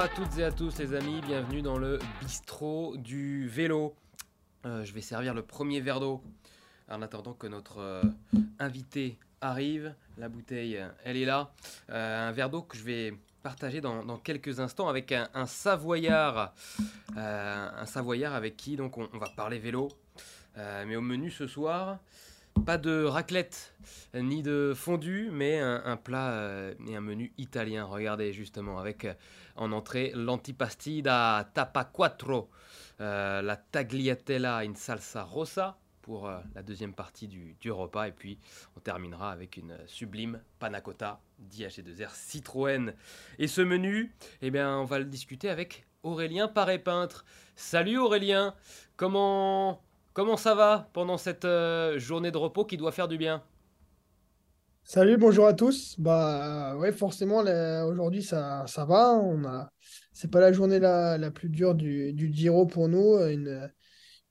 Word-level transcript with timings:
à 0.00 0.08
toutes 0.08 0.38
et 0.38 0.44
à 0.44 0.50
tous 0.50 0.78
les 0.78 0.94
amis, 0.94 1.20
bienvenue 1.20 1.60
dans 1.60 1.76
le 1.76 1.98
bistrot 2.22 2.96
du 2.96 3.46
vélo. 3.46 3.94
Euh, 4.64 4.82
je 4.82 4.94
vais 4.94 5.02
servir 5.02 5.34
le 5.34 5.42
premier 5.42 5.82
verre 5.82 6.00
d'eau 6.00 6.22
en 6.88 7.02
attendant 7.02 7.34
que 7.34 7.46
notre 7.46 7.80
euh, 7.80 8.02
invité 8.58 9.18
arrive. 9.42 9.94
La 10.16 10.30
bouteille, 10.30 10.82
elle 11.04 11.18
est 11.18 11.26
là. 11.26 11.52
Euh, 11.90 12.28
un 12.30 12.32
verre 12.32 12.48
d'eau 12.48 12.62
que 12.62 12.78
je 12.78 12.82
vais 12.82 13.12
partager 13.42 13.82
dans, 13.82 14.16
quelques 14.16 14.58
instants 14.58 14.88
avec 14.88 15.12
un, 15.12 15.44
Savoyard. 15.44 16.54
un 17.14 17.84
Savoyard 17.84 18.34
avec 18.34 18.56
qui 18.56 18.76
donc 18.76 18.96
on, 18.96 19.18
va 19.18 19.28
parler 19.36 19.58
vélo. 19.58 19.88
mais 20.56 20.96
au 20.96 21.02
menu 21.02 21.30
ce 21.30 21.46
soir, 21.46 21.98
pas 22.64 22.78
de 22.78 23.04
raclette 23.04 23.74
ni 24.14 24.42
de 24.42 24.72
fondue, 24.74 25.30
mais 25.32 25.58
un, 25.58 25.96
plat 25.96 26.72
et 26.86 26.96
un 26.96 27.00
menu 27.00 27.32
italien. 27.38 27.84
Regardez 27.84 28.32
justement 28.32 28.78
avec 28.78 29.06
en 29.56 29.72
entrée 29.72 30.12
l'antipastida 30.14 31.50
tapa 31.54 31.84
quattro, 31.84 32.50
la 32.98 33.56
tagliatella 33.56 34.58
in 34.58 34.74
salsa 34.74 35.22
rossa, 35.22 35.78
pour 36.10 36.26
euh, 36.26 36.40
la 36.54 36.62
deuxième 36.62 36.92
partie 36.92 37.28
du, 37.28 37.70
repas. 37.70 38.08
Et 38.08 38.12
puis, 38.12 38.38
on 38.76 38.80
terminera 38.80 39.30
avec 39.30 39.56
une 39.56 39.76
sublime 39.86 40.40
panna 40.58 40.80
cotta 40.80 41.20
d'IHG2R 41.40 42.14
Citroën. 42.14 42.94
Et 43.38 43.46
ce 43.46 43.60
menu, 43.60 44.12
eh 44.42 44.50
bien, 44.50 44.76
on 44.78 44.84
va 44.84 44.98
le 44.98 45.04
discuter 45.04 45.48
avec 45.48 45.86
Aurélien 46.02 46.48
Paré-Peintre. 46.48 47.24
Salut 47.54 47.98
Aurélien, 47.98 48.54
comment, 48.96 49.82
comment 50.12 50.36
ça 50.36 50.54
va 50.54 50.88
pendant 50.92 51.18
cette 51.18 51.44
euh, 51.44 51.98
journée 51.98 52.30
de 52.30 52.38
repos 52.38 52.64
qui 52.64 52.76
doit 52.76 52.92
faire 52.92 53.08
du 53.08 53.18
bien? 53.18 53.42
Salut, 54.82 55.16
bonjour 55.16 55.46
à 55.46 55.54
tous. 55.54 55.94
Bah 55.98 56.76
ouais, 56.76 56.92
forcément, 56.92 57.44
aujourd'hui 57.86 58.22
ça, 58.22 58.64
ça 58.66 58.84
va. 58.84 59.12
On 59.12 59.44
a, 59.44 59.70
c'est 60.12 60.30
pas 60.30 60.40
la 60.40 60.52
journée 60.52 60.78
la, 60.78 61.18
la 61.18 61.30
plus 61.30 61.48
dure 61.48 61.74
du, 61.74 62.12
du 62.12 62.32
Giro 62.32 62.66
pour 62.66 62.88
nous. 62.88 63.18
Une, 63.18 63.70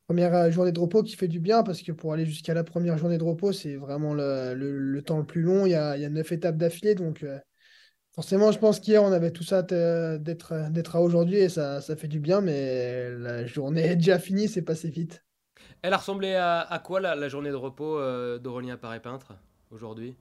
première 0.10 0.34
euh, 0.34 0.50
journée 0.50 0.72
de 0.72 0.80
repos 0.80 1.04
qui 1.04 1.16
fait 1.16 1.28
du 1.28 1.40
bien 1.40 1.62
parce 1.62 1.84
que 1.84 1.92
pour 1.92 2.14
aller 2.14 2.26
jusqu'à 2.26 2.56
la 2.56 2.64
première 2.64 2.98
journée 2.98 3.20
de 3.20 3.24
repos, 3.24 3.52
c'est 3.52 3.76
vraiment 3.76 4.16
le, 4.16 5.00
temps 5.06 5.20
le 5.20 5.24
plus 5.24 5.44
long. 5.44 5.68
Il 5.68 5.72
y 5.72 5.76
a, 5.76 6.10
neuf 6.10 6.32
étapes 6.32 6.58
d'affilée. 6.58 6.96
Donc, 6.96 7.22
euh, 7.22 7.38
forcément, 8.16 8.52
je 8.52 8.58
pense 8.58 8.80
qu'hier, 8.80 9.04
on 9.04 9.12
avait 9.12 9.30
tout 9.30 9.44
ça 9.44 9.62
d'être, 9.62 10.72
d'être 10.72 10.96
à 10.96 11.02
aujourd'hui 11.02 11.38
et 11.38 11.50
ça, 11.50 11.80
ça 11.82 11.96
fait 11.96 12.08
du 12.08 12.20
bien. 12.20 12.42
Mais 12.42 13.12
la 13.20 13.46
journée 13.46 13.84
est 13.84 13.98
déjà 13.98 14.18
finie, 14.18 14.48
c'est 14.48 14.64
passé 14.64 14.90
vite. 14.90 15.24
Elle 15.82 15.94
a 15.94 15.98
ressemblé 15.98 16.36
à, 16.36 16.82
quoi 16.84 17.00
la, 17.00 17.30
journée 17.30 17.50
de 17.50 17.56
repos 17.56 17.98
euh, 17.98 18.38
d'Aurélien 18.38 18.78
Paré-Peintre 18.78 19.34
aujourd'hui? 19.72 20.16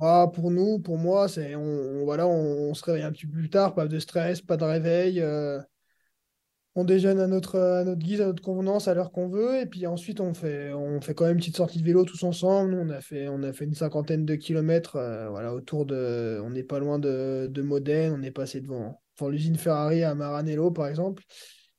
Ah, 0.00 0.26
pour 0.32 0.50
nous, 0.50 0.78
pour 0.78 0.96
moi, 0.96 1.28
c'est 1.28 1.56
on, 1.56 2.04
voilà, 2.04 2.26
on, 2.26 2.72
se 2.74 2.84
réveille 2.84 3.02
un 3.02 3.10
petit 3.10 3.26
peu 3.26 3.32
plus 3.32 3.50
tard, 3.50 3.74
pas 3.74 3.86
de 3.86 3.98
stress, 3.98 4.40
pas 4.40 4.56
de 4.56 4.64
réveil 4.64 5.20
on 6.78 6.84
déjeune 6.84 7.18
à 7.18 7.26
notre, 7.26 7.58
à 7.58 7.82
notre 7.82 7.98
guise, 7.98 8.20
à 8.20 8.26
notre 8.26 8.42
convenance, 8.42 8.86
à 8.86 8.94
l'heure 8.94 9.10
qu'on 9.10 9.28
veut. 9.28 9.60
Et 9.60 9.66
puis 9.66 9.86
ensuite, 9.88 10.20
on 10.20 10.32
fait, 10.32 10.72
on 10.72 11.00
fait 11.00 11.12
quand 11.12 11.24
même 11.24 11.34
une 11.34 11.40
petite 11.40 11.56
sortie 11.56 11.80
de 11.80 11.84
vélo 11.84 12.04
tous 12.04 12.22
ensemble. 12.22 12.74
on 12.74 12.88
a 12.90 13.00
fait, 13.00 13.28
on 13.28 13.42
a 13.42 13.52
fait 13.52 13.64
une 13.64 13.74
cinquantaine 13.74 14.24
de 14.24 14.36
kilomètres 14.36 14.94
euh, 14.96 15.28
voilà, 15.28 15.52
autour 15.52 15.86
de. 15.86 16.40
On 16.44 16.50
n'est 16.50 16.62
pas 16.62 16.78
loin 16.78 17.00
de, 17.00 17.48
de 17.50 17.62
Modène. 17.62 18.12
On 18.16 18.22
est 18.22 18.30
passé 18.30 18.60
devant, 18.60 19.02
l'usine 19.28 19.56
Ferrari 19.56 20.04
à 20.04 20.14
Maranello, 20.14 20.70
par 20.70 20.86
exemple. 20.86 21.24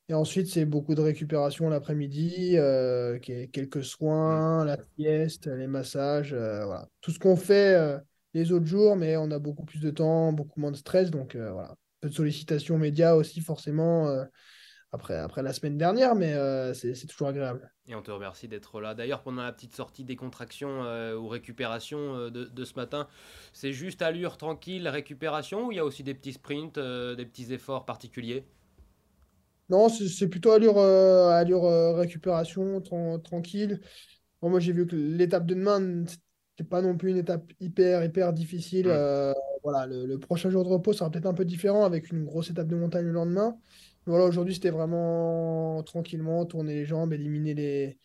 Et 0.10 0.14
ensuite, 0.14 0.48
c'est 0.48 0.66
beaucoup 0.66 0.96
de 0.96 1.02
récupération 1.02 1.70
l'après-midi, 1.70 2.58
euh, 2.58 3.20
quelques 3.20 3.84
soins, 3.84 4.66
la 4.66 4.78
sieste, 4.98 5.48
les 5.48 5.68
massages, 5.68 6.34
euh, 6.34 6.66
voilà. 6.66 6.90
Tout 7.02 7.12
ce 7.12 7.20
qu'on 7.20 7.36
fait 7.36 8.02
les 8.34 8.52
autres 8.52 8.66
jours, 8.66 8.96
mais 8.96 9.18
on 9.18 9.32
a 9.32 9.40
beaucoup 9.40 9.64
plus 9.64 9.80
de 9.80 9.92
temps, 9.92 10.34
beaucoup 10.34 10.60
moins 10.60 10.72
de 10.72 10.78
stress. 10.78 11.12
Donc 11.12 11.36
voilà. 11.36 11.76
Peu 12.02 12.10
de 12.10 12.14
sollicitations 12.14 12.78
médias 12.78 13.14
aussi, 13.14 13.42
forcément 13.42 14.26
après, 14.92 15.18
après 15.18 15.44
la 15.44 15.54
semaine 15.54 15.78
dernière, 15.78 16.16
mais 16.16 16.34
euh, 16.34 16.74
c'est 16.74 17.06
toujours 17.06 17.28
agréable. 17.28 17.72
Et 17.88 17.96
on 17.96 18.02
te 18.02 18.10
remercie 18.10 18.48
d'être 18.48 18.82
là. 18.82 18.96
D'ailleurs, 18.96 19.22
pendant 19.22 19.44
la 19.44 19.52
petite 19.52 19.76
sortie 19.76 20.04
décontraction 20.04 20.84
euh, 20.84 21.16
ou 21.16 21.28
récupération 21.28 22.16
euh, 22.16 22.30
de, 22.32 22.46
de, 22.46 22.66
ce 22.66 22.74
matin, 22.74 23.08
c'est 23.54 23.72
juste 23.72 24.02
allure 24.02 24.38
tranquille, 24.38 24.88
récupération, 24.88 25.68
ou 25.68 25.72
il 25.72 25.76
y 25.76 25.80
a 25.80 25.86
aussi 25.86 26.04
des 26.04 26.16
petits 26.16 26.34
sprints, 26.34 26.80
des 26.80 27.26
petits 27.26 27.54
efforts 27.54 27.86
particuliers? 27.86 28.46
Non, 29.70 29.90
c'est 29.90 30.28
plutôt 30.28 30.52
allure, 30.52 30.80
allure 30.80 31.64
récupération, 31.96 32.82
tranquille. 32.82 33.80
moi, 34.42 34.60
j'ai 34.60 34.74
vu 34.74 34.88
que 34.88 34.96
l'étape 34.96 35.46
de 35.46 35.54
demain, 35.54 36.06
c'est 36.58 36.68
pas 36.68 36.82
non 36.82 36.98
plus 36.98 37.12
une 37.12 37.18
étape 37.18 37.52
hyper, 37.60 38.04
hyper 38.04 38.34
difficile. 38.34 38.88
Mmh. 38.88 39.34
voilà, 39.64 39.86
le, 39.86 40.06
le, 40.06 40.20
prochain 40.20 40.50
jour 40.50 40.64
de 40.64 40.70
repos 40.70 40.94
sera 40.94 41.12
peut-être 41.12 41.28
un 41.28 41.34
peu 41.34 41.46
différent 41.46 41.86
avec 41.86 42.12
une 42.12 42.26
grosse 42.26 42.50
étape 42.50 42.68
de 42.68 42.76
montagne 42.76 43.06
le 43.06 43.12
lendemain. 43.12 43.58
Voilà, 44.06 44.26
aujourd'hui, 44.26 44.56
c'était 44.56 44.72
vraiment 44.72 45.84
tranquillement, 45.84 46.46
tourner 46.46 46.74
les 46.74 46.86
jambes, 46.86 47.14
éliminer 47.14 47.54
les, 47.54 48.00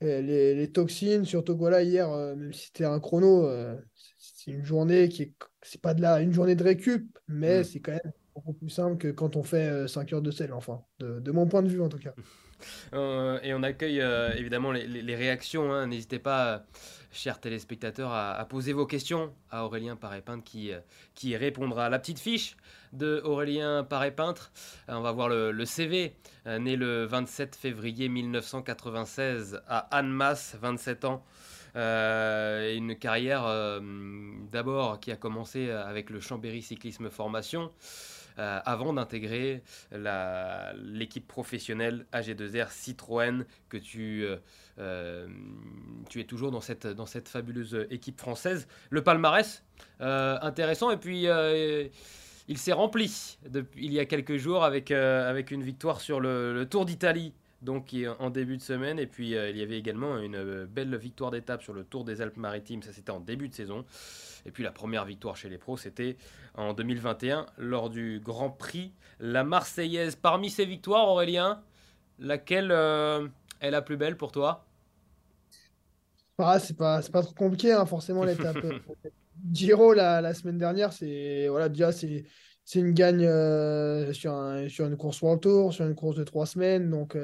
les, 0.00 0.54
les 0.54 0.70
toxines. 0.70 1.24
Surtout 1.24 1.56
voilà, 1.56 1.82
hier, 1.82 2.10
euh, 2.10 2.36
même 2.36 2.52
si 2.52 2.66
c'était 2.66 2.84
un 2.84 3.00
chrono, 3.00 3.46
euh, 3.46 3.76
c'est 4.18 4.52
une 4.52 4.64
journée 4.64 5.08
qui 5.08 5.22
est, 5.22 5.34
c'est 5.62 5.80
pas 5.80 5.94
de 5.94 6.02
la, 6.02 6.20
une 6.20 6.32
journée 6.32 6.54
de 6.54 6.62
récup, 6.62 7.18
mais 7.28 7.64
c'est 7.64 7.80
quand 7.80 7.92
même 7.92 8.12
beaucoup 8.34 8.52
plus 8.52 8.70
simple 8.70 8.96
que 8.98 9.08
quand 9.08 9.36
on 9.36 9.42
fait 9.42 9.88
5 9.88 10.12
euh, 10.12 10.16
heures 10.16 10.22
de 10.22 10.30
sel, 10.30 10.52
enfin, 10.52 10.82
de, 11.00 11.30
mon 11.30 11.46
point 11.46 11.62
de 11.62 11.68
vue 11.68 11.82
en 11.82 11.88
tout 11.88 11.98
cas. 11.98 12.14
et 13.42 13.54
on 13.54 13.62
accueille 13.62 14.00
évidemment 14.36 14.72
les, 14.72 15.16
réactions. 15.16 15.72
Hein. 15.72 15.88
N'hésitez 15.88 16.18
pas 16.18 16.64
chers 17.12 17.40
téléspectateurs, 17.40 18.10
à, 18.12 18.44
poser 18.46 18.72
vos 18.72 18.86
questions 18.86 19.32
à 19.50 19.64
Aurélien 19.64 19.96
Paré-Peintre 19.96 20.42
qui, 20.42 20.72
euh, 20.72 20.80
qui 21.14 21.36
répondra. 21.36 21.88
La 21.88 21.98
petite 21.98 22.18
fiche 22.18 22.56
de 22.92 23.20
Aurélien 23.24 23.84
Paré-Peintre, 23.84 24.50
euh, 24.88 24.94
on 24.94 25.02
va 25.02 25.12
voir 25.12 25.28
le, 25.28 25.64
CV, 25.64 26.16
euh, 26.46 26.58
né 26.58 26.76
le 26.76 27.04
27 27.04 27.54
février 27.54 28.08
1996 28.08 29.62
à 29.68 29.78
Annemasse, 29.96 30.56
27 30.60 31.04
ans. 31.04 31.24
une 31.74 32.96
carrière 32.98 33.44
d'abord 34.50 35.00
qui 35.00 35.10
a 35.10 35.16
commencé 35.16 35.70
avec 35.70 36.10
le 36.10 36.20
Chambéry 36.20 36.62
Cyclisme 36.62 37.08
Formation, 37.08 37.70
euh, 38.38 38.60
avant 38.64 38.92
d'intégrer 38.92 39.62
l'équipe 39.92 41.26
professionnelle 41.26 42.06
AG2R 42.12 42.70
Citroën 42.70 43.44
que 43.68 43.76
tu, 43.76 44.24
euh, 44.24 44.36
euh, 44.78 45.28
es 46.14 46.24
toujours 46.24 46.50
dans 46.50 46.60
cette, 46.60 47.28
fabuleuse 47.28 47.86
équipe 47.90 48.18
française. 48.18 48.66
Le 48.90 49.02
palmarès, 49.02 49.64
intéressant, 50.00 50.90
et 50.90 50.96
puis 50.96 51.26
il 52.48 52.58
s'est 52.58 52.72
rempli 52.72 53.38
depuis, 53.48 53.86
il 53.86 53.92
y 53.92 54.00
a 54.00 54.06
quelques 54.06 54.36
jours 54.36 54.64
avec 54.64 54.90
une 54.90 55.62
victoire 55.62 56.00
sur 56.00 56.20
le 56.20 56.64
Tour 56.64 56.86
d'Italie 56.86 57.34
donc 57.62 57.94
en 58.18 58.30
début 58.30 58.56
de 58.56 58.62
semaine. 58.62 58.98
Et 58.98 59.06
puis 59.06 59.30
il 59.30 59.56
y 59.56 59.62
avait 59.62 59.78
également 59.78 60.18
une 60.18 60.66
belle 60.66 60.94
victoire 60.96 61.30
d'étape 61.30 61.62
sur 61.62 61.72
le 61.72 61.84
Tour 61.84 62.04
des 62.04 62.20
Alpes-Maritimes, 62.20 62.82
ça 62.82 62.92
c'était 62.92 63.10
en 63.12 63.20
début 63.20 63.48
de 63.48 63.54
saison. 63.54 63.84
Et 64.44 64.50
puis 64.50 64.64
la 64.64 64.72
première 64.72 65.04
victoire 65.04 65.36
chez 65.36 65.48
les 65.48 65.58
pros, 65.58 65.76
c'était 65.76 66.16
en 66.54 66.74
2021 66.74 67.46
lors 67.58 67.90
du 67.90 68.20
Grand 68.22 68.50
Prix 68.50 68.92
La 69.20 69.44
Marseillaise. 69.44 70.16
Parmi 70.16 70.50
ces 70.50 70.64
victoires, 70.64 71.08
Aurélien, 71.08 71.62
laquelle 72.18 72.70
euh, 72.72 73.28
est 73.60 73.70
la 73.70 73.82
plus 73.82 73.96
belle 73.96 74.16
pour 74.16 74.32
toi? 74.32 74.66
Ah, 76.38 76.58
c'est 76.58 76.76
pas, 76.76 77.00
pas 77.02 77.22
trop 77.22 77.34
compliqué, 77.34 77.72
hein, 77.72 77.86
forcément, 77.86 78.24
l'étape. 78.24 78.58
Euh, 78.64 79.10
Giro 79.50 79.92
la, 79.92 80.20
la, 80.20 80.34
semaine 80.34 80.58
dernière, 80.58 80.92
c'est 80.92 81.48
voilà, 81.48 81.68
déjà 81.68 81.90
c'est 81.90 82.24
c'est 82.64 82.78
une 82.78 82.92
gagne 82.92 83.24
euh, 83.24 84.12
sur, 84.12 84.34
sur 84.68 84.86
une 84.86 84.96
course 84.96 85.20
World 85.22 85.40
Tour, 85.40 85.72
sur 85.72 85.86
une 85.86 85.94
course 85.94 86.16
de 86.16 86.24
trois 86.24 86.46
semaines. 86.46 86.90
Donc, 86.90 87.16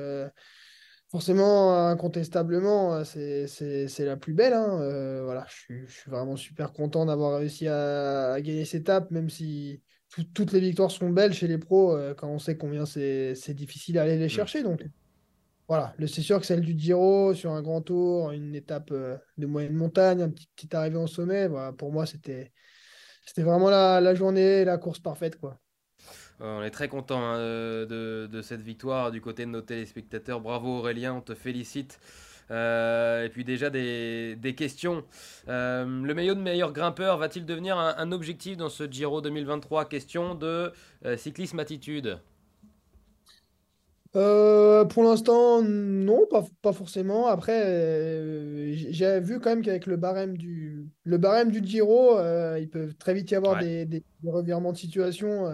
forcément, 1.11 1.89
incontestablement, 1.89 2.95
euh, 2.95 3.05
c'est 3.05 4.05
la 4.05 4.17
plus 4.17 4.35
belle. 4.35 4.53
Hein. 4.53 4.81
Euh, 4.81 5.23
voilà, 5.25 5.47
je 5.49 5.87
suis, 5.87 6.11
vraiment 6.11 6.37
super 6.37 6.73
content 6.73 7.07
d'avoir 7.07 7.39
réussi 7.39 7.67
à, 7.69 8.41
gagner 8.41 8.65
cette 8.65 8.83
étape, 8.83 9.11
même 9.11 9.31
si 9.31 9.83
toutes 10.35 10.53
les 10.53 10.61
victoires 10.61 10.91
sont 10.91 11.11
belles 11.11 11.35
chez 11.35 11.49
les 11.49 11.59
pros, 11.59 11.95
euh, 11.95 12.15
quand 12.15 12.29
on 12.29 12.39
sait 12.39 12.57
combien 12.57 12.87
c'est 12.87 13.55
difficile 13.55 13.97
d'aller 13.97 14.17
les 14.17 14.27
mm. 14.27 14.31
chercher. 14.31 14.63
Donc, 14.63 14.85
voilà, 15.67 15.95
c'est 16.01 16.23
sûr 16.23 16.41
que 16.41 16.47
celle 16.47 16.63
du 16.63 16.79
Giro, 16.79 17.35
sur 17.35 17.53
un 17.53 17.61
grand 17.61 17.83
tour, 17.83 18.31
une 18.31 18.55
étape 18.55 18.91
de 18.91 19.47
moyenne 19.47 19.75
montagne, 19.75 20.23
un 20.23 20.31
petit, 20.31 20.49
petit 20.57 20.75
arrivée 20.75 20.97
au 20.97 21.07
sommet, 21.07 21.47
voilà, 21.47 21.73
pour 21.73 21.93
moi, 21.93 22.07
c'était 22.07 22.53
vraiment 23.37 23.71
la, 23.71 24.01
la 24.01 24.15
journée, 24.15 24.65
la 24.65 24.79
course 24.79 24.99
parfaite. 24.99 25.39
quoi. 25.39 25.59
Euh, 26.41 26.61
on 26.61 26.63
est 26.63 26.71
très 26.71 26.89
content 26.89 27.21
hein, 27.21 27.39
de, 27.39 28.41
cette 28.43 28.61
victoire 28.63 29.11
du 29.11 29.21
côté 29.21 29.45
de 29.45 29.51
nos 29.51 29.61
téléspectateurs. 29.61 30.41
Bravo 30.41 30.79
Aurélien, 30.79 31.15
on 31.15 31.21
te 31.21 31.35
félicite. 31.35 32.01
Euh, 32.51 33.27
et 33.27 33.29
puis 33.29 33.45
déjà 33.45 33.71
des, 33.71 34.55
questions. 34.57 35.05
Euh, 35.49 35.85
le 35.85 36.15
maillot 36.15 36.35
de 36.35 36.41
meilleur 36.41 36.73
grimpeur 36.73 37.19
va-t-il 37.19 37.45
devenir 37.45 37.77
un, 37.77 38.13
objectif 38.13 38.57
dans 38.57 38.71
ce 38.71 38.91
Giro 38.91 39.21
2023 39.21 39.87
Question 39.87 40.35
de 40.35 40.73
cyclisme 41.17 41.59
attitude. 41.59 42.19
Pour 44.13 45.03
l'instant, 45.03 45.63
non, 45.63 46.27
pas, 46.63 46.73
forcément. 46.73 47.27
Après, 47.27 47.63
j'ai 48.75 49.21
vu 49.21 49.41
quand 49.41 49.51
même 49.51 49.63
qu'avec 49.63 49.87
le 49.87 49.97
barème 49.97 50.37
du, 50.37 50.87
le 51.05 51.19
barème 51.19 51.51
du 51.51 51.61
Giro, 51.65 52.19
il 52.57 52.69
peut 52.71 52.93
très 52.99 53.15
vite 53.15 53.31
y 53.31 53.35
avoir 53.35 53.59
des, 53.59 53.85
des, 53.87 54.05
revirements 54.25 54.73
de 54.73 54.79
situation 54.79 55.47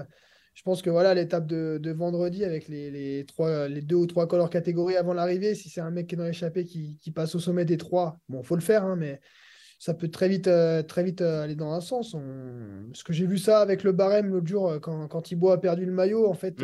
je 0.55 0.63
pense 0.63 0.83
que 0.83 0.91
voilà, 0.91 1.15
l'étape 1.15 1.47
de, 1.47 1.79
de 1.83 1.91
vendredi 1.91 2.45
avec 2.45 2.69
les, 2.69 2.91
les, 2.91 3.27
trois, 3.27 3.69
les 3.69 3.83
deux 3.83 3.97
ou 3.97 4.07
trois 4.07 4.29
colors 4.29 4.51
catégories 4.51 4.97
avant 4.97 5.13
l'arrivée, 5.13 5.55
si 5.55 5.69
c'est 5.69 5.81
un 5.81 5.91
mec 5.91 6.07
qui 6.07 6.15
est 6.15 6.19
dans 6.19 6.25
l'échappée 6.25 6.65
qui, 6.65 6.97
qui 7.01 7.11
passe 7.11 7.35
au 7.35 7.41
sommet 7.41 7.65
des 7.65 7.77
trois, 7.77 8.19
bon, 8.29 8.43
faut 8.43 8.55
le 8.55 8.63
faire, 8.63 8.85
hein, 8.85 8.95
mais 8.97 9.21
ça 9.81 9.95
peut 9.95 10.09
très 10.09 10.29
vite, 10.29 10.47
euh, 10.47 10.83
très 10.83 11.03
vite 11.03 11.21
euh, 11.23 11.43
aller 11.43 11.57
dans 11.57 11.73
un 11.73 11.81
sens. 11.81 12.15
On... 12.15 12.87
Parce 12.91 13.03
que 13.03 13.13
j'ai 13.13 13.27
vu 13.27 13.37
ça 13.37 13.61
avec 13.61 13.83
le 13.83 13.91
barème 13.91 14.31
l'autre 14.31 14.47
jour, 14.47 14.69
euh, 14.69 14.79
quand, 14.79 15.09
quand 15.09 15.23
Thibaut 15.23 15.51
a 15.51 15.61
perdu 15.61 15.85
le 15.85 15.93
maillot, 15.93 16.29
en 16.29 16.35
fait, 16.35 16.63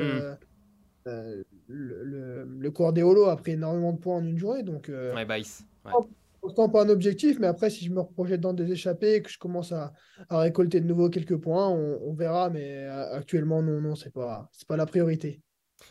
Le, 1.68 2.04
le, 2.04 2.44
le 2.44 2.70
coureur 2.70 2.92
des 2.92 3.02
Holo 3.02 3.26
a 3.26 3.36
pris 3.36 3.52
énormément 3.52 3.92
de 3.92 3.98
points 3.98 4.16
en 4.16 4.24
une 4.24 4.38
journée. 4.38 4.62
Donc, 4.62 4.88
Ouais, 4.88 5.24
Baïs. 5.24 5.64
Ouais. 5.84 5.92
pour 5.92 6.48
l'instant, 6.48 6.68
pas 6.68 6.84
un 6.84 6.88
objectif, 6.88 7.38
mais 7.38 7.46
après, 7.46 7.70
si 7.70 7.84
je 7.84 7.90
me 7.92 8.00
reprojette 8.00 8.40
dans 8.40 8.52
des 8.54 8.70
échappées 8.72 9.14
et 9.16 9.22
que 9.22 9.30
je 9.30 9.38
commence 9.38 9.72
à, 9.72 9.92
à 10.28 10.38
récolter 10.40 10.80
de 10.80 10.86
nouveau 10.86 11.08
quelques 11.10 11.36
points, 11.36 11.68
on, 11.68 11.98
on 12.02 12.14
verra. 12.14 12.50
Mais 12.50 12.84
euh, 12.86 13.12
actuellement, 13.14 13.62
non, 13.62 13.80
non, 13.80 13.94
c'est 13.94 14.12
pas, 14.12 14.48
c'est 14.52 14.66
pas 14.66 14.76
la 14.76 14.86
priorité. 14.86 15.42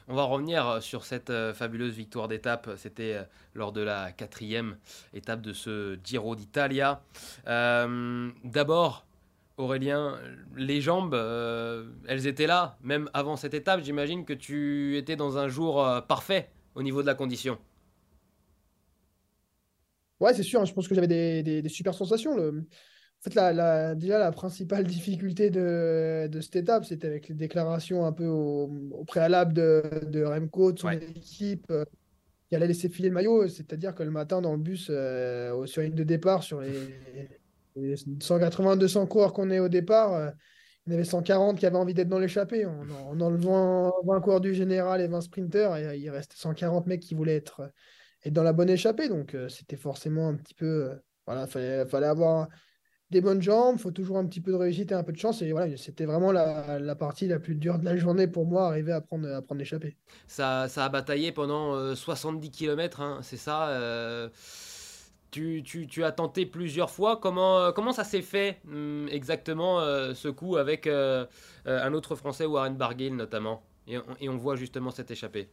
On 0.07 0.16
va 0.16 0.24
revenir 0.24 0.68
euh, 0.68 0.81
sur 0.81 1.04
cette 1.06 1.30
euh, 1.30 1.54
fabuleuse 1.54 1.94
victoire 1.95 2.27
d'étape. 2.27 2.69
C'était 2.77 3.16
euh, 3.16 3.24
lors 3.54 3.71
de 3.71 3.81
la 3.81 4.12
quatrième 4.12 4.77
étape 5.13 5.42
de 5.42 5.54
ce 5.54 5.98
Giro 6.04 6.36
d'Italia. 6.36 7.01
Euh, 7.48 8.30
D'abord, 8.44 9.06
Aurélien, 9.60 10.20
les 10.56 10.82
jambes, 10.82 11.14
euh, 11.14 11.92
elles 12.08 12.28
étaient 12.28 12.48
là, 12.48 12.78
même 12.82 13.10
avant 13.14 13.36
cette 13.36 13.54
étape. 13.54 13.82
J'imagine 13.84 14.26
que 14.26 14.34
tu 14.34 14.98
étais 14.98 15.16
dans 15.16 15.38
un 15.38 15.48
jour 15.50 15.86
euh, 15.86 16.02
parfait 16.02 16.52
au 16.76 16.84
niveau 16.84 17.02
de 17.02 17.08
la 17.08 17.16
condition. 17.16 17.60
Ouais, 20.20 20.34
c'est 20.34 20.44
sûr, 20.44 20.60
hein, 20.62 20.66
je 20.66 20.74
pense 20.74 20.88
que 20.88 20.96
j'avais 20.96 21.08
des, 21.08 21.44
des, 21.44 21.62
des 21.62 21.70
super 21.70 21.94
sensations. 21.94 22.36
Le... 22.36 22.60
En 22.62 23.22
fait, 23.24 23.36
la, 23.36 23.54
la- 23.54 23.96
déjà, 23.96 24.20
la 24.20 24.32
principale 24.32 24.84
difficulté 24.88 25.50
de, 25.50 26.28
de 26.30 26.42
cette 26.42 26.58
étape, 26.58 26.84
c'était 26.86 27.08
avec 27.08 27.30
les 27.30 27.36
déclarations 27.36 28.06
un 28.06 28.12
peu 28.12 28.26
au, 28.28 28.70
au 28.92 29.06
préalable 29.06 29.54
de, 29.54 29.84
de 30.08 30.24
Remco, 30.24 30.74
de 30.74 30.80
son 30.80 30.88
Ouais. 30.88 31.00
équipe, 31.00 31.68
euh, 31.72 31.86
qui 32.50 32.56
allait 32.56 32.68
laisser 32.68 32.90
filer 32.90 33.10
le 33.10 33.16
maillot. 33.16 33.48
C'est-à-dire 33.50 33.96
que 33.96 34.04
le 34.04 34.12
matin, 34.12 34.42
dans 34.42 34.54
le 34.54 34.60
bus, 34.60 34.86
sur 35.68 35.82
ligne 35.84 35.96
de 35.96 36.04
départ, 36.04 36.44
sur 36.44 36.62
les 36.62 37.39
180-200 37.96 39.08
coureurs 39.08 39.34
qu'on 39.34 39.50
est 39.52 39.60
au 39.60 39.70
départ, 39.70 40.14
euh, 40.14 40.30
il 40.86 40.94
y 40.94 40.96
en 40.96 41.00
avait 41.00 41.06
140 41.06 41.60
qui 41.60 41.66
avaient 41.66 41.78
envie 41.78 41.94
d'être 41.94 42.10
dans 42.10 42.20
l'échappée. 42.20 42.66
En, 42.66 42.84
en 42.90 43.20
enlevant 43.22 43.94
20 44.06 44.22
coureurs 44.22 44.42
du 44.42 44.54
général 44.54 45.02
et 45.02 45.08
20 45.08 45.22
sprinters, 45.22 45.72
euh, 45.72 45.96
il 45.96 46.10
restait 46.10 46.38
140 46.38 46.88
mecs 46.88 47.02
qui 47.02 47.16
voulaient 47.16 47.36
être, 47.36 47.72
être 48.24 48.34
dans 48.34 48.44
la 48.44 48.54
bonne 48.54 48.70
échappée. 48.70 49.10
Donc, 49.10 49.36
euh, 49.36 49.50
c'était 49.50 49.78
forcément 49.78 50.30
un 50.30 50.36
petit 50.36 50.54
peu. 50.54 50.90
euh, 50.92 50.96
voilà, 51.26 51.46
fallait, 51.46 51.86
fallait 51.86 52.08
avoir 52.08 52.48
des 53.10 53.22
bonnes 53.22 53.42
jambes, 53.42 53.76
il 53.78 53.81
faut 53.81 53.92
toujours 53.92 54.18
un 54.18 54.26
petit 54.26 54.42
peu 54.42 54.52
de 54.52 54.58
réussite 54.58 54.92
et 54.92 54.96
un 54.96 55.04
peu 55.04 55.12
de 55.12 55.18
chance. 55.18 55.42
Et 55.42 55.52
voilà, 55.52 55.76
c'était 55.78 56.06
vraiment 56.06 56.31
la, 56.31 56.96
partie 56.96 57.28
la 57.28 57.40
plus 57.40 57.56
dure 57.56 57.80
de 57.80 57.86
la 57.86 57.98
journée 57.98 58.28
pour 58.28 58.46
moi, 58.46 58.68
arriver 58.68 58.92
à 58.92 59.02
prendre, 59.02 59.28
à 59.28 59.42
prendre 59.42 59.60
l'échappée. 59.60 59.98
Ça, 60.28 60.64
a 60.64 60.90
bataillé 60.90 61.31
pendant 61.31 61.76
euh, 61.76 61.96
70 61.96 62.52
km, 62.52 63.20
c'est 63.24 63.38
ça 63.38 63.70
euh, 63.70 64.30
tu, 65.31 65.64
tu- 65.64 65.88
tu 65.88 66.04
as 66.04 66.12
tenté 66.12 66.46
plusieurs 66.46 66.90
fois. 66.90 67.18
Comment, 67.18 67.60
euh, 67.60 67.72
comment 67.72 67.92
ça 67.94 68.04
s'est 68.04 68.22
fait 68.22 68.60
hum, 68.68 69.08
exactement 69.12 69.80
euh, 69.81 70.14
ce 70.14 70.28
coup 70.30 70.58
avec 70.58 70.88
euh, 70.88 71.26
un 71.66 71.94
autre 71.94 72.16
Français, 72.16 72.46
Warren 72.46 72.76
Barguil 72.78 73.16
notamment? 73.16 73.64
Et 73.88 73.98
on, 73.98 74.04
et 74.20 74.30
on 74.30 74.38
voit 74.38 74.56
justement 74.56 74.92
cette 74.92 75.12
échappée. 75.12 75.50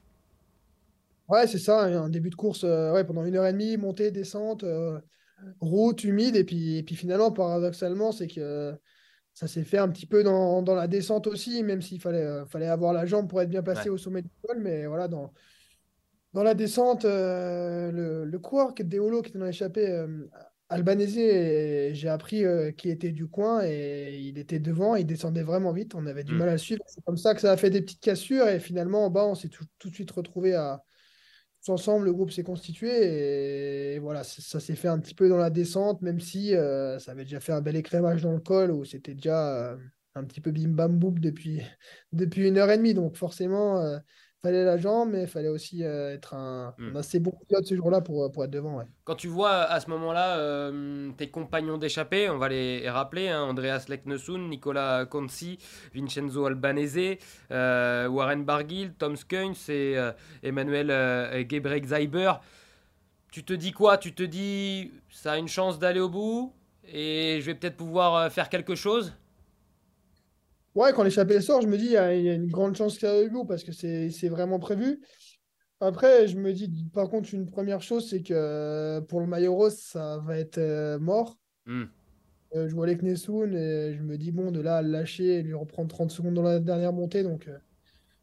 Ouais, 1.28 1.46
c'est 1.48 1.58
ça, 1.58 1.82
un 1.84 2.08
début 2.08 2.30
de 2.30 2.36
course 2.36 2.62
euh, 2.64 2.92
ouais, 2.92 3.04
pendant 3.04 3.24
une 3.24 3.34
heure 3.34 3.46
et 3.46 3.52
demie, 3.52 3.76
montée, 3.76 4.12
descente, 4.12 4.64
route, 5.60 6.04
humide. 6.04 6.36
Et 6.36 6.44
puis, 6.44 6.78
et 6.78 6.82
puis 6.82 6.96
finalement, 6.96 7.32
paradoxalement, 7.32 8.12
c'est 8.12 8.28
que 8.28 8.74
ça 9.34 9.48
s'est 9.48 9.64
fait 9.64 9.78
un 9.78 9.88
petit 9.90 10.06
peu 10.06 10.22
dans, 10.24 10.62
dans 10.62 10.74
la 10.76 10.88
descente 10.88 11.26
aussi, 11.28 11.62
même 11.64 11.82
s'il 11.82 12.00
fallait, 12.00 12.44
fallait 12.46 12.68
avoir 12.68 12.92
la 12.92 13.06
jambe 13.06 13.28
pour 13.28 13.40
être 13.42 13.50
bien 13.50 13.62
placé 13.62 13.88
Ouais. 13.88 13.90
au 13.90 13.98
sommet 13.98 14.22
du 14.22 14.30
col. 14.42 14.60
Mais 14.60 14.86
voilà, 14.86 15.08
dans, 15.08 15.32
Dans 16.36 16.42
la 16.42 16.52
descente, 16.52 17.06
euh, 17.06 17.90
le, 17.90 18.26
le 18.26 18.38
coureur 18.38 18.74
Holo 19.00 19.22
qui 19.22 19.30
était 19.30 19.38
dans 19.38 19.46
l'échappée, 19.46 19.88
euh, 19.88 20.28
Albanese, 20.68 21.16
et 21.16 21.94
j'ai 21.94 22.10
appris 22.10 22.44
euh, 22.44 22.72
qu'il 22.72 22.90
était 22.90 23.10
du 23.10 23.26
coin 23.26 23.62
et 23.64 24.18
il 24.20 24.36
était 24.36 24.58
devant, 24.58 24.96
il 24.96 25.06
descendait 25.06 25.42
vraiment 25.42 25.72
vite, 25.72 25.94
on 25.94 26.04
avait 26.04 26.24
du 26.24 26.34
Hmm. 26.34 26.38
mal 26.40 26.50
à 26.50 26.52
le 26.52 26.58
suivre. 26.58 26.82
C'est 26.88 27.02
comme 27.06 27.16
ça 27.16 27.34
que 27.34 27.40
ça 27.40 27.52
a 27.52 27.56
fait 27.56 27.70
des 27.70 27.80
petites 27.80 28.02
cassures 28.02 28.48
et 28.48 28.60
finalement 28.60 29.06
en 29.06 29.10
bas, 29.10 29.24
on 29.24 29.34
s'est 29.34 29.48
tout, 29.48 29.64
tout 29.78 29.88
de 29.88 29.94
suite 29.94 30.10
retrouvés 30.10 30.54
à, 30.54 30.82
tous 31.64 31.72
ensemble, 31.72 32.04
le 32.04 32.12
groupe 32.12 32.30
s'est 32.30 32.42
constitué 32.42 33.94
et, 33.94 33.98
voilà, 33.98 34.22
ça, 34.22 34.60
s'est 34.60 34.76
fait 34.76 34.88
un 34.88 34.98
petit 34.98 35.14
peu 35.14 35.30
dans 35.30 35.38
la 35.38 35.48
descente, 35.48 36.02
même 36.02 36.20
si 36.20 36.54
euh, 36.54 36.98
ça 36.98 37.12
avait 37.12 37.24
déjà 37.24 37.40
fait 37.40 37.52
un 37.52 37.62
bel 37.62 37.76
écrémage 37.76 38.20
dans 38.20 38.32
le 38.32 38.40
col 38.40 38.72
où 38.72 38.84
c'était 38.84 39.14
déjà 39.14 39.72
euh, 39.72 39.76
un 40.14 40.24
petit 40.24 40.42
peu 40.42 40.50
bim 40.50 40.68
bam 40.68 40.98
boum 40.98 41.18
depuis, 41.18 41.62
depuis 42.12 42.46
une 42.46 42.58
heure 42.58 42.70
et 42.70 42.76
demie. 42.76 42.92
Donc 42.92 43.16
forcément, 43.16 43.98
fallait 44.46 44.64
la 44.64 44.76
jambe, 44.76 45.10
mais 45.12 45.22
il 45.22 45.26
fallait 45.26 45.48
aussi 45.48 45.82
euh, 45.84 46.14
être 46.14 46.34
un, 46.34 46.74
Hmm. 46.78 46.90
un 46.94 46.96
assez 46.96 47.18
bon 47.20 47.32
pilote 47.48 47.66
ce 47.66 47.74
jour-là 47.74 48.00
pour, 48.00 48.30
pour 48.32 48.44
être 48.44 48.50
devant. 48.50 48.78
ouais. 48.78 48.84
Quand 49.04 49.14
tu 49.14 49.28
vois 49.28 49.62
à 49.62 49.78
ce 49.80 49.88
moment-là 49.90 50.38
euh, 50.38 51.10
tes 51.16 51.28
compagnons 51.30 51.78
d'échappée, 51.78 52.28
on 52.30 52.38
va 52.38 52.48
les 52.48 52.88
rappeler, 52.88 53.28
hein, 53.28 53.42
Andreas 53.42 53.86
Leknesund, 53.88 54.48
Nicolas 54.48 55.04
Conci, 55.06 55.58
Vincenzo 55.94 56.44
Albanese, 56.46 57.18
euh, 57.50 58.08
Warren 58.08 58.44
Barguil, 58.44 58.92
Tom 58.98 59.16
Skuns 59.16 59.54
et 59.68 59.96
euh, 59.96 60.12
Emmanuel 60.42 60.90
euh, 60.90 61.44
Gebrek-Zeiber. 61.48 62.32
Tu 63.30 63.44
te 63.44 63.52
dis 63.52 63.72
quoi? 63.72 63.98
Tu 63.98 64.14
te 64.14 64.22
dis 64.22 64.90
ça 65.10 65.32
a 65.32 65.38
une 65.38 65.48
chance 65.48 65.78
d'aller 65.78 66.00
au 66.00 66.08
bout 66.08 66.52
et 66.92 67.38
je 67.40 67.46
vais 67.46 67.54
peut-être 67.54 67.76
pouvoir 67.76 68.14
euh, 68.16 68.30
faire 68.30 68.48
quelque 68.48 68.74
chose? 68.74 69.12
Ouais, 70.76 70.92
quand 70.92 71.02
l'échappée 71.04 71.40
sort, 71.40 71.62
je 71.62 71.68
me 71.68 71.78
dis, 71.78 71.86
il 71.86 71.92
y, 71.92 71.96
a 71.96 72.04
a 72.04 72.12
une 72.12 72.48
grande 72.50 72.76
chance 72.76 72.98
qu'il 72.98 73.08
y 73.08 73.12
ait 73.12 73.24
eu 73.24 73.32
parce 73.48 73.64
que 73.64 73.72
c'est 73.72 74.28
vraiment 74.28 74.58
prévu. 74.58 75.00
Après, 75.80 76.28
je 76.28 76.36
me 76.36 76.52
dis, 76.52 76.70
par 76.92 77.08
contre, 77.08 77.32
une 77.34 77.46
première 77.46 77.80
chose, 77.80 78.08
c'est 78.10 78.22
que 78.22 78.34
euh, 78.34 79.00
pour 79.00 79.20
le 79.20 79.26
maillot 79.26 79.54
rose, 79.54 79.76
ça 79.78 80.18
va 80.18 80.38
être 80.38 80.58
euh, 80.58 80.98
mort. 80.98 81.38
Hmm. 81.64 81.84
Euh, 82.54 82.68
je 82.68 82.74
vois 82.74 82.86
les 82.86 82.96
Knessoun 82.96 83.54
et 83.54 83.94
je 83.94 84.02
me 84.02 84.18
dis, 84.18 84.32
bon, 84.32 84.50
de 84.50 84.60
là 84.60 84.78
à 84.78 84.82
le 84.82 84.90
lâcher 84.90 85.36
et 85.38 85.42
lui 85.42 85.54
reprendre 85.54 85.88
30 85.88 86.10
secondes 86.10 86.34
dans 86.34 86.42
la 86.42 86.60
dernière 86.60 86.92
montée. 86.92 87.22
Donc, 87.22 87.48
euh, 87.48 87.58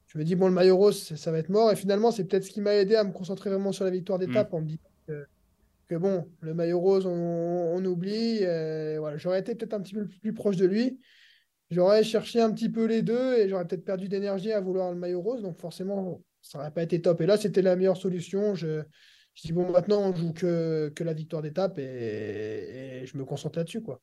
je 0.08 0.18
me 0.20 0.24
dis, 0.24 0.36
bon, 0.36 0.48
le 0.48 0.54
maillot 0.54 0.78
rose, 0.78 1.16
ça 1.16 1.32
va 1.32 1.40
être 1.40 1.50
mort. 1.50 1.72
Et 1.72 1.76
finalement, 1.76 2.12
c'est 2.12 2.26
peut-être 2.26 2.44
ce 2.46 2.52
qui 2.52 2.62
m'a 2.62 2.76
aidé 2.76 2.96
à 2.96 3.04
me 3.04 3.12
concentrer 3.12 3.50
vraiment 3.50 3.72
sur 3.72 3.86
la 3.86 3.92
victoire 3.92 4.20
Hmm. 4.26 4.26
d'étape 4.28 4.54
en 4.54 4.62
me 4.62 4.68
disant 4.68 4.80
que, 5.08 5.26
que 5.88 5.96
bon, 5.96 6.32
le 6.42 6.54
maillot 6.54 6.80
rose, 6.80 7.06
on, 7.06 7.12
on 7.12 7.86
oublie. 7.86 8.40
euh, 8.44 8.98
voilà, 9.00 9.18
j'aurais 9.18 9.40
été 9.42 9.56
peut-être 9.56 9.74
un 9.74 9.82
petit 9.82 9.96
peu 9.96 10.08
plus 10.08 10.34
proche 10.34 10.58
de 10.58 10.66
lui. 10.66 11.00
J'aurais 11.74 12.04
cherché 12.04 12.40
un 12.42 12.52
petit 12.54 12.70
peu 12.70 12.86
les 12.86 13.02
deux 13.02 13.34
et 13.38 13.50
j'aurais 13.50 13.66
peut-être 13.68 13.86
perdu 13.86 14.08
d'énergie 14.10 14.52
à 14.52 14.62
vouloir 14.62 14.92
le 14.92 14.98
maillot 14.98 15.22
rose. 15.22 15.42
Donc, 15.42 15.60
forcément, 15.60 16.24
ça 16.42 16.58
n'aurait 16.60 16.72
pas 16.74 16.84
été 16.84 17.02
top. 17.02 17.22
Et 17.22 17.26
là, 17.26 17.38
c'était 17.38 17.62
la 17.62 17.76
meilleure 17.76 17.98
solution. 17.98 18.56
Je, 18.56 18.84
dis, 19.44 19.54
bon, 19.54 19.72
maintenant, 19.72 20.02
on 20.02 20.16
joue 20.16 20.34
que, 20.34 20.92
que 20.96 21.04
la 21.04 21.14
victoire 21.14 21.42
d'étape 21.42 21.80
et, 21.80 23.02
et 23.04 23.06
je 23.06 23.18
me 23.18 23.26
concentre 23.26 23.58
là-dessus, 23.60 23.82
quoi. 23.82 24.02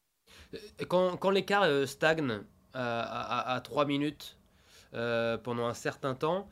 Quand, 0.88 1.30
l'écart 1.30 1.62
euh, 1.64 1.86
stagne 1.86 2.40
à, 2.72 3.00
à, 3.52 3.54
à 3.56 3.60
3 3.60 3.84
minutes 3.84 4.36
euh, 4.94 5.38
pendant 5.38 5.66
un 5.66 5.74
certain 5.74 6.14
temps, 6.14 6.48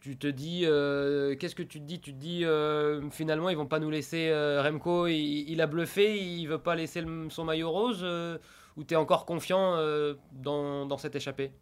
tu 0.00 0.16
te 0.18 0.26
dis, 0.28 0.62
euh, 0.64 1.36
qu'est-ce 1.36 1.54
que 1.56 1.62
tu 1.62 1.80
te 1.80 1.84
dis? 1.84 2.00
Tu 2.00 2.14
te 2.14 2.18
dis, 2.18 2.44
euh, 2.44 3.10
finalement, 3.10 3.50
ils 3.50 3.56
vont 3.56 3.66
pas 3.66 3.80
nous 3.80 3.90
laisser. 3.90 4.28
euh, 4.30 4.62
Remco, 4.62 5.06
il, 5.08 5.60
a 5.60 5.66
bluffé, 5.66 6.18
il 6.18 6.46
veut 6.46 6.58
pas 6.62 6.76
laisser 6.76 7.04
son 7.30 7.44
maillot 7.44 7.70
rose 7.70 8.00
euh, 8.02 8.38
Ou 8.78 8.84
tu 8.84 8.94
es 8.94 8.96
encore 8.96 9.26
confiant 9.26 9.74
euh, 9.76 10.14
dans, 10.32 10.86
dans 10.86 10.96
cette 10.98 11.14
échappée? 11.16 11.52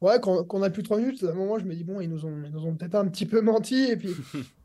Ouais, 0.00 0.18
quand, 0.20 0.44
quand 0.44 0.58
on 0.58 0.62
a 0.62 0.70
plus 0.70 0.82
trois 0.82 0.98
minutes, 0.98 1.22
à 1.22 1.30
un 1.30 1.34
moment, 1.34 1.58
je 1.58 1.64
me 1.64 1.74
dis, 1.74 1.84
bon, 1.84 2.00
ils 2.00 2.08
nous 2.10 2.24
ont, 2.26 2.42
ils 2.44 2.50
nous 2.50 2.64
ont 2.66 2.76
peut-être 2.76 2.96
un 2.96 3.08
petit 3.08 3.24
peu 3.26 3.40
menti. 3.40 3.84
Et 3.84 3.96
puis, 3.96 4.20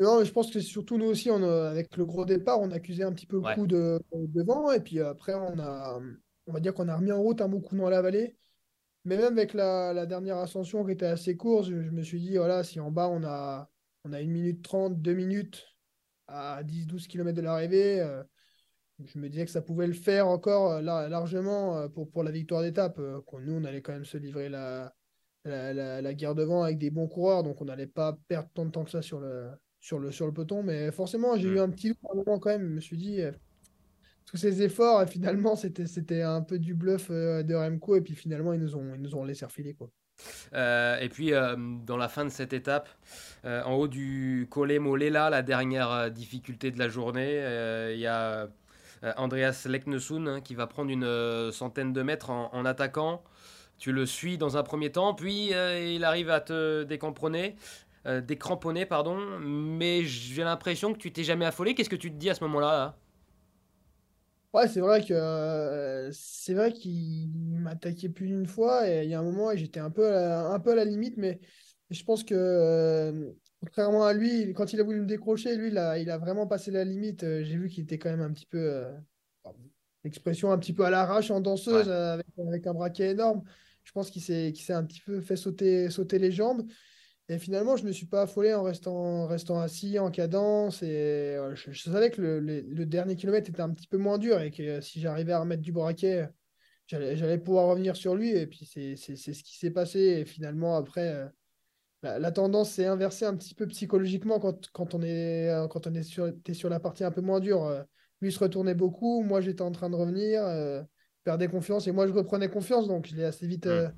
non, 0.00 0.20
mais 0.20 0.26
je 0.26 0.32
pense 0.32 0.50
que 0.52 0.60
surtout 0.60 0.98
nous 0.98 1.06
aussi, 1.06 1.30
on 1.30 1.42
a- 1.42 1.70
avec 1.70 1.96
le 1.96 2.06
gros 2.06 2.24
départ, 2.24 2.60
on 2.60 2.70
accusait 2.72 3.04
un 3.04 3.12
petit 3.12 3.26
peu 3.26 3.36
le 3.38 3.44
Ouais. 3.44 3.46
coup 3.46 3.66
de, 3.66 4.00
de 4.14 4.42
vent. 4.44 4.72
Et 4.72 4.80
puis 4.80 5.00
après, 5.00 5.34
on 5.34 5.58
a, 5.60 6.00
on 6.46 6.52
va 6.52 6.60
dire 6.60 6.74
qu'on 6.74 6.88
a 6.88 6.96
remis 6.96 7.12
en 7.12 7.22
route 7.22 7.40
un 7.42 7.48
bon 7.48 7.60
coup 7.60 7.76
dans 7.76 7.90
la 7.90 8.02
vallée. 8.02 8.36
Mais 9.04 9.16
même 9.18 9.34
avec 9.34 9.54
la, 9.54 9.92
la 9.94 10.06
dernière 10.06 10.38
ascension 10.38 10.84
qui 10.84 10.92
était 10.92 11.06
assez 11.06 11.36
courte, 11.36 11.66
je, 11.66 11.82
je 11.82 11.90
me 11.90 12.02
suis 12.02 12.20
dit, 12.20 12.36
voilà, 12.36 12.64
si 12.64 12.80
en 12.80 12.90
bas, 12.90 13.08
on 13.08 13.24
a, 13.24 13.70
on 14.04 14.12
a 14.12 14.20
1 14.20 14.30
minute 14.30 14.62
30, 14.62 15.00
2 15.02 15.14
minutes 15.14 15.66
à 16.28 16.62
10-12 16.64 17.06
km 17.08 17.36
de 17.36 17.42
l'arrivée, 17.42 18.00
euh, 18.00 18.22
je 19.06 19.18
me 19.18 19.28
disais 19.28 19.44
que 19.44 19.50
ça 19.50 19.62
pouvait 19.62 19.86
le 19.86 19.92
faire 19.92 20.28
encore 20.28 20.72
euh, 20.72 20.80
lar- 20.82 21.08
largement 21.08 21.76
euh, 21.78 21.88
pour, 21.88 22.10
pour 22.10 22.22
la 22.24 22.30
victoire 22.30 22.62
d'étape. 22.62 22.98
Euh, 22.98 23.20
nous, 23.40 23.54
on 23.54 23.64
allait 23.64 23.82
quand 23.82 23.92
même 23.92 24.04
se 24.04 24.18
livrer 24.18 24.48
la, 24.48 24.94
la, 25.44 25.72
la- 25.74 26.02
la 26.02 26.14
guerre 26.14 26.34
devant 26.34 26.62
avec 26.64 26.78
des 26.78 26.90
bons 26.90 27.08
coureurs, 27.08 27.42
donc 27.42 27.60
on 27.60 27.64
n'allait 27.66 27.86
pas 27.86 28.18
perdre 28.28 28.48
tant 28.54 28.64
de 28.66 28.70
temps 28.70 28.84
que 28.84 28.90
ça 28.90 29.02
sur 29.02 29.20
le, 29.20 29.50
sur 29.80 29.98
le, 29.98 30.12
sur 30.12 30.26
le 30.26 30.32
peloton. 30.32 30.62
Mais 30.62 30.90
forcément, 30.92 31.36
j'ai 31.36 31.48
eu 31.48 31.58
Hmm. 31.58 31.60
un 31.60 31.70
petit 31.70 31.88
doute 31.88 31.98
à 32.08 32.12
un 32.14 32.16
moment 32.16 32.38
quand 32.38 32.50
même. 32.50 32.62
Je 32.68 32.74
me 32.74 32.80
suis 32.80 32.96
dit, 32.98 33.20
euh, 33.22 33.32
tous 34.26 34.36
ces 34.36 34.62
efforts, 34.62 35.06
finalement, 35.08 35.56
c'était, 35.56 36.22
un 36.22 36.42
peu 36.42 36.58
du 36.58 36.74
bluff 36.74 37.08
euh, 37.10 37.42
de 37.42 37.54
Remco, 37.54 37.96
et 37.96 38.00
puis 38.02 38.14
finalement, 38.14 38.52
ils 38.52 38.60
nous 38.60 38.76
ont, 38.76 38.94
ils 38.94 39.02
nous 39.02 39.14
ont 39.16 39.24
laissé 39.24 39.44
refiler, 39.44 39.74
quoi. 39.74 39.90
Euh, 40.54 40.98
et 41.00 41.08
puis, 41.08 41.32
euh, 41.32 41.56
dans 41.86 41.96
la 41.96 42.08
fin 42.08 42.24
de 42.24 42.30
cette 42.30 42.52
étape, 42.52 42.88
euh, 43.44 43.62
en 43.64 43.74
haut 43.74 43.88
du 43.88 44.46
Colle 44.50 44.78
Molela, 44.78 45.30
la 45.30 45.42
dernière 45.42 46.10
difficulté 46.10 46.70
de 46.70 46.78
la 46.78 46.88
journée, 46.88 47.36
il 47.94 48.00
y 48.00 48.06
a 48.06 48.48
Andreas 49.16 49.66
Leknesund 49.66 50.28
hein, 50.28 50.40
qui 50.40 50.54
va 50.54 50.66
prendre 50.66 50.90
une 50.90 51.04
euh, 51.04 51.52
centaine 51.52 51.92
de 51.92 52.02
mètres 52.02 52.30
en, 52.30 52.64
attaquant. 52.64 53.22
tu 53.78 53.92
le 53.92 54.06
suis 54.06 54.38
dans 54.38 54.56
un 54.56 54.62
premier 54.62 54.92
temps, 54.92 55.14
puis 55.14 55.50
il 55.52 56.04
arrive 56.04 56.30
à 56.30 56.40
te 56.40 56.84
décamponner. 56.84 57.56
décramponner, 58.22 58.86
pardon, 58.86 59.18
mais 59.40 60.04
j'ai 60.04 60.44
l'impression 60.44 60.92
que 60.92 60.98
tu 60.98 61.12
t'es 61.12 61.24
jamais 61.24 61.46
affolé. 61.46 61.74
Qu'est-ce 61.74 61.90
que 61.90 61.96
tu 61.96 62.10
te 62.10 62.16
dis 62.16 62.30
à 62.30 62.34
ce 62.34 62.44
moment-là 62.44 62.72
là? 62.72 62.96
Ouais, 64.52 64.66
c'est 64.66 64.80
vrai 64.80 65.04
que 65.04 65.14
euh, 65.14 66.10
c'est 66.12 66.54
vrai 66.54 66.72
qu'il 66.72 67.30
m'attaquait 67.32 68.08
plus 68.08 68.26
d'une 68.26 68.46
fois 68.46 68.88
et 68.88 69.04
il 69.04 69.10
y 69.10 69.14
a 69.14 69.20
un 69.20 69.22
moment 69.22 69.54
j'étais 69.54 69.78
un 69.78 69.90
peu 69.90 70.12
à 70.12 70.58
la, 70.74 70.84
limite, 70.84 71.16
mais 71.16 71.38
je 71.90 72.02
pense 72.02 72.24
que 72.24 72.34
euh, 72.34 73.32
contrairement 73.60 74.04
à 74.04 74.12
lui, 74.12 74.52
quand 74.54 74.72
il 74.72 74.80
a 74.80 74.82
voulu 74.82 75.00
me 75.00 75.06
décrocher, 75.06 75.56
lui, 75.56 75.68
il 75.68 75.78
a, 75.78 75.98
il 75.98 76.10
a 76.10 76.18
vraiment 76.18 76.46
passé 76.46 76.70
la 76.70 76.84
limite. 76.84 77.22
Euh, 77.24 77.44
j'ai 77.44 77.56
vu 77.56 77.68
qu'il 77.68 77.84
était 77.84 77.98
quand 77.98 78.10
même 78.10 78.22
un 78.22 78.32
petit 78.32 78.46
peu 78.46 78.84
l'expression 80.04 80.50
un 80.50 80.58
petit 80.58 80.72
peu 80.72 80.84
à 80.84 80.90
l'arrache 80.90 81.30
en 81.30 81.40
danseuse 81.40 81.90
avec, 81.90 82.26
avec, 82.38 82.66
un 82.66 82.74
braquet 82.74 83.10
énorme. 83.10 83.42
Je 83.84 83.92
pense 83.92 84.10
qu'il 84.10 84.22
s'est 84.22 84.52
qu'il 84.54 84.64
s'est 84.64 84.72
un 84.72 84.84
petit 84.84 85.00
peu 85.00 85.20
fait 85.20 85.36
sauter, 85.36 85.90
sauter 85.90 86.18
les 86.18 86.32
jambes. 86.32 86.66
Et 87.30 87.38
finalement, 87.38 87.76
je 87.76 87.84
ne 87.84 87.88
me 87.88 87.92
suis 87.92 88.06
pas 88.06 88.22
affolé 88.22 88.52
en 88.54 88.64
restant, 88.64 89.28
restant 89.28 89.60
assis, 89.60 90.00
en 90.00 90.10
cadence. 90.10 90.82
Et 90.82 91.36
je, 91.54 91.72
savais 91.72 92.10
que 92.10 92.20
le, 92.20 92.86
dernier 92.86 93.14
kilomètre 93.14 93.48
était 93.48 93.60
un 93.60 93.70
petit 93.70 93.86
peu 93.86 93.98
moins 93.98 94.18
dur 94.18 94.40
et 94.40 94.50
que 94.50 94.80
si 94.80 95.00
j'arrivais 95.00 95.32
à 95.32 95.38
remettre 95.38 95.62
du 95.62 95.70
braquet, 95.70 96.28
j'allais 96.88 97.38
pouvoir 97.38 97.68
revenir 97.68 97.94
sur 97.94 98.16
lui. 98.16 98.30
Et 98.30 98.48
puis, 98.48 98.64
c'est 98.66 98.96
ce 98.96 99.42
qui 99.44 99.56
s'est 99.56 99.70
passé. 99.70 100.00
Et 100.00 100.24
finalement, 100.24 100.76
après, 100.76 101.30
euh, 102.04 102.18
la, 102.18 102.32
tendance 102.32 102.70
s'est 102.72 102.86
inversée 102.86 103.24
un 103.24 103.36
petit 103.36 103.54
peu 103.54 103.66
psychologiquement 103.66 104.38
quand, 104.40 104.70
quand 104.72 104.94
on 104.94 105.02
est, 105.02 105.48
euh, 105.48 105.68
quand 105.68 105.86
on 105.86 105.94
est 105.94 106.02
sur, 106.02 106.32
sur 106.52 106.68
la 106.68 106.80
partie 106.80 107.04
un 107.04 107.10
peu 107.10 107.20
moins 107.20 107.40
dure. 107.40 107.64
Euh, 107.64 107.82
lui 108.20 108.32
se 108.32 108.38
retournait 108.38 108.74
beaucoup. 108.74 109.22
Moi, 109.22 109.40
j'étais 109.40 109.62
en 109.62 109.72
train 109.72 109.88
de 109.88 109.96
revenir, 109.96 110.42
perdais 111.24 111.48
confiance. 111.48 111.86
Et 111.86 111.92
moi, 111.92 112.06
je 112.06 112.12
reprenais 112.12 112.50
confiance. 112.50 112.86
Donc, 112.86 113.06
je 113.06 113.16
l'ai 113.16 113.24
assez 113.24 113.46
vite. 113.46 113.66
Mmh 113.66 113.92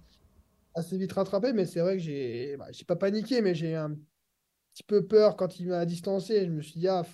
assez 0.75 0.97
vite 0.97 1.13
rattrapé, 1.13 1.53
mais 1.53 1.67
c'est 1.67 1.81
vrai 1.81 1.99
que 1.99 2.03
j'ai 2.03 2.57
bah, 2.57 2.69
j'ai 2.71 2.87
pas 2.87 2.97
paniqué, 2.97 3.43
mais 3.43 3.55
j'ai 3.55 3.75
un 3.75 3.95
petit 4.73 4.83
peu 4.85 5.07
peur 5.07 5.37
quand 5.37 5.61
il 5.61 5.69
m'a 5.69 5.85
distancé. 5.85 6.47
Je 6.47 6.51
me 6.51 6.63
suis 6.63 6.81
dit, 6.81 6.89
ah, 6.89 7.05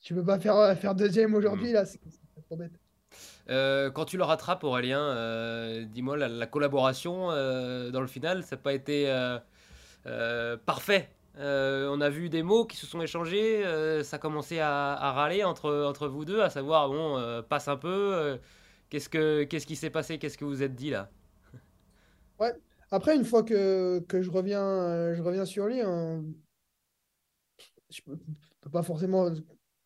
tu 0.00 0.14
peux 0.14 0.24
pas 0.24 0.38
faire, 0.38 0.78
faire 0.78 0.94
deuxième 0.94 1.34
aujourd'hui, 1.34 1.70
mm. 1.70 1.74
là, 1.74 1.84
c'est 1.84 1.98
trop 2.42 2.56
bête. 2.56 2.78
Euh, 3.48 3.90
quand 3.90 4.04
tu 4.04 4.16
le 4.16 4.24
rattrapes, 4.24 4.64
Aurélien, 4.64 5.00
euh, 5.00 5.84
dis-moi, 5.84 6.16
la, 6.16 6.46
collaboration 6.46 7.30
euh, 7.30 7.90
dans 7.90 8.00
le 8.00 8.06
final, 8.06 8.42
ça 8.42 8.56
n'a 8.56 8.62
pas 8.62 8.72
été 8.72 9.06
parfait. 10.66 11.10
on 11.36 12.00
a 12.00 12.08
vu 12.08 12.28
des 12.28 12.42
mots 12.42 12.64
qui 12.66 12.76
se 12.76 12.86
sont 12.86 13.00
échangés, 13.00 13.62
ça 14.02 14.16
a 14.16 14.18
commencé 14.18 14.58
à, 14.60 15.12
râler 15.12 15.44
entre, 15.44 15.84
entre 15.84 16.08
vous 16.08 16.24
deux, 16.24 16.40
à 16.40 16.50
savoir, 16.50 16.88
bon, 16.88 17.42
passe 17.48 17.68
un 17.68 17.76
peu, 17.76 18.38
qu'est-ce, 18.90 19.08
que, 19.08 19.44
qu'est-ce 19.44 19.66
qui 19.66 19.76
s'est 19.76 19.90
passé, 19.90 20.18
qu'est-ce 20.18 20.38
que 20.38 20.44
vous 20.44 20.62
êtes 20.62 20.74
dit 20.74 20.90
là? 20.90 21.10
Ouais. 22.38 22.52
Après, 22.90 23.16
une 23.16 23.24
fois 23.24 23.42
que, 23.42 24.00
que 24.00 24.20
je, 24.20 24.30
reviens, 24.30 25.14
je 25.14 25.22
reviens 25.22 25.46
sur 25.46 25.66
lui, 25.66 25.80
hein, 25.80 26.22
je 27.90 28.02
peux, 28.02 28.16
peux 28.60 28.70
pas 28.70 28.82
forcément 28.82 29.30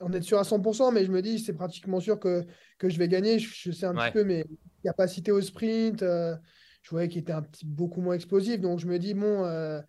en 0.00 0.12
être 0.12 0.24
sûr 0.24 0.38
à 0.38 0.42
100%, 0.42 0.92
mais 0.92 1.04
je 1.04 1.12
me 1.12 1.22
dis, 1.22 1.38
c'est 1.38 1.52
pratiquement 1.52 2.00
sûr 2.00 2.18
que, 2.18 2.44
que 2.78 2.88
je 2.88 2.98
vais 2.98 3.08
gagner. 3.08 3.38
Je, 3.38 3.70
sais 3.70 3.86
un 3.86 3.94
petit 3.94 4.12
peu 4.12 4.24
mes 4.24 4.44
capacités 4.82 5.32
au 5.32 5.40
sprint. 5.40 6.02
Euh, 6.02 6.34
je 6.82 6.90
voyais 6.90 7.08
qu'il 7.08 7.20
était 7.20 7.32
un 7.32 7.42
petit, 7.42 7.66
beaucoup 7.66 8.00
moins 8.00 8.14
explosif. 8.14 8.60
Donc, 8.60 8.78
je 8.78 8.86
me 8.86 8.98
dis, 8.98 9.14
bon, 9.14 9.44
euh, 9.44 9.80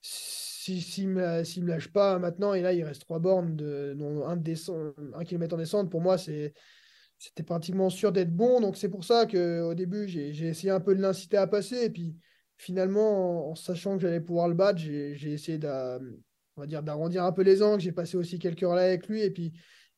s'il 0.00 0.82
si, 0.82 1.06
ne 1.06 1.12
me, 1.14 1.60
me, 1.62 1.68
lâche 1.68 1.92
pas 1.92 2.18
maintenant, 2.18 2.54
et 2.54 2.62
là, 2.62 2.72
il 2.72 2.82
reste 2.82 3.02
trois 3.02 3.20
bornes, 3.20 3.56
de, 3.56 3.94
dont 3.96 4.26
un, 4.26 4.36
un 5.14 5.24
kilomètre 5.24 5.54
en 5.54 5.58
descente, 5.58 5.90
pour 5.90 6.00
moi, 6.00 6.18
c'est 6.18 6.52
c'était 7.20 7.42
pratiquement 7.42 7.90
sûr 7.90 8.12
d'être 8.12 8.34
bon. 8.34 8.60
Donc 8.60 8.76
c'est 8.76 8.88
pour 8.88 9.04
ça 9.04 9.26
qu'au 9.26 9.74
début, 9.74 10.08
j'ai 10.08 10.46
essayé 10.46 10.70
un 10.70 10.80
peu 10.80 10.94
de 10.94 11.02
l'inciter 11.02 11.36
à 11.36 11.46
passer. 11.46 11.84
Et 11.84 11.90
puis 11.90 12.16
finalement, 12.56 13.50
en, 13.50 13.54
sachant 13.54 13.96
que 13.96 14.02
j'allais 14.02 14.22
pouvoir 14.22 14.48
le 14.48 14.54
battre, 14.54 14.78
j'ai 14.78 15.30
essayé 15.30 15.58
d'arrondir 16.56 17.24
un 17.24 17.32
peu 17.32 17.42
les 17.42 17.62
angles. 17.62 17.80
J'ai 17.80 17.92
passé 17.92 18.16
aussi 18.16 18.38
quelques 18.38 18.60
relais 18.60 18.82
avec 18.82 19.08
lui. 19.08 19.22
Et 19.22 19.30
puis, 19.30 19.52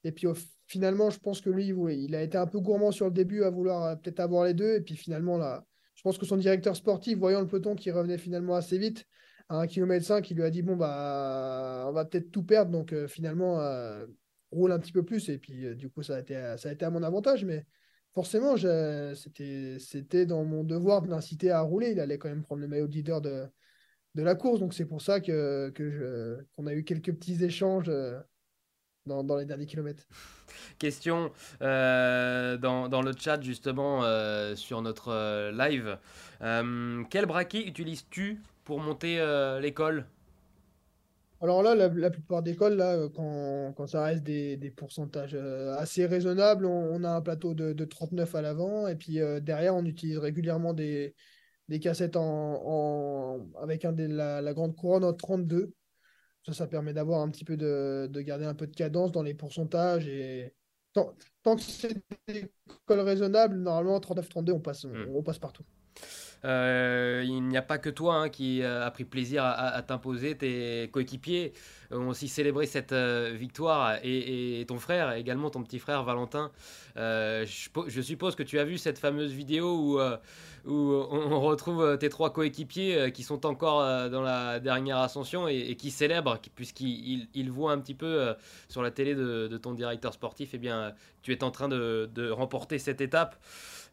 et 0.05 0.13
puis 0.13 0.27
finalement, 0.67 1.11
je 1.11 1.19
pense 1.19 1.41
que 1.41 1.51
lui, 1.51 1.69
il 1.69 2.15
a 2.15 2.23
été 2.23 2.39
un 2.39 2.47
peu 2.47 2.61
gourmand 2.61 2.91
sur 2.91 3.07
le 3.07 3.13
début 3.13 3.45
à 3.45 3.51
vouloir 3.51 3.85
euh, 3.85 3.97
peut-être 3.97 4.21
avoir 4.21 4.45
les 4.45 4.55
deux. 4.55 4.77
Et 4.77 4.81
puis 4.81 4.97
finalement, 4.97 5.39
là, 5.39 5.65
je 5.95 6.03
pense 6.03 6.19
que 6.19 6.27
son 6.27 6.37
directeur 6.37 6.77
sportif, 6.77 7.19
voyant 7.19 7.41
le 7.41 7.47
peloton 7.47 7.75
qui 7.75 7.91
revenait 7.91 8.19
finalement 8.19 8.55
assez 8.55 8.79
vite, 8.79 9.07
à 9.49 9.59
1 9.59 9.67
km 9.67 10.05
5, 10.05 10.31
il 10.31 10.37
lui 10.37 10.45
a 10.45 10.51
dit 10.51 10.63
bon 10.63 10.77
bah 10.77 11.85
on 11.89 11.93
va 11.93 12.05
peut-être 12.05 12.31
tout 12.31 12.43
perdre 12.43 12.71
donc 12.71 12.93
euh, 12.93 13.07
finalement 13.07 13.61
euh, 13.61 14.07
roule 14.51 14.73
un 14.73 14.79
petit 14.79 14.93
peu 14.93 15.05
plus. 15.05 15.29
Et 15.29 15.39
puis, 15.39 15.75
du 15.77 15.91
coup, 15.91 16.03
ça 16.03 16.17
a, 16.17 16.21
été, 16.21 16.35
ça 16.57 16.69
a 16.69 16.73
été 16.73 16.85
à 16.85 16.91
mon 16.91 17.03
avantage. 17.03 17.45
Mais 17.45 17.67
forcément, 18.15 18.57
c'était 18.57 20.27
dans 20.27 20.45
mon 20.45 20.65
devoir 20.65 21.03
de 21.03 21.09
l'inciter 21.09 21.51
à 21.51 21.61
rouler. 21.61 21.93
Il 21.93 22.01
allait 22.01 22.19
quand 22.19 22.29
même 22.29 22.43
prendre 22.43 22.61
le 22.61 22.69
maillot 22.69 22.87
de 22.87 22.93
leader 22.93 23.21
de, 23.21 23.47
de 24.15 24.23
la 24.23 24.35
course. 24.35 24.61
Donc, 24.61 24.75
c'est 24.75 24.85
pour 24.85 25.03
ça 25.03 25.21
que, 25.21 25.71
que 25.71 26.45
qu'on 26.57 26.67
a 26.67 26.75
eu 26.75 26.85
quelques 26.85 27.13
petits 27.13 27.43
échanges. 27.45 27.89
Euh, 27.89 28.21
dans, 29.05 29.25
dans, 29.25 29.37
les 29.37 29.47
derniers 29.47 29.67
kilomètres. 29.67 30.07
Question 30.79 31.33
euh, 31.61 32.57
dans, 32.57 32.89
dans, 32.89 33.03
le 33.03 33.11
chat 33.19 33.41
justement 33.41 34.03
sur 34.55 34.81
notre 34.81 35.51
live. 35.51 35.99
quel 37.11 37.27
braquet 37.27 37.67
utilises-tu 37.67 38.41
pour 38.63 38.79
monter 38.79 39.19
l'école? 39.61 40.07
Alors 41.43 41.61
là, 41.65 41.75
la, 41.75 42.11
plupart 42.11 42.41
des 42.43 42.55
cols, 42.55 42.75
là, 42.77 42.95
euh, 42.95 43.09
quand, 43.09 43.73
quand 43.77 43.89
ça 43.89 44.05
reste 44.05 44.23
des, 44.23 44.57
des 44.57 44.71
pourcentages 44.71 45.35
euh, 45.35 45.75
assez 45.77 46.07
raisonnables, 46.07 46.65
on, 46.67 47.03
a 47.03 47.11
un 47.11 47.21
plateau 47.21 47.53
de, 47.53 47.73
de 47.73 47.85
39 47.85 48.33
à 48.37 48.43
l'avant, 48.43 48.87
et 48.87 48.95
puis 48.95 49.21
euh, 49.21 49.41
derrière, 49.41 49.75
on 49.75 49.85
utilise 49.85 50.19
régulièrement 50.19 50.73
des, 50.73 51.17
des 51.69 51.81
cassettes 51.81 52.17
en, 52.17 52.23
en 52.23 53.53
avec 53.61 53.85
un 53.85 53.93
la, 53.93 54.41
la, 54.41 54.55
grande 54.55 54.77
couronne 54.77 55.05
en 55.05 55.13
32. 55.13 55.73
Ça, 56.45 56.53
ça 56.53 56.67
permet 56.67 56.93
d'avoir 56.93 57.21
un 57.21 57.31
petit 57.31 57.45
peu 57.45 57.57
de, 57.57 58.09
de, 58.11 58.21
garder 58.21 58.45
un 58.45 58.55
peu 58.55 58.67
de 58.67 58.75
cadence 58.75 59.13
dans 59.13 59.23
les 59.23 59.35
pourcentages. 59.35 60.09
Et 60.09 60.55
tant, 60.93 61.15
tant 61.43 61.57
que 61.57 61.63
c'est 61.63 62.03
des 62.27 62.53
cols 62.85 63.01
raisonnables, 63.01 63.57
normalement, 63.57 63.99
39-32, 64.01 64.53
on 64.53 64.61
passe, 64.61 64.85
hmm. 64.85 65.07
on 65.15 65.23
passe 65.23 65.39
partout. 65.39 65.65
Euh, 66.45 67.23
il 67.25 67.43
n'y 67.45 67.57
a 67.57 67.63
pas 67.63 67.79
que 67.79 67.91
toi 67.91 68.17
hein, 68.17 68.29
qui 68.29 68.65
a 68.65 68.91
pris 68.91 69.05
plaisir 69.05 69.45
à, 69.45 69.81
t'imposer, 69.83 70.37
tes 70.37 70.89
coéquipiers 70.93 71.53
ont 71.91 72.09
aussi 72.09 72.27
célébré 72.27 72.67
cette 72.67 72.93
euh, 72.93 73.35
victoire 73.39 73.99
et, 74.03 74.65
ton 74.67 74.79
frère, 74.79 75.13
également 75.13 75.51
ton 75.51 75.63
petit 75.63 75.79
frère 75.79 76.03
Valentin. 76.05 76.51
Euh, 76.97 77.45
je, 77.45 78.01
suppose 78.01 78.35
que 78.35 78.43
tu 78.43 78.59
as 78.59 78.65
vu 78.65 78.79
cette 78.79 78.99
fameuse 78.99 79.33
vidéo 79.33 79.67
où, 79.77 80.01
on, 80.65 81.41
retrouve 81.41 81.99
tes 81.99 82.09
trois 82.09 82.33
coéquipiers 82.33 83.13
qui 83.13 83.23
sont 83.23 83.47
encore 83.47 84.11
dans 84.11 84.23
la 84.23 84.61
dernière 84.61 84.99
ascension 84.99 85.49
et, 85.49 85.77
qui 85.77 85.91
célèbrent, 85.91 86.39
puisqu'ils 86.55 87.51
voient 87.51 87.73
un 87.73 87.79
petit 87.79 87.95
peu 87.95 88.35
sur 88.69 88.83
la 88.83 88.91
télé 88.91 89.15
de, 89.15 89.57
ton 89.59 89.75
directeur 89.75 90.13
sportif, 90.13 90.51
eh 90.55 90.59
bien, 90.59 90.93
tu 91.23 91.33
es 91.33 91.45
en 91.45 91.51
train 91.51 91.69
de 91.69 92.31
remporter 92.31 92.79
cette 92.79 93.01
étape. 93.01 93.37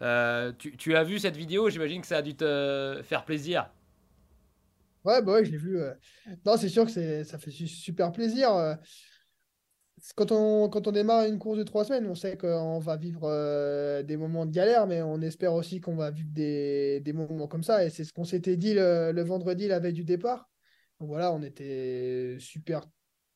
Euh, 0.01 0.53
tu, 0.53 0.95
as 0.95 1.03
vu 1.03 1.19
cette 1.19 1.35
vidéo, 1.35 1.69
j'imagine 1.69 2.01
que 2.01 2.07
ça 2.07 2.17
a 2.17 2.21
dû 2.21 2.35
te 2.35 3.01
faire 3.03 3.25
plaisir. 3.25 3.69
Ouais, 5.03 5.21
bah 5.21 5.33
ouais, 5.33 5.45
je 5.45 5.51
l'ai 5.51 5.57
vu. 5.57 5.79
Non, 6.45 6.57
c'est 6.57 6.69
sûr 6.69 6.85
que 6.85 7.23
ça 7.23 7.37
fait 7.37 7.51
super 7.51 8.11
plaisir. 8.11 8.53
Euh. 8.53 8.75
Quand 10.15 10.31
on, 10.31 10.91
démarre 10.91 11.25
une 11.25 11.39
course 11.39 11.57
de 11.57 11.63
trois 11.63 11.83
semaines, 11.83 12.07
on 12.07 12.15
sait 12.15 12.37
qu'on 12.37 12.79
va 12.79 12.95
vivre 12.95 13.23
euh, 13.25 14.01
des 14.01 14.15
moments 14.15 14.45
de 14.45 14.51
galère, 14.51 14.87
mais 14.87 15.01
on 15.01 15.19
espère 15.21 15.53
aussi 15.53 15.81
qu'on 15.81 15.95
va 15.95 16.09
vivre 16.09 16.29
des, 16.31 17.03
moments 17.13 17.47
comme 17.47 17.63
ça. 17.63 17.83
Et 17.83 17.89
c'est 17.89 18.05
ce 18.05 18.13
qu'on 18.13 18.23
s'était 18.23 18.55
dit 18.55 18.73
le, 18.73 19.21
vendredi, 19.23 19.67
la 19.67 19.79
veille 19.79 19.93
du 19.93 20.05
départ. 20.05 20.49
Voilà, 20.99 21.33
on 21.33 21.41
était 21.41 22.37
super, 22.39 22.85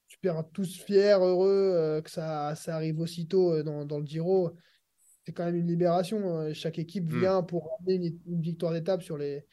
super 0.07 0.49
tous 0.53 0.81
fiers, 0.81 1.17
heureux 1.19 2.01
que 2.03 2.09
ça, 2.09 2.55
ça 2.55 2.75
arrive 2.75 3.01
aussitôt 3.01 3.61
dans, 3.63 3.85
dans 3.85 3.99
le 3.99 4.05
Giro 4.05 4.53
c'est 5.25 5.31
quand 5.31 5.45
même 5.45 5.55
une 5.55 5.67
libération. 5.67 6.37
Hein. 6.37 6.53
Chaque 6.53 6.79
équipe 6.79 7.11
mm. 7.11 7.19
vient 7.19 7.43
pour 7.43 7.77
ramener 7.77 8.13
une, 8.27 8.41
victoire 8.41 8.73
d'étape 8.73 9.01
sur 9.01 9.17
les, 9.17 9.45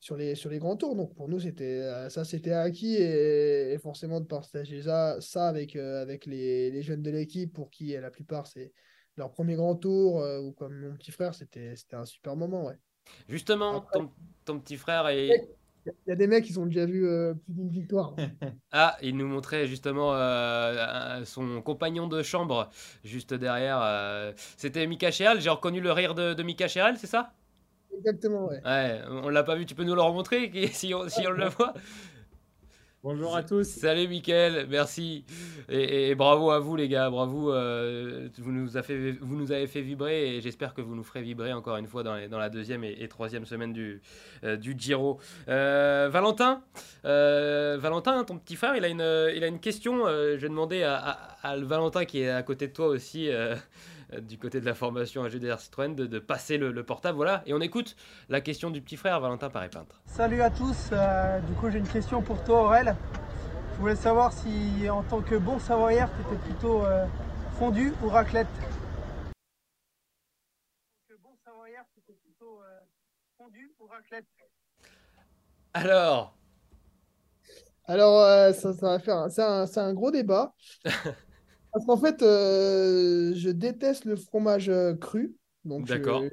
sur, 0.00 0.16
les, 0.16 0.34
sur 0.34 0.50
les 0.50 0.58
grands 0.58 0.76
tours. 0.76 0.96
Donc 0.96 1.14
pour 1.14 1.28
nous, 1.28 1.40
c'était 1.40 1.80
euh, 1.80 2.08
ça 2.08 2.24
c'était 2.24 2.52
acquis 2.52 2.96
et, 2.96 3.78
forcément 3.82 4.20
de 4.20 4.26
partager 4.26 4.82
ça, 4.82 5.20
ça 5.20 5.48
avec, 5.48 5.76
euh, 5.76 6.02
avec 6.02 6.26
les, 6.26 6.70
les, 6.70 6.82
jeunes 6.82 7.02
de 7.02 7.10
l'équipe 7.10 7.52
pour 7.52 7.70
qui 7.70 7.92
la 7.92 8.10
plupart 8.10 8.46
c'est 8.46 8.72
leur 9.18 9.30
premier 9.30 9.56
grand 9.56 9.74
tour 9.74 10.20
euh, 10.20 10.40
ou 10.40 10.52
comme 10.52 10.78
mon 10.78 10.94
petit 10.96 11.10
frère, 11.10 11.34
c'était 11.34 11.74
un 11.92 12.04
super 12.04 12.36
moment. 12.36 12.66
Ouais. 12.66 12.78
Justement, 13.28 13.86
ton, 13.92 14.10
ton, 14.44 14.60
petit 14.60 14.76
frère 14.76 15.08
est, 15.08 15.48
y 16.06 16.12
a 16.12 16.14
des 16.14 16.26
mecs 16.26 16.44
qui 16.44 16.56
ont 16.58 16.66
déjà 16.66 16.86
vu 16.86 17.06
euh, 17.06 17.34
plus 17.34 17.54
d'une 17.54 17.68
victoire. 17.68 18.14
ah, 18.72 18.96
il 19.02 19.16
nous 19.16 19.26
montrait 19.26 19.66
justement 19.66 20.14
euh, 20.14 21.24
son 21.24 21.62
compagnon 21.62 22.06
de 22.06 22.22
chambre 22.22 22.70
juste 23.04 23.34
derrière. 23.34 23.80
Euh, 23.82 24.32
c'était 24.56 24.86
Mika 24.86 25.10
Chéral. 25.10 25.40
J'ai 25.40 25.50
reconnu 25.50 25.80
le 25.80 25.92
rire 25.92 26.14
de, 26.14 26.42
Mika 26.42 26.68
Chéral, 26.68 26.96
c'est 26.98 27.06
ça? 27.06 27.32
Exactement, 27.96 28.46
ouais. 28.46 28.60
Ouais, 28.64 29.00
on 29.08 29.28
l'a 29.28 29.42
pas 29.42 29.56
vu. 29.56 29.66
Tu 29.66 29.74
peux 29.74 29.84
nous 29.84 29.94
le 29.94 30.02
remontrer 30.02 30.50
si 30.72 30.94
on, 30.94 31.08
si 31.08 31.26
on 31.26 31.30
le 31.30 31.48
voit? 31.48 31.74
Bonjour 33.04 33.36
à 33.36 33.44
tous. 33.44 33.62
Salut 33.62 34.08
Mickaël, 34.08 34.66
merci. 34.68 35.24
Et, 35.68 36.16
bravo 36.16 36.50
à 36.50 36.58
vous 36.58 36.74
les 36.74 36.88
gars, 36.88 37.08
bravo. 37.10 37.52
euh, 37.52 38.28
vous, 38.38 38.50
nous 38.50 38.76
avez 39.52 39.66
fait 39.68 39.80
vibrer 39.82 40.34
et 40.34 40.40
j'espère 40.40 40.74
que 40.74 40.80
vous 40.80 40.96
nous 40.96 41.04
ferez 41.04 41.22
vibrer 41.22 41.52
encore 41.52 41.76
une 41.76 41.86
fois 41.86 42.02
dans, 42.02 42.16
la 42.16 42.48
deuxième 42.48 42.82
et, 42.82 43.06
troisième 43.06 43.46
semaine 43.46 43.72
du, 43.72 44.02
euh, 44.42 44.56
Giro. 44.60 45.20
Euh, 45.48 46.08
Valentin, 46.10 46.60
Valentin, 47.04 48.24
ton 48.24 48.36
petit 48.36 48.56
frère, 48.56 48.74
il 48.74 48.84
a 48.84 48.88
une, 49.46 49.60
question. 49.60 50.08
je 50.08 50.36
vais 50.36 50.48
demander 50.48 50.82
à, 50.82 50.96
à- 50.96 51.50
à 51.50 51.56
le 51.56 51.66
Valentin 51.66 52.04
qui 52.04 52.22
est 52.22 52.30
à 52.30 52.42
côté 52.42 52.66
de 52.66 52.72
toi 52.72 52.88
aussi. 52.88 53.30
Euh, 54.12 54.20
du 54.20 54.38
côté 54.38 54.60
de 54.60 54.66
la 54.66 54.74
formation 54.74 55.24
à 55.24 55.28
GDR 55.28 55.60
Citroën, 55.60 55.94
de, 55.94 56.06
de 56.06 56.18
passer 56.18 56.58
le, 56.58 56.72
le 56.72 56.82
portable. 56.82 57.16
Voilà, 57.16 57.42
et 57.46 57.54
on 57.54 57.60
écoute 57.60 57.96
la 58.28 58.40
question 58.40 58.70
du 58.70 58.80
petit 58.80 58.96
frère 58.96 59.20
Valentin 59.20 59.50
Paré-Peintre. 59.50 60.00
Salut 60.06 60.42
à 60.42 60.50
tous, 60.50 60.90
euh, 60.92 61.40
du 61.40 61.52
coup 61.54 61.70
j'ai 61.70 61.78
une 61.78 61.88
question 61.88 62.22
pour 62.22 62.42
toi 62.44 62.62
Aurel. 62.64 62.96
Je 63.74 63.80
voulais 63.80 63.96
savoir 63.96 64.32
si 64.32 64.88
en 64.90 65.02
tant 65.02 65.20
que 65.20 65.36
bon 65.36 65.58
savoyard 65.58 66.08
tu 66.16 66.22
étais 66.34 66.42
plutôt 66.44 66.84
euh, 66.84 67.06
fondu 67.58 67.92
ou 68.02 68.08
raclette? 68.08 68.48
En 68.48 68.60
tant 71.00 71.14
que 71.14 71.14
bon 71.22 71.36
savoyard 71.44 71.84
tu 71.94 72.00
étais 72.00 72.18
plutôt 72.24 72.60
euh, 72.62 72.80
fondu 73.36 73.72
ou 73.80 73.86
raclette? 73.86 74.26
Alors, 75.74 76.34
Alors, 77.86 78.20
euh, 78.22 78.52
ça, 78.52 78.72
ça 78.74 78.86
va 78.88 78.98
faire 78.98 79.16
un- 79.16 79.28
c'est 79.30 79.42
un, 79.42 79.66
c'est 79.66 79.80
un 79.80 79.94
gros 79.94 80.10
débat. 80.10 80.52
Parce 81.78 81.86
qu'en 81.86 81.96
fait, 81.96 82.22
euh, 82.22 83.32
je 83.34 83.50
déteste 83.50 84.04
le 84.04 84.16
fromage 84.16 84.68
euh, 84.68 84.94
cru. 84.96 85.36
Donc, 85.64 85.86
je- 85.86 85.94
D'accord. 85.94 86.24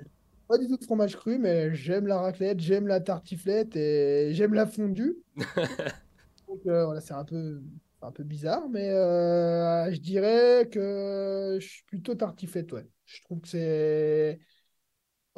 pas 0.47 0.57
du 0.57 0.67
tout 0.67 0.77
de 0.77 0.83
fromage 0.83 1.15
cru, 1.15 1.37
mais 1.37 1.73
j'aime 1.75 2.07
la 2.07 2.19
raclette, 2.19 2.59
j'aime 2.59 2.87
la 2.87 2.99
tartiflette 2.99 3.75
et 3.75 4.29
j'aime 4.33 4.53
la 4.55 4.65
fondue. 4.65 5.17
Donc, 6.47 6.61
euh, 6.67 6.85
voilà, 6.85 7.01
c'est 7.01 7.13
un 7.13 7.25
peu, 7.25 7.61
un 8.01 8.11
peu 8.11 8.23
bizarre, 8.23 8.67
mais 8.69 8.89
euh, 8.89 9.91
je 9.91 9.99
dirais 9.99 10.69
que 10.71 11.57
je 11.59 11.67
suis 11.67 11.83
plutôt 11.85 12.15
tartiflette, 12.15 12.71
ouais. 12.73 12.87
Je 13.05 13.21
trouve 13.23 13.41
que 13.41 13.47
c'est. 13.47 14.39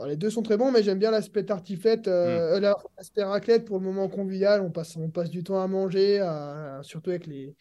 Les 0.05 0.15
deux 0.15 0.29
sont 0.29 0.43
très 0.43 0.57
bons, 0.57 0.71
mais 0.71 0.83
j'aime 0.83 0.99
bien 0.99 1.09
l'aspect 1.09 1.43
tartiflette, 1.45 2.07
euh, 2.07 2.59
la- 2.59 2.75
l'aspect 2.97 3.23
raclette 3.23 3.65
pour 3.65 3.79
le 3.79 3.85
moment 3.85 4.07
convivial. 4.09 4.61
On 4.61 4.69
passe, 4.69 4.95
on 4.95 5.09
passe 5.09 5.31
du 5.31 5.43
temps 5.43 5.59
à 5.59 5.67
manger, 5.67 6.19
à- 6.19 6.81
surtout 6.83 7.09
avec 7.09 7.25
les, 7.25 7.55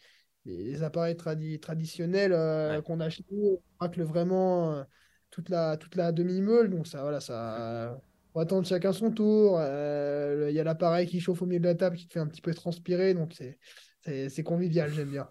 les, 0.47 0.83
appareils 0.83 1.15
tradi- 1.15 1.59
traditionnels 1.59 2.33
euh, 2.33 2.77
Ouais. 2.77 2.81
qu'on 2.83 2.99
a 2.99 3.09
chez 3.09 3.23
nous. 3.31 3.61
On 3.79 3.83
racle 3.83 4.01
vraiment 4.03 4.73
euh, 4.73 4.83
toute 5.31 5.49
la, 5.49 5.77
toute 5.77 5.95
la 5.95 6.11
demi-meule. 6.11 6.69
Donc, 6.69 6.87
ça, 6.87 7.01
voilà, 7.01 7.19
ça. 7.19 7.99
On 8.33 8.39
va 8.39 8.43
attendre 8.43 8.67
chacun 8.67 8.93
son 8.93 9.11
tour. 9.11 9.57
Euh, 9.59 10.47
Il 10.49 10.55
y 10.55 10.59
a 10.59 10.63
l'appareil 10.63 11.07
qui 11.07 11.19
chauffe 11.19 11.41
au 11.41 11.45
milieu 11.45 11.59
de 11.59 11.65
la 11.67 11.75
table 11.75 11.97
qui 11.97 12.07
te 12.07 12.13
fait 12.13 12.19
un 12.19 12.27
petit 12.27 12.41
peu 12.41 12.53
transpirer. 12.53 13.13
Donc, 13.13 13.33
c'est, 14.01 14.43
convivial, 14.43 14.91
j'aime 14.91 15.09
bien. 15.11 15.27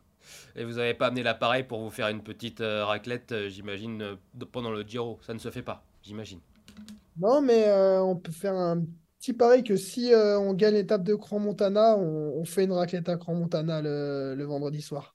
Et 0.57 0.65
vous 0.65 0.73
n'avez 0.75 0.95
pas 0.95 1.07
amené 1.07 1.23
l'appareil 1.23 1.63
pour 1.65 1.81
vous 1.81 1.91
faire 1.91 2.09
une 2.09 2.23
petite 2.23 2.61
raclette, 2.61 3.49
j'imagine, 3.49 4.17
pendant 4.53 4.71
le 4.73 4.83
Giro. 4.83 5.19
Ça 5.23 5.35
ne 5.35 5.39
se 5.39 5.51
fait 5.51 5.63
pas, 5.63 5.85
j'imagine. 6.03 6.41
Non, 7.17 7.41
mais 7.41 7.69
euh, 7.69 8.03
on 8.03 8.17
peut 8.17 8.33
faire 8.33 8.55
un 8.55 8.85
petit 9.19 9.33
pari 9.35 9.63
que 9.65 9.77
si 9.77 10.13
euh, 10.13 10.39
on 10.39 10.55
gagne 10.55 10.75
l'étape 10.75 11.03
de 11.05 11.15
Grand 11.15 11.39
Montana, 11.39 11.97
on, 11.99 12.39
on 12.39 12.45
fait 12.45 12.65
une 12.65 12.73
raclette 12.73 13.09
à 13.09 13.17
Grand 13.17 13.35
Montana 13.35 13.83
le, 13.83 14.35
le 14.37 14.45
vendredi 14.45 14.83
soir. 14.83 15.15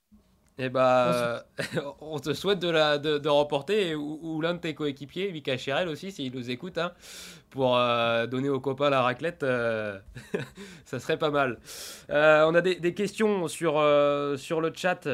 Eh 0.58 0.70
bah, 0.70 1.46
on 2.02 2.20
te 2.20 2.34
souhaite 2.34 2.60
de, 2.60 2.70
la, 2.70 2.98
de, 3.00 3.18
de 3.18 3.30
remporter, 3.30 3.96
ou, 3.96 4.20
ou 4.22 4.42
l'un 4.42 4.54
de 4.54 4.60
tes 4.60 4.76
coéquipiers, 4.76 5.32
Mika 5.32 5.58
Chirel 5.58 5.88
aussi, 5.88 6.12
s'il 6.12 6.34
nous 6.36 6.52
écoute, 6.52 6.78
hein, 6.78 6.92
pour 7.50 7.78
euh, 7.78 8.28
donner 8.28 8.50
aux 8.50 8.60
copains 8.60 8.90
la 8.92 9.02
raclette, 9.02 9.44
euh, 9.44 9.98
ça 10.86 11.00
serait 11.00 11.18
pas 11.18 11.32
mal. 11.32 11.58
Euh, 12.12 12.46
on 12.48 12.54
a 12.54 12.62
des, 12.62 12.76
des 12.76 12.94
questions 12.94 13.48
sur, 13.48 13.80
euh, 13.80 14.38
sur 14.38 14.62
le 14.62 14.72
chat. 14.76 15.08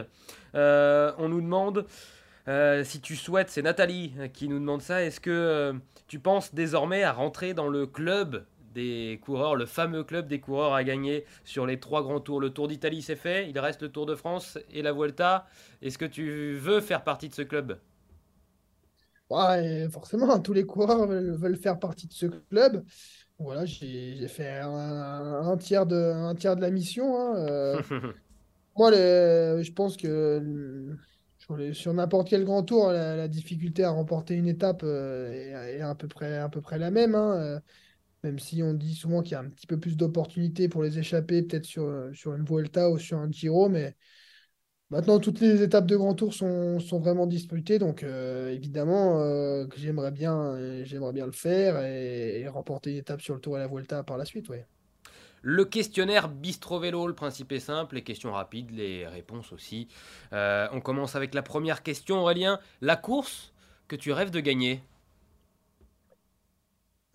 Euh, 0.55 1.13
on 1.17 1.29
nous 1.29 1.41
demande 1.41 1.85
euh, 2.47 2.83
si 2.83 3.01
tu 3.01 3.15
souhaites, 3.15 3.49
c'est 3.49 3.61
Nathalie 3.61 4.13
qui 4.33 4.47
nous 4.49 4.59
demande 4.59 4.81
ça, 4.81 5.03
est-ce 5.03 5.19
que 5.19 5.29
euh, 5.31 5.73
tu 6.07 6.19
penses 6.19 6.53
désormais 6.53 7.03
à 7.03 7.13
rentrer 7.13 7.53
dans 7.53 7.67
le 7.69 7.85
club 7.87 8.45
des 8.77 9.19
coureurs, 9.23 9.55
le 9.55 9.65
fameux 9.65 10.03
club 10.03 10.27
des 10.27 10.39
coureurs 10.39 10.73
à 10.73 10.83
gagner 10.83 11.25
sur 11.45 11.65
les 11.65 11.79
trois 11.79 12.03
grands 12.03 12.19
tours. 12.21 12.39
Le 12.41 12.51
Tour 12.51 12.67
d'Italie, 12.69 13.01
c'est 13.01 13.15
fait. 13.17 13.49
Il 13.49 13.59
reste 13.59 13.81
le 13.81 13.89
Tour 13.89 14.05
de 14.05 14.15
France 14.15 14.57
et 14.71 14.81
la 14.83 14.93
Vuelta. 14.93 15.47
Est-ce 15.81 15.97
que 15.97 16.05
tu 16.05 16.53
veux 16.55 16.81
faire 16.81 17.03
partie 17.03 17.29
de 17.29 17.33
ce 17.33 17.41
club? 17.43 17.79
Ouais, 19.29 19.89
forcément, 19.91 20.39
tous 20.39 20.53
les 20.53 20.65
coureurs 20.65 21.05
veulent, 21.07 21.57
faire 21.57 21.79
partie 21.79 22.07
de 22.07 22.13
ce 22.13 22.27
club. 22.27 22.85
Voilà, 23.39 23.65
j'ai 23.65 24.27
fait 24.27 24.59
un, 24.59 24.69
un 24.71 25.57
tiers 25.57 25.85
de, 25.85 25.95
un 25.97 26.35
tiers 26.35 26.55
de 26.57 26.61
la 26.61 26.71
mission. 26.71 27.17
hein, 27.19 27.35
euh. 27.37 27.83
Moi, 28.77 28.91
les- 28.91 29.63
je 29.63 29.73
pense 29.73 29.97
que 29.97 30.95
sur, 31.73 31.93
n'importe 31.93 32.29
quel 32.29 32.45
grand 32.45 32.63
tour, 32.63 32.91
la, 32.91 33.15
la 33.15 33.27
difficulté 33.27 33.83
à 33.83 33.91
remporter 33.91 34.35
une 34.35 34.47
étape 34.47 34.81
euh, 34.83 35.31
est, 35.31 35.77
est 35.77 35.81
à 35.81 35.95
peu 35.95 36.07
près, 36.07 36.37
à 36.37 36.49
peu 36.49 36.61
près 36.61 36.77
la 36.79 36.91
même. 36.91 37.15
hein, 37.15 37.35
euh. 37.37 37.59
Même 38.23 38.39
si 38.39 38.63
on 38.63 38.73
dit 38.73 38.95
souvent 38.95 39.21
qu'il 39.21 39.33
y 39.33 39.35
a 39.35 39.39
un 39.39 39.49
petit 39.49 39.67
peu 39.67 39.79
plus 39.79 39.95
d'opportunités 39.95 40.69
pour 40.69 40.83
les 40.83 40.97
échapper, 40.97 41.43
peut-être 41.43 41.65
sur, 41.65 41.83
euh, 41.83 42.11
sur 42.13 42.33
une 42.33 42.43
Vuelta 42.43 42.89
ou 42.89 42.97
sur 42.97 43.19
un 43.19 43.31
Giro, 43.31 43.69
mais 43.69 43.95
maintenant 44.89 45.19
toutes 45.19 45.39
les 45.39 45.61
étapes 45.61 45.85
de 45.85 45.95
Grand 45.95 46.15
Tour 46.15 46.33
sont, 46.33 46.79
sont 46.79 46.99
vraiment 46.99 47.27
disputées, 47.27 47.77
donc 47.77 48.03
euh, 48.03 48.49
évidemment 48.49 49.21
euh, 49.21 49.67
que 49.67 49.79
j'aimerais 49.79 50.11
bien, 50.11 50.83
j'aimerais 50.83 51.13
bien 51.13 51.25
le 51.27 51.31
faire 51.31 51.79
et, 51.83 52.47
remporter 52.47 52.91
une 52.91 52.97
étape 52.97 53.21
sur 53.21 53.35
le 53.35 53.41
Tour 53.41 53.57
et 53.57 53.59
la 53.59 53.67
Vuelta 53.67 54.03
par 54.03 54.17
la 54.17 54.25
suite, 54.25 54.49
ouais. 54.49 54.65
Le 55.43 55.65
questionnaire 55.65 56.29
Bistro 56.29 56.79
Vélo, 56.79 57.07
le 57.07 57.13
principe 57.13 57.51
est 57.51 57.59
simple, 57.59 57.95
les 57.95 58.03
questions 58.03 58.31
rapides, 58.31 58.71
les 58.71 59.05
réponses 59.07 59.53
aussi. 59.53 59.87
On 60.31 60.81
commence 60.83 61.15
avec 61.15 61.35
la 61.35 61.43
première 61.43 61.83
question, 61.83 62.17
Aurélien. 62.17 62.59
La 62.81 62.95
course 62.95 63.53
que 63.87 63.95
tu 63.95 64.11
rêves 64.11 64.31
de 64.31 64.39
gagner? 64.39 64.81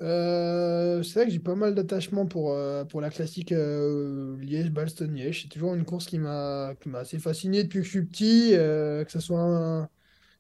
Euh, 0.03 1.03
c'est 1.05 1.15
vrai 1.21 1.27
que 1.27 1.31
j'ai 1.33 1.39
pas 1.39 1.55
mal 1.55 1.75
d'attachement 1.75 2.27
pour, 2.27 2.51
euh, 2.53 2.85
pour 2.85 3.01
la 3.01 3.11
classique 3.11 3.53
euh, 3.53 4.37
Liège-Bastogne-Liège. 4.41 5.43
C'est 5.43 5.49
toujours 5.49 5.75
une 5.75 5.85
course 5.85 6.07
qui 6.07 6.19
m'a 6.19 6.75
assez 6.95 7.19
fasciné 7.21 7.63
depuis 7.63 7.79
que 7.81 7.85
je 7.85 7.91
suis 7.91 8.05
petit. 8.07 8.55
euh, 8.55 9.05
que 9.05 9.13
ce 9.13 9.21
soit 9.21 9.41
un, 9.41 9.89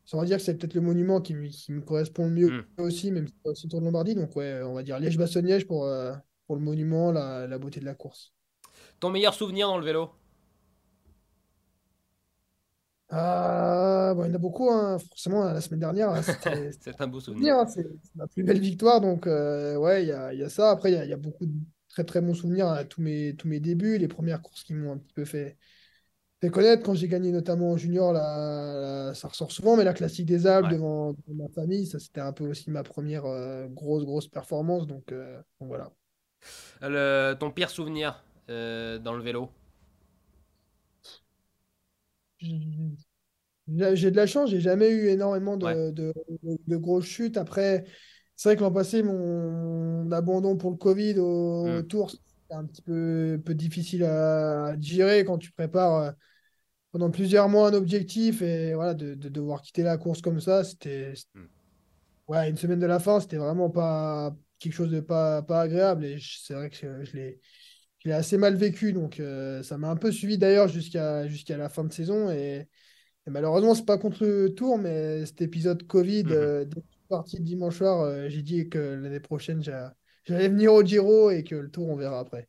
ça 0.07 0.17
va 0.19 0.25
dire 0.27 0.39
que 0.39 0.45
c'est 0.45 0.57
peut-être 0.59 0.75
le 0.75 0.83
monument 0.83 1.21
qui, 1.21 1.35
me- 1.35 1.49
qui 1.49 1.73
me 1.73 1.83
correspond 1.83 2.27
le 2.27 2.33
mieux 2.33 2.51
Hmm. 2.51 2.67
aussi, 2.79 3.13
même 3.13 3.29
si 3.29 3.35
c'est 3.45 3.51
aussi 3.51 3.67
le 3.67 3.71
Tour 3.73 3.81
de 3.81 3.87
Lombardie. 3.87 4.15
Donc, 4.17 4.37
ouais, 4.37 4.63
on 4.65 4.75
va 4.75 4.83
dire 4.85 4.99
Liège-Bastogne-Liège 5.01 5.67
pour, 5.67 5.87
euh, 5.87 6.15
pour 6.47 6.57
le 6.57 6.63
monument, 6.63 7.13
la, 7.13 7.47
la 7.49 7.59
beauté 7.59 7.81
de 7.81 7.87
la 7.87 7.95
course. 7.95 8.35
Ton 9.01 9.11
meilleur 9.11 9.35
souvenir 9.35 9.69
dans 9.69 9.77
le 9.77 9.85
vélo? 9.85 10.13
Ah, 13.15 14.15
bon, 14.17 14.25
il 14.25 14.29
y 14.29 14.33
en 14.33 14.35
a 14.35 14.39
beaucoup, 14.39 14.71
hein. 14.71 14.99
Forcément, 14.99 15.45
la 15.45 15.61
semaine 15.61 15.81
dernière, 15.81 16.11
C'est 16.81 17.01
un 17.01 17.07
beau 17.07 17.21
souvenir, 17.21 17.57
hein, 17.57 17.67
C'est 17.67 17.87
ma 18.15 18.27
plus 18.27 18.43
belle 18.45 18.61
victoire. 18.61 19.01
Donc, 19.01 19.27
euh, 19.27 19.77
ouais, 19.77 20.05
il 20.05 20.09
y 20.09 20.13
a, 20.13 20.33
y 20.35 20.43
a 20.43 20.49
ça. 20.49 20.71
Après, 20.71 20.91
il 20.93 20.95
y 20.95 20.99
a, 20.99 21.05
il 21.05 21.11
y 21.11 21.13
a 21.13 21.17
beaucoup 21.17 21.47
de 21.47 21.53
très, 21.89 22.05
très 22.05 22.21
bons 22.21 22.35
souvenirs 22.35 22.69
à 22.69 22.85
tous 22.85 23.03
mes, 23.03 23.35
tous 23.37 23.49
mes 23.49 23.61
débuts, 23.61 23.99
les 23.99 24.09
premières 24.09 24.43
courses 24.43 24.65
qui 24.65 24.75
m'ont 24.75 24.93
un 24.93 24.99
petit 24.99 25.13
peu 25.15 25.25
fait, 25.25 25.59
fait 26.41 26.51
connaître. 26.51 26.85
Quand 26.85 26.95
j'ai 26.95 27.09
gagné 27.09 27.33
notamment 27.33 27.73
en 27.73 27.79
junior, 27.79 28.13
là, 28.15 29.09
là, 29.11 29.15
ça 29.15 29.29
ressort 29.29 29.53
souvent, 29.53 29.77
mais 29.77 29.85
la 29.85 29.95
classique 29.95 30.27
des 30.27 30.47
Alpes 30.47 30.69
Ouais. 30.69 30.71
devant, 30.71 31.13
devant 31.13 31.45
ma 31.45 31.49
famille, 31.51 31.87
ça, 31.87 31.99
c'était 32.01 32.21
un 32.23 32.33
peu 32.33 32.49
aussi 32.49 32.71
ma 32.71 32.83
première 32.85 33.27
euh, 33.27 33.69
grosse, 33.69 34.05
grosse 34.05 34.29
performance. 34.29 34.87
Donc, 34.87 35.13
euh, 35.13 35.39
donc 35.61 35.69
voilà. 35.69 35.93
Le- 36.81 37.35
ton 37.39 37.51
pire 37.51 37.71
souvenir 37.71 38.23
euh, 38.51 38.99
dans 38.99 39.15
le 39.15 39.23
vélo? 39.23 39.51
J'ai 43.95 44.11
de 44.11 44.17
la 44.17 44.27
chance, 44.27 44.51
j'ai 44.51 44.61
jamais 44.61 44.91
eu 44.91 45.09
énormément 45.09 45.57
Ouais. 45.63 45.75
de, 45.75 46.13
de, 46.67 46.77
grosses 46.77 47.07
chutes. 47.07 47.37
Après, 47.37 47.85
c'est 48.37 48.49
vrai 48.49 48.57
que 48.57 48.63
l'an 48.63 48.73
passé, 48.73 49.03
mon 49.03 50.11
abandon 50.11 50.57
pour 50.57 50.71
le 50.73 50.77
Covid 50.77 51.19
au, 51.19 51.69
Hmm. 51.69 51.87
Tour, 51.87 52.11
c'était 52.11 52.23
un 52.51 52.65
petit 52.67 52.83
peu, 52.83 53.41
peu 53.45 53.55
difficile 53.55 54.05
à, 54.05 54.67
à 54.67 54.81
gérer 54.81 55.25
quand 55.25 55.39
tu 55.39 55.53
prépares 55.53 55.97
euh, 55.97 56.11
pendant 56.93 57.11
plusieurs 57.11 57.49
mois 57.49 57.69
un 57.69 57.75
objectif 57.75 58.43
et 58.43 58.75
voilà, 58.75 58.95
de, 58.95 59.15
de 59.15 59.29
devoir 59.29 59.63
quitter 59.63 59.83
la 59.85 59.97
course 59.99 60.23
comme 60.23 60.41
ça, 60.41 60.65
c'était, 60.65 61.15
Hmm. 61.35 61.47
ouais, 62.29 62.49
une 62.51 62.57
semaine 62.57 62.79
de 62.81 62.87
la 62.87 62.99
fin, 62.99 63.21
c'était 63.21 63.37
vraiment 63.37 63.71
pas 63.71 64.35
quelque 64.59 64.73
chose 64.75 64.91
de 64.91 65.01
pas, 65.01 65.43
pas 65.43 65.63
agréable 65.63 66.05
et 66.05 66.19
c'est 66.21 66.55
vrai 66.55 66.71
que 66.71 66.77
je, 66.77 67.05
je 67.05 67.17
l'ai, 67.17 67.41
je 68.05 68.09
l'ai 68.09 68.15
assez 68.15 68.39
mal 68.39 68.57
vécu. 68.57 68.93
Donc, 68.93 69.21
euh, 69.21 69.63
ça 69.63 69.79
m'a 69.79 69.89
un 69.91 69.97
peu 69.97 70.13
suivi 70.13 70.39
d'ailleurs 70.39 70.69
jusqu'à 70.69 71.27
jusqu'à 71.29 71.57
la 71.57 71.69
fin 71.69 71.85
de 71.85 71.93
saison 71.93 72.31
et. 72.31 72.69
Et 73.27 73.31
malheureusement, 73.31 73.75
c'est 73.75 73.85
pas 73.87 73.99
contre 73.99 74.25
le 74.25 74.55
Tour, 74.55 74.79
mais 74.79 75.27
cet 75.27 75.43
épisode 75.43 75.87
Covid, 75.87 76.25
euh, 76.31 76.65
dès 76.65 76.81
que 76.81 76.87
je 76.91 76.93
suis 76.97 77.07
parti 77.09 77.37
le 77.39 77.45
dimanche 77.45 77.77
soir, 77.79 78.01
euh, 78.01 78.29
j'ai 78.29 78.43
dit 78.43 78.69
que 78.69 78.79
l'année 78.79 79.21
prochaine, 79.21 79.63
j'a- 79.63 79.95
j'allais 80.25 80.49
venir 80.49 80.73
au 80.73 80.83
Giro 80.85 81.31
et 81.31 81.45
que 81.45 81.55
le 81.55 81.71
Tour, 81.71 81.89
on 81.89 81.97
verra 81.97 82.21
après. 82.21 82.49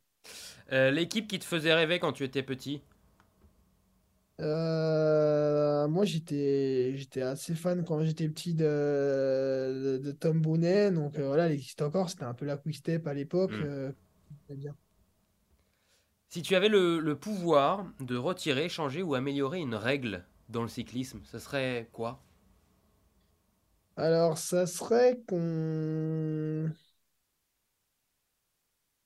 L'équipe 0.70 1.26
qui 1.28 1.38
te 1.38 1.44
faisait 1.44 1.74
rêver 1.74 1.98
quand 1.98 2.12
tu 2.12 2.24
étais 2.24 2.42
petit? 2.42 2.82
Moi, 5.88 6.04
j'étais 6.04 6.94
j'étais 6.96 7.22
assez 7.22 7.54
fan 7.54 7.84
quand 7.84 8.02
j'étais 8.04 8.28
petit 8.28 8.54
de, 8.54 8.64
de, 8.64 9.98
de 9.98 10.12
Tom 10.12 10.40
Boonen. 10.40 10.94
Donc 10.94 11.18
voilà, 11.18 11.48
il 11.48 11.52
existe 11.54 11.82
encore. 11.82 12.10
C'était 12.10 12.24
un 12.24 12.34
peu 12.34 12.44
la 12.46 12.56
Quick 12.56 12.76
Step 12.76 13.06
à 13.06 13.14
l'époque. 13.14 13.52
Mm. 13.52 13.64
euh, 13.64 13.92
j'aimais 14.48 14.60
bien. 14.60 14.76
Si 16.34 16.42
tu 16.42 16.56
avais 16.56 16.68
le, 16.68 17.14
pouvoir 17.14 17.86
de 18.00 18.16
retirer, 18.16 18.68
changer 18.68 19.02
ou 19.04 19.14
améliorer 19.14 19.60
une 19.60 19.76
règle 19.76 20.24
dans 20.48 20.62
le 20.62 20.68
cyclisme, 20.68 21.20
ce 21.22 21.38
serait 21.38 21.88
quoi? 21.92 22.24
Alors, 23.96 24.36
ça 24.36 24.66
serait 24.66 25.20
qu'on 25.28 26.72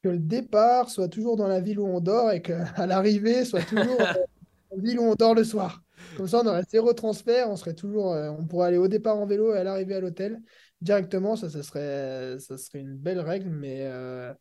que 0.03 0.09
le 0.09 0.19
départ 0.19 0.89
soit 0.89 1.09
toujours 1.09 1.37
dans 1.37 1.49
la 1.49 1.61
ville 1.61 1.79
où 1.81 1.87
on 1.87 2.01
dort 2.01 2.31
et 2.31 2.41
qu'à 2.41 2.87
l'arrivée 2.87 3.45
soit 3.45 3.61
toujours 3.61 3.99
dans 3.99 4.77
la 4.77 4.83
ville 4.83 4.99
où 4.99 5.03
on 5.03 5.15
dort 5.15 5.35
le 5.35 5.45
soir. 5.45 5.83
Comme 6.17 6.29
ça, 6.29 6.41
on 6.43 6.47
aurait 6.47 6.65
zéro 6.71 6.95
transfert, 6.95 7.51
on 7.51 7.57
serait 7.57 7.75
toujours, 7.75 8.15
euh, 8.15 8.31
on 8.31 8.47
pourrait 8.47 8.69
aller 8.69 8.79
au 8.79 8.89
départ 8.89 9.19
en 9.19 9.27
vélo 9.27 9.55
et 9.55 9.59
à 9.59 9.65
l'arrivée 9.65 9.97
à 9.97 10.01
l'hôtel 10.01 10.41
directement. 10.81 11.37
Ça, 11.37 11.51
ça 11.51 11.63
serait, 11.63 12.39
ça 12.39 12.57
serait 12.57 12.79
une 12.79 12.97
belle 12.97 13.21
règle, 13.21 13.51
mais 13.51 13.81
euh, 13.83 14.33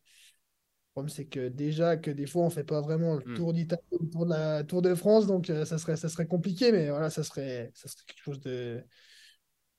problème 0.98 1.14
c'est 1.14 1.26
que 1.26 1.48
déjà 1.48 1.96
que 1.96 2.10
des 2.10 2.26
fois 2.26 2.44
on 2.44 2.50
fait 2.50 2.64
pas 2.64 2.80
vraiment 2.80 3.16
le 3.16 3.24
hmm. 3.24 3.34
tour 3.34 3.52
d'Italie, 3.52 3.82
le 4.00 4.08
tour 4.10 4.24
de 4.26 4.30
la 4.30 4.64
Tour 4.64 4.82
de 4.82 4.94
France, 4.94 5.26
donc 5.26 5.50
euh, 5.50 5.64
ça 5.64 5.78
serait, 5.78 5.96
ça 5.96 6.08
serait 6.08 6.26
compliqué, 6.26 6.72
mais 6.72 6.90
voilà, 6.90 7.10
ça 7.10 7.24
serait, 7.24 7.70
ça 7.74 7.88
serait 7.88 8.04
quelque 8.06 8.22
chose 8.22 8.40
de 8.40 8.82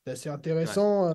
d'assez 0.05 0.29
intéressant 0.29 1.13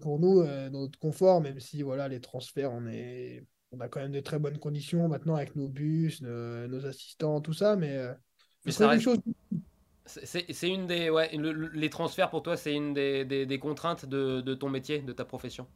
pour 0.00 0.20
nous, 0.20 0.44
notre 0.70 0.98
confort, 0.98 1.40
même 1.40 1.58
si 1.58 1.82
voilà 1.82 2.08
les 2.08 2.20
transferts, 2.20 2.72
on 2.72 2.86
est 2.86 3.44
on 3.72 3.80
a 3.80 3.88
quand 3.88 4.00
même 4.00 4.12
de 4.12 4.20
très 4.20 4.38
bonnes 4.38 4.58
conditions 4.58 5.08
maintenant 5.08 5.34
avec 5.34 5.56
nos 5.56 5.68
bus, 5.68 6.22
nos, 6.22 6.86
assistants, 6.86 7.40
tout 7.40 7.52
ça, 7.52 7.76
mais, 7.76 7.96
euh, 7.96 8.12
c'est 8.66 8.84
une 8.84 9.00
chose. 9.00 9.18
C'est 10.06 10.68
une 10.68 10.86
des. 10.86 11.10
Ouais, 11.10 11.30
les 11.74 11.90
transferts 11.90 12.30
pour 12.30 12.42
toi, 12.42 12.56
c'est 12.56 12.74
une 12.74 12.94
des, 12.94 13.24
des, 13.24 13.58
contraintes 13.58 14.06
de, 14.06 14.40
de, 14.40 14.54
ton 14.54 14.70
métier, 14.70 15.00
de 15.00 15.12
ta 15.12 15.24
profession? 15.24 15.66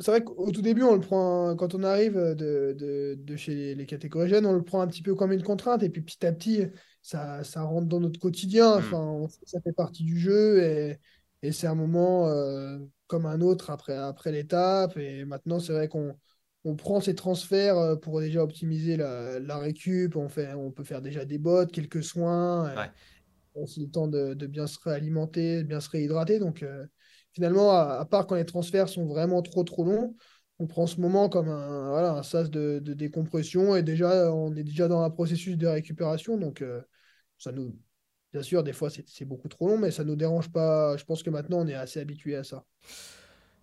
C'est 0.00 0.10
vrai 0.10 0.24
qu'au 0.24 0.50
tout 0.50 0.62
début, 0.62 0.82
on 0.82 0.94
le 0.94 1.00
prend, 1.00 1.54
quand 1.56 1.74
on 1.74 1.82
arrive 1.82 2.16
de, 2.16 3.16
de, 3.18 3.36
chez 3.36 3.74
les 3.74 3.86
catégories 3.86 4.28
jeunes, 4.28 4.46
on 4.46 4.52
le 4.52 4.62
prend 4.62 4.80
un 4.80 4.86
petit 4.86 5.02
peu 5.02 5.14
comme 5.14 5.32
une 5.32 5.42
contrainte, 5.42 5.82
et 5.82 5.90
puis 5.90 6.02
petit 6.02 6.26
à 6.26 6.32
petit, 6.32 6.64
ça, 7.02 7.44
ça 7.44 7.62
rentre 7.62 7.86
dans 7.86 8.00
notre 8.00 8.18
quotidien, 8.18 8.76
hmm. 8.76 8.78
enfin, 8.78 9.26
ça 9.44 9.60
fait 9.60 9.72
partie 9.72 10.04
du 10.04 10.18
jeu, 10.18 10.62
et, 10.62 10.98
et 11.42 11.52
c'est 11.52 11.66
un 11.66 11.74
moment 11.74 12.28
euh, 12.28 12.78
comme 13.06 13.26
un 13.26 13.40
autre 13.40 13.70
après, 13.70 13.96
après 13.96 14.32
l'étape, 14.32 14.96
et 14.96 15.24
maintenant, 15.24 15.60
c'est 15.60 15.72
vrai 15.72 15.88
qu'on 15.88 16.16
on 16.64 16.76
prend 16.76 17.00
ces 17.00 17.14
transferts 17.14 17.78
euh, 17.78 17.96
pour 17.96 18.20
déjà 18.20 18.42
optimiser 18.42 18.96
la, 18.96 19.38
la 19.38 19.58
récup, 19.58 20.16
on, 20.16 20.28
fait, 20.28 20.54
on 20.54 20.70
peut 20.70 20.84
faire 20.84 21.02
déjà 21.02 21.24
des 21.24 21.38
bottes, 21.38 21.72
quelques 21.72 22.02
soins, 22.02 22.72
on 23.54 23.64
a 23.64 23.66
le 23.76 23.90
temps 23.90 24.08
de, 24.08 24.34
bien 24.46 24.66
se 24.66 24.78
réalimenter, 24.78 25.62
de 25.62 25.68
bien 25.68 25.80
se 25.80 25.90
réhydrater. 25.90 26.38
Donc 26.38 26.62
euh, 26.62 26.86
finalement, 27.32 27.72
à, 27.72 28.04
part 28.04 28.26
quand 28.26 28.36
les 28.36 28.44
transferts 28.44 28.88
sont 28.88 29.06
vraiment 29.06 29.42
trop 29.42 29.64
trop 29.64 29.84
longs, 29.84 30.16
on 30.58 30.66
prend 30.66 30.86
ce 30.86 31.00
moment 31.00 31.28
comme 31.28 31.48
un, 31.48 31.88
voilà, 31.90 32.12
un 32.12 32.22
sas 32.22 32.50
de, 32.50 32.78
décompression 32.80 33.76
et 33.76 33.82
déjà 33.82 34.32
on 34.32 34.54
est 34.56 34.64
déjà 34.64 34.88
dans 34.88 35.02
un 35.02 35.10
processus 35.10 35.56
de 35.56 35.66
récupération. 35.66 36.36
Donc 36.36 36.64
ça 37.38 37.52
nous, 37.52 37.76
bien 38.32 38.42
sûr, 38.42 38.62
des 38.62 38.72
fois 38.72 38.90
c'est 38.90 39.24
beaucoup 39.24 39.48
trop 39.48 39.68
long, 39.68 39.78
mais 39.78 39.90
ça 39.90 40.04
ne 40.04 40.10
nous 40.10 40.16
dérange 40.16 40.50
pas. 40.52 40.96
Je 40.96 41.04
pense 41.04 41.22
que 41.22 41.30
maintenant 41.30 41.60
on 41.60 41.66
est 41.66 41.74
assez 41.74 42.00
habitué 42.00 42.36
à 42.36 42.44
ça. 42.44 42.64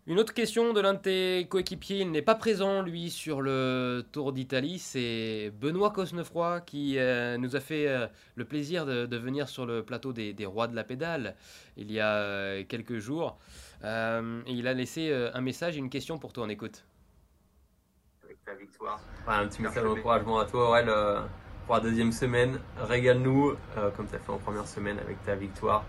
Une 0.09 0.19
autre 0.19 0.33
question 0.33 0.71
de 0.71 0.79
l'un 0.79 0.93
de 0.93 0.99
tes 0.99 1.47
coéquipiers, 1.49 1.99
il 1.99 2.11
n'est 2.11 2.21
pas 2.21 2.33
présent 2.33 2.81
lui 2.81 3.09
sur 3.09 3.41
le 3.41 4.05
Tour 4.13 4.31
d'Italie, 4.31 4.79
c'est 4.79 5.51
Benoît 5.59 5.91
Cosnefroy 5.91 6.61
qui 6.61 6.97
euh, 6.97 7.37
nous 7.37 7.57
a 7.57 7.59
fait 7.59 7.89
euh, 7.89 8.07
le 8.35 8.45
plaisir 8.45 8.85
de, 8.85 9.17
venir 9.17 9.49
sur 9.49 9.65
le 9.65 9.83
plateau 9.83 10.13
des, 10.13 10.33
Rois 10.45 10.69
de 10.69 10.77
la 10.77 10.85
Pédale 10.85 11.35
il 11.75 11.91
y 11.91 11.99
a 11.99 12.19
euh, 12.19 12.63
quelques 12.65 12.99
jours. 12.99 13.37
et 13.83 14.53
il 14.53 14.65
a 14.69 14.73
laissé 14.73 15.11
un 15.33 15.41
message 15.41 15.75
et 15.75 15.79
une 15.79 15.89
question 15.89 16.17
pour 16.17 16.31
toi, 16.31 16.45
en 16.45 16.49
écoute. 16.49 16.85
Avec 18.23 18.37
ta 18.45 18.53
victoire. 18.55 19.01
un 19.27 19.45
petit 19.45 19.61
message 19.61 19.83
d'encouragement 19.83 20.39
à 20.39 20.45
toi 20.45 20.69
Aurel 20.69 20.89
pour 21.65 21.75
la 21.75 21.81
deuxième 21.81 22.13
semaine. 22.13 22.61
Régale-nous 22.79 23.57
comme 23.97 24.07
tu 24.07 24.15
as 24.15 24.19
fait 24.19 24.31
en 24.31 24.37
première 24.37 24.67
semaine 24.67 24.99
avec 24.99 25.21
ta 25.25 25.35
victoire 25.35 25.83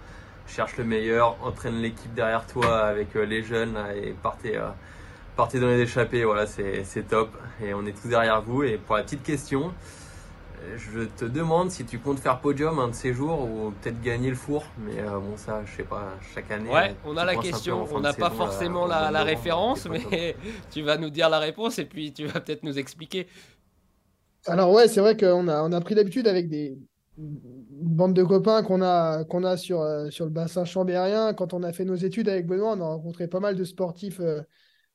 cherche 0.49 0.77
le 0.77 0.85
meilleur, 0.85 1.37
entraîne 1.45 1.81
l'équipe 1.81 2.13
derrière 2.15 2.47
toi 2.47 2.79
avec 2.81 3.15
euh, 3.17 3.25
les 3.25 3.43
jeunes 3.43 3.77
et 3.97 4.15
partez, 4.23 4.57
euh, 4.57 4.69
partez 5.37 5.61
dans 5.61 5.69
les 5.69 5.81
échappées. 5.81 6.25
Voilà, 6.25 6.47
c'est 6.47 7.09
top. 7.09 7.31
Et 7.63 7.75
on 7.75 7.87
est 7.87 7.93
tous 7.93 8.09
derrière 8.09 8.43
vous. 8.43 8.63
Et 8.63 8.79
pour 8.79 8.97
la 8.97 9.03
petite 9.03 9.23
question, 9.23 9.73
je 10.77 11.05
te 11.05 11.25
demande 11.25 11.71
si 11.71 11.85
tu 11.85 11.99
comptes 11.99 12.19
faire 12.19 12.41
podium 12.41 12.79
un 12.79 12.89
de 12.89 12.95
ces 12.95 13.13
jours 13.13 13.43
ou 13.43 13.73
peut-être 13.81 14.01
gagner 14.01 14.31
le 14.31 14.37
four. 14.37 14.65
Mais 14.79 15.01
euh, 15.01 15.19
bon, 15.19 15.37
ça, 15.37 15.63
je 15.65 15.77
sais 15.77 15.83
pas, 15.83 16.17
chaque 16.35 16.51
année. 16.51 16.71
Ouais, 16.71 16.95
on 17.05 17.17
a 17.17 17.25
la 17.25 17.37
question. 17.37 17.87
On 17.93 18.01
n'a 18.01 18.13
pas 18.13 18.31
forcément 18.31 18.87
la, 18.87 19.11
la 19.11 19.23
référence, 19.23 19.87
mais 19.87 20.37
tu 20.71 20.83
vas 20.83 20.97
nous 20.97 21.11
dire 21.11 21.29
la 21.29 21.39
réponse 21.39 21.79
et 21.79 21.85
puis 21.85 22.13
tu 22.13 22.27
vas 22.27 22.41
peut-être 22.41 22.63
nous 22.63 22.79
expliquer. 22.79 23.27
Alors, 24.47 24.73
ouais, 24.73 24.89
c'est 24.89 25.01
vrai 25.01 25.17
qu'on 25.17 25.49
a, 25.49 25.63
on 25.63 25.73
a 25.73 25.81
pris 25.81 25.95
l'habitude 25.95 26.27
avec 26.27 26.49
des, 26.49 26.79
bande 27.81 28.15
de 28.15 28.23
copains 28.23 28.63
qu'on 28.63 28.83
a, 28.83 29.25
a 29.25 29.57
sur, 29.57 29.81
euh, 29.81 30.11
sur 30.11 30.25
le 30.25 30.31
bassin 30.31 30.65
chambérien. 30.65 31.35
Quand 31.35 31.55
on 31.55 31.63
a 31.63 31.73
fait 31.73 31.85
nos 31.85 31.95
études 31.95 32.29
avec 32.29 32.47
Benoît, 32.47 32.75
on 32.77 32.81
a 32.81 32.87
rencontré 32.87 33.29
pas 33.29 33.41
mal 33.41 33.57
de 33.57 33.65
sportifs 33.65 34.21
euh, 34.21 34.43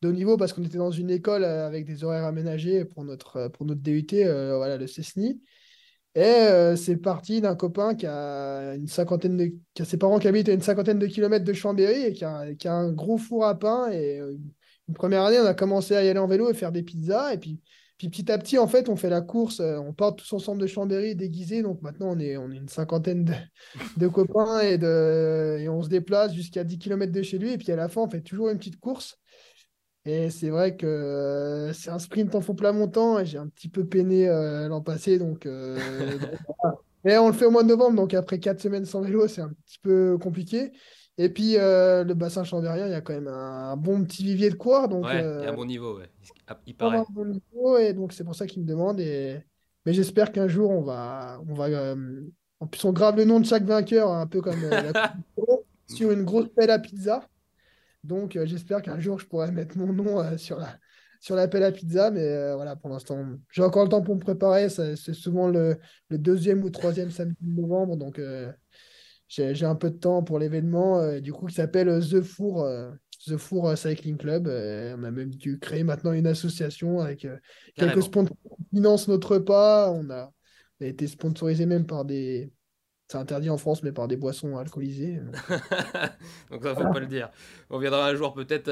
de 0.02 0.10
haut 0.10 0.12
niveau 0.12 0.38
parce 0.38 0.54
qu'on 0.54 0.64
était 0.64 0.78
dans 0.78 0.92
une 0.92 1.10
école 1.10 1.44
euh, 1.44 1.66
avec 1.66 1.86
des 1.86 2.04
horaires 2.04 2.26
aménagés 2.26 2.86
pour 2.86 3.04
notre, 3.04 3.48
pour 3.50 3.66
notre 3.66 3.82
DUT, 3.82 4.08
voilà, 4.12 4.78
le 4.78 4.88
CESNI. 4.88 5.42
Et 6.16 6.76
c'est 6.76 6.98
parti 6.98 7.42
d'un 7.42 7.56
copain 7.56 7.96
qui 7.96 8.06
a 8.06 8.76
une 8.76 8.86
cinquantaine 8.86 9.36
de, 9.36 9.52
qui 9.74 9.82
a 9.82 9.86
ses 9.86 9.98
parents 9.98 10.20
qui 10.20 10.28
habitent 10.28 10.48
à 10.48 10.54
une 10.54 10.62
cinquantaine 10.62 11.00
de 11.00 11.08
kilomètres 11.08 11.44
de 11.44 11.54
Chambéry 11.54 12.04
et 12.04 12.14
qui 12.14 12.24
a, 12.24 12.54
qui 12.54 12.68
a 12.68 12.74
un 12.76 12.92
gros 12.92 13.18
four 13.18 13.46
à 13.46 13.58
pain. 13.58 13.90
Et 13.92 14.20
une 14.20 14.94
première 14.94 15.24
année, 15.24 15.40
on 15.40 15.46
a 15.46 15.56
commencé 15.56 15.96
à 15.96 16.04
y 16.04 16.10
aller 16.10 16.20
en 16.20 16.28
vélo 16.28 16.52
et 16.52 16.54
faire 16.54 16.72
des 16.72 16.84
pizzas. 16.84 17.34
Et 17.34 17.40
puis 17.40 17.60
petit 18.10 18.32
à 18.32 18.38
petit, 18.38 18.58
en 18.58 18.68
fait, 18.68 18.90
on 18.90 18.96
fait 18.96 19.10
la 19.10 19.22
course, 19.22 19.60
euh, 19.60 19.78
on 19.78 19.94
part 19.94 20.16
tous 20.16 20.32
ensemble 20.34 20.62
de 20.62 20.68
Chambéry 20.68 21.16
déguisés. 21.16 21.62
Donc 21.62 21.82
maintenant, 21.82 22.12
on 22.12 22.20
est, 22.20 22.38
on 22.38 22.52
est 22.52 22.58
une 22.58 22.70
cinquantaine 22.70 23.26
de, 23.98 24.08
copains 24.08 24.62
et, 24.62 25.68
on 25.70 25.82
se 25.82 25.90
déplace 25.90 26.34
jusqu'à 26.34 26.64
10 26.64 26.80
km 26.80 27.12
de 27.12 27.22
chez 27.22 27.38
lui. 27.38 27.54
Et 27.54 27.58
puis 27.58 27.72
à 27.72 27.76
la 27.76 27.90
fin, 27.90 28.02
on 28.02 28.10
fait 28.10 28.22
toujours 28.22 28.50
une 28.50 28.58
petite 28.58 28.80
course. 28.80 29.20
Et 30.06 30.30
c'est 30.30 30.50
vrai 30.50 30.76
que 30.76 30.86
euh, 30.86 31.74
c'est 31.74 31.90
un 31.90 32.00
sprint 32.00 32.36
en 32.36 32.42
fond 32.42 32.56
plat 32.56 32.74
montant 32.74 33.20
et 33.20 33.26
j'ai 33.26 33.38
un 33.38 33.48
petit 33.48 33.70
peu 33.70 33.86
peiné 33.86 34.28
euh, 34.28 34.68
l'an 34.68 34.82
passé. 34.82 35.18
Donc, 35.18 35.48
Mais 37.06 37.18
on 37.18 37.28
le 37.28 37.34
fait 37.34 37.46
au 37.46 37.52
mois 37.52 37.64
de 37.64 37.68
novembre, 37.68 37.98
donc 37.98 38.14
après 38.14 38.40
4 38.40 38.62
semaines 38.62 38.86
sans 38.86 39.02
vélo, 39.02 39.28
c'est 39.28 39.42
un 39.42 39.52
petit 39.66 39.80
peu 39.82 40.18
compliqué. 40.18 40.72
Et 41.18 41.30
puis, 41.30 41.58
euh, 41.58 42.04
le 42.04 42.14
bassin 42.16 42.44
chambérien, 42.44 42.88
il 42.88 42.92
y 42.92 42.96
a 42.96 43.02
quand 43.02 43.14
même 43.14 43.28
un, 43.28 43.78
bon 43.78 44.04
petit 44.04 44.24
vivier 44.24 44.50
de 44.50 44.56
quoi. 44.56 44.88
Donc, 44.88 45.06
ouais, 45.06 45.20
il 45.20 45.44
y 45.44 45.48
a 45.48 45.52
un 45.52 45.56
bon 45.56 45.66
niveau, 45.66 46.00
ouais. 46.00 46.10
Il 46.66 46.76
paraît. 46.76 46.98
Un 46.98 47.06
bon 47.10 47.26
niveau, 47.26 47.78
et 47.78 47.94
donc 47.94 48.14
c'est 48.14 48.24
pour 48.24 48.36
ça 48.36 48.48
qu'il 48.48 48.64
me 48.64 48.68
demande. 48.68 49.00
Et... 49.00 49.38
Mais 49.86 49.94
j'espère 49.94 50.32
qu'un 50.32 50.48
jour, 50.48 50.72
on 50.72 50.82
va. 50.82 51.40
On 51.48 51.54
va 51.54 51.66
euh, 51.66 52.22
En 52.60 52.68
plus, 52.68 52.84
on 52.86 52.94
grave 52.94 53.18
le 53.18 53.26
nom 53.26 53.40
de 53.40 53.46
chaque 53.46 53.64
vainqueur, 53.64 54.12
un 54.12 54.26
peu 54.26 54.42
comme 54.42 54.64
euh, 54.64 54.92
la 54.92 55.14
sur 55.88 56.12
une 56.12 56.24
grosse 56.24 56.50
pelle 56.56 56.72
à 56.72 56.80
pizza. 56.80 57.28
Donc, 58.04 58.38
j'espère 58.46 58.82
qu'un 58.82 59.00
jour, 59.00 59.20
je 59.20 59.28
pourrai 59.28 59.52
mettre 59.52 59.78
mon 59.78 59.94
nom 59.94 60.38
sur 60.38 60.58
la 60.58 60.78
sur 61.22 61.36
la 61.36 61.48
pelle 61.48 61.64
à 61.64 61.72
pizza, 61.72 62.12
mais 62.12 62.54
voilà, 62.56 62.76
pour 62.76 62.90
l'instant, 62.90 63.18
j'ai 63.50 63.62
encore 63.62 63.84
le 63.84 63.90
temps 63.90 64.02
pour 64.02 64.16
me 64.16 64.20
préparer. 64.20 64.68
C'est 64.68 65.14
souvent 65.14 65.48
le, 65.48 65.78
le, 66.10 66.18
deuxième 66.18 66.62
ou 66.66 66.70
troisième 66.70 67.12
samedi 67.12 67.38
de 67.40 67.62
novembre, 67.62 67.96
donc 67.96 68.20
j'ai 69.28 69.66
un 69.66 69.76
peu 69.76 69.90
de 69.90 69.98
temps 69.98 70.24
pour 70.24 70.40
l'événement, 70.40 71.00
euh, 71.00 71.20
du 71.20 71.34
coup, 71.34 71.48
qui 71.48 71.56
s'appelle 71.56 71.90
euh, 71.90 72.02
The 72.02 72.22
Four, 72.22 72.64
euh, 72.64 72.92
The 73.28 73.38
Four 73.38 73.78
Cycling 73.78 74.18
Club. 74.18 74.48
on 74.48 75.04
a 75.04 75.12
même 75.12 75.30
dû 75.30 75.60
créer 75.60 75.84
maintenant 75.84 76.12
une 76.12 76.28
association 76.28 77.00
avec 77.00 77.26
quelques 77.76 78.04
sponsors 78.04 78.36
qui 78.58 78.76
financent 78.76 79.08
notre 79.08 79.36
repas. 79.36 79.92
On 79.92 80.10
a, 80.10 80.32
on 80.80 80.86
a 80.86 80.88
été 80.88 81.08
sponsorisé 81.08 81.66
même 81.66 81.86
par 81.86 82.04
des, 82.04 82.52
c'est 83.08 83.18
interdit 83.18 83.50
en 83.50 83.58
France, 83.58 83.82
mais 83.82 83.94
par 83.94 84.10
des 84.10 84.18
boissons 84.18 84.58
alcoolisées. 84.58 85.22
Donc 86.52 86.64
ça, 86.64 86.76
faut 86.76 86.92
pas 86.92 87.00
le 87.00 87.08
dire. 87.08 87.30
On 87.70 87.80
viendra 87.80 88.10
un 88.10 88.16
jour 88.16 88.34
peut-être 88.34 88.70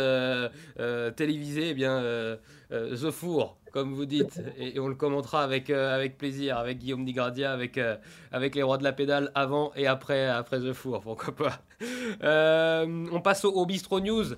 téléviser 1.15 1.69
eh 1.69 1.73
bien, 1.73 2.37
The 2.69 3.09
Four, 3.09 3.60
comme 3.71 3.93
vous 3.93 4.05
dites, 4.05 4.41
et, 4.57 4.79
on 4.79 4.87
le 4.87 4.95
commentera 4.95 5.43
avec, 5.43 5.69
avec 5.69 6.17
plaisir, 6.17 6.57
avec 6.57 6.79
Guillaume 6.79 7.05
Digradia, 7.05 7.51
avec, 7.51 7.79
avec 8.31 8.55
les 8.55 8.63
rois 8.63 8.77
de 8.77 8.83
la 8.83 8.93
pédale, 8.93 9.31
avant 9.35 9.71
et 9.75 9.87
après, 9.87 10.27
après 10.27 10.59
The 10.59 10.73
Four, 10.73 11.01
pourquoi 11.01 11.35
pas. 11.35 11.61
on 13.11 13.21
passe 13.21 13.45
au, 13.45 13.65
Bistro 13.65 13.99
News 13.99 14.35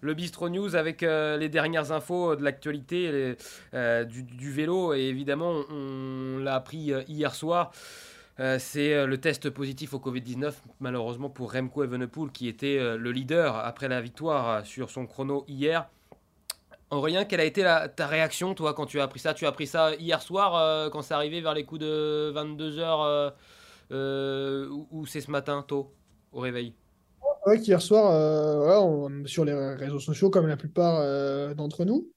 le 0.00 0.14
Bistro 0.14 0.48
News 0.48 0.76
avec 0.76 1.00
les 1.02 1.48
dernières 1.48 1.90
infos 1.90 2.36
de 2.36 2.44
l'actualité 2.44 3.34
du, 3.72 4.52
vélo. 4.52 4.94
Et 4.94 5.00
évidemment, 5.00 5.64
on, 5.70 6.38
l'a 6.38 6.54
appris 6.54 6.92
hier 7.08 7.34
soir. 7.34 7.72
Euh, 8.40 8.58
c'est 8.60 8.94
euh, 8.94 9.06
le 9.06 9.18
test 9.18 9.50
positif 9.50 9.94
au 9.94 9.98
Covid-19, 9.98 10.52
malheureusement 10.80 11.28
pour 11.28 11.52
Remco 11.52 11.82
Evenepoel, 11.82 12.30
qui 12.30 12.46
était 12.46 12.78
euh, 12.78 12.96
le 12.96 13.10
leader 13.10 13.56
après 13.56 13.88
la 13.88 14.00
victoire 14.00 14.64
sur 14.64 14.90
son 14.90 15.06
chrono 15.06 15.44
hier. 15.48 15.88
Aurélien, 16.90 17.24
quelle 17.24 17.40
a 17.40 17.44
été 17.44 17.62
ta 17.96 18.06
réaction, 18.06 18.54
toi, 18.54 18.74
quand 18.74 18.86
tu 18.86 19.00
as 19.00 19.04
appris 19.04 19.20
ça? 19.20 19.34
Tu 19.34 19.44
as 19.44 19.48
appris 19.48 19.66
ça 19.66 19.94
hier 19.96 20.22
soir, 20.22 20.90
quand 20.90 21.02
c'est 21.02 21.14
arrivé 21.14 21.40
vers 21.40 21.54
les 21.54 21.64
coups 21.64 21.82
de 21.82 22.32
22h, 22.34 23.32
ou, 24.90 25.06
c'est 25.06 25.20
ce 25.20 25.30
matin, 25.30 25.64
tôt, 25.66 25.92
au 26.32 26.40
réveil? 26.40 26.74
Oui, 27.46 27.58
hier 27.60 27.80
soir, 27.80 28.12
sur 29.26 29.44
les 29.44 29.54
réseaux 29.74 30.00
sociaux, 30.00 30.30
comme 30.30 30.46
la 30.46 30.56
plupart 30.56 31.54
d'entre 31.54 31.84
nous. 31.84 32.08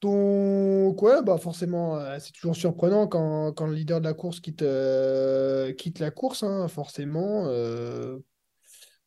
Donc, 0.00 1.02
ouais, 1.02 1.22
bah 1.24 1.38
forcément, 1.38 1.96
euh, 1.96 2.18
c'est 2.20 2.32
toujours 2.32 2.54
surprenant 2.54 3.08
quand, 3.08 3.66
le 3.66 3.72
leader 3.72 4.00
de 4.00 4.04
la 4.04 4.14
course 4.14 4.38
quitte, 4.38 4.62
euh, 4.62 5.72
la 5.98 6.10
course, 6.12 6.44
hein, 6.44 6.68
forcément. 6.68 7.46
euh, 7.48 8.18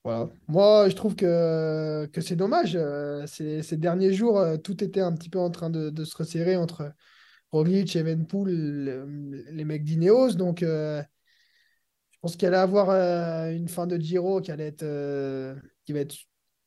voilà. 0.03 0.29
Moi, 0.47 0.89
je 0.89 0.95
trouve 0.95 1.15
que, 1.15 2.07
que 2.11 2.21
c'est 2.21 2.35
dommage. 2.35 2.75
euh, 2.75 3.25
ces, 3.27 3.63
ces 3.63 3.77
derniers 3.77 4.13
jours, 4.13 4.39
euh, 4.39 4.57
tout 4.57 4.83
était 4.83 4.99
un 5.01 5.13
petit 5.13 5.29
peu 5.29 5.39
en 5.39 5.49
train 5.51 5.69
de, 5.69 5.89
de 5.89 6.03
se 6.05 6.15
resserrer 6.17 6.55
entre 6.57 6.91
Roglic, 7.51 7.95
Evenpool, 7.95 8.51
le- 8.51 9.45
les 9.51 9.65
mecs 9.65 9.83
d'Ineos. 9.85 10.33
Donc, 10.35 10.63
euh, 10.63 11.03
je 12.11 12.17
pense 12.21 12.35
qu'il 12.35 12.47
allait 12.47 12.57
avoir 12.57 12.89
euh, 12.89 13.51
une 13.51 13.67
fin 13.67 13.87
de 13.87 13.97
Giro 13.97 14.41
qui 14.41 14.51
allait 14.51 14.67
être, 14.67 14.83
euh, 14.83 15.55
qui 15.85 15.93
va 15.93 15.99
être, 15.99 16.15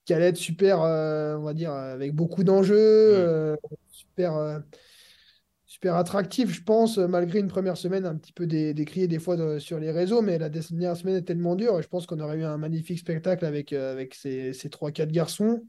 qui 0.04 0.12
allait 0.14 0.26
être 0.28 0.36
super, 0.36 0.80
on 0.80 1.42
va 1.42 1.54
dire, 1.54 1.72
avec 1.72 2.14
beaucoup 2.14 2.44
d'enjeux, 2.44 3.56
Mm. 3.60 3.68
super. 3.90 4.62
Euh, 5.86 5.90
super 5.90 5.96
attractif, 5.96 6.50
je 6.50 6.62
pense, 6.62 6.98
euh, 6.98 7.06
malgré 7.08 7.38
une 7.40 7.48
première 7.48 7.76
semaine 7.76 8.06
un 8.06 8.16
petit 8.16 8.32
peu 8.32 8.46
dé- 8.46 8.74
décriée 8.74 9.08
des 9.08 9.18
fois 9.18 9.36
de- 9.36 9.58
sur 9.58 9.78
les 9.78 9.90
réseaux, 9.90 10.22
mais 10.22 10.38
la 10.38 10.48
dernière 10.48 10.96
semaine 10.96 11.16
est 11.16 11.22
tellement 11.22 11.56
dure 11.56 11.80
je 11.82 11.88
pense 11.88 12.06
qu'on 12.06 12.20
aurait 12.20 12.38
eu 12.38 12.44
un 12.44 12.58
magnifique 12.58 12.98
spectacle 12.98 13.44
avec, 13.44 13.72
euh, 13.72 13.92
avec 13.92 14.14
ces, 14.14 14.52
ces 14.52 14.70
3-4 14.70 15.12
garçons. 15.12 15.62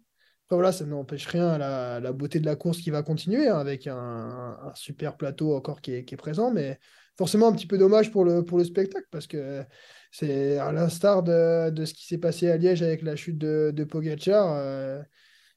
Après, 0.45 0.55
voilà, 0.57 0.71
ça 0.71 0.85
n'empêche 0.85 1.25
rien 1.27 1.57
la, 1.57 1.99
la 1.99 2.13
beauté 2.13 2.39
de 2.39 2.45
la 2.45 2.55
course 2.55 2.79
qui 2.79 2.91
va 2.91 3.01
continuer, 3.03 3.47
hein, 3.47 3.57
avec 3.57 3.87
un, 3.87 4.57
super 4.75 5.17
plateau 5.17 5.55
encore 5.55 5.81
qui 5.81 5.93
est, 5.93 6.05
qui 6.05 6.13
est 6.13 6.17
présent, 6.17 6.51
mais 6.51 6.79
forcément 7.17 7.47
un 7.47 7.53
petit 7.53 7.67
peu 7.67 7.77
dommage 7.77 8.11
pour 8.11 8.25
le, 8.25 8.43
pour 8.45 8.57
le 8.59 8.63
spectacle 8.63 9.07
parce 9.11 9.25
que 9.27 9.63
c'est 10.11 10.57
à 10.59 10.71
l'instar 10.71 11.23
de, 11.23 11.69
de 11.71 11.85
ce 11.85 11.93
qui 11.93 12.05
s'est 12.05 12.17
passé 12.19 12.49
à 12.49 12.57
Liège 12.57 12.83
avec 12.83 13.01
la 13.01 13.15
chute 13.15 13.37
de, 13.37 13.71
de 13.73 13.83
Pogacar. 13.83 14.53
euh, 14.55 15.01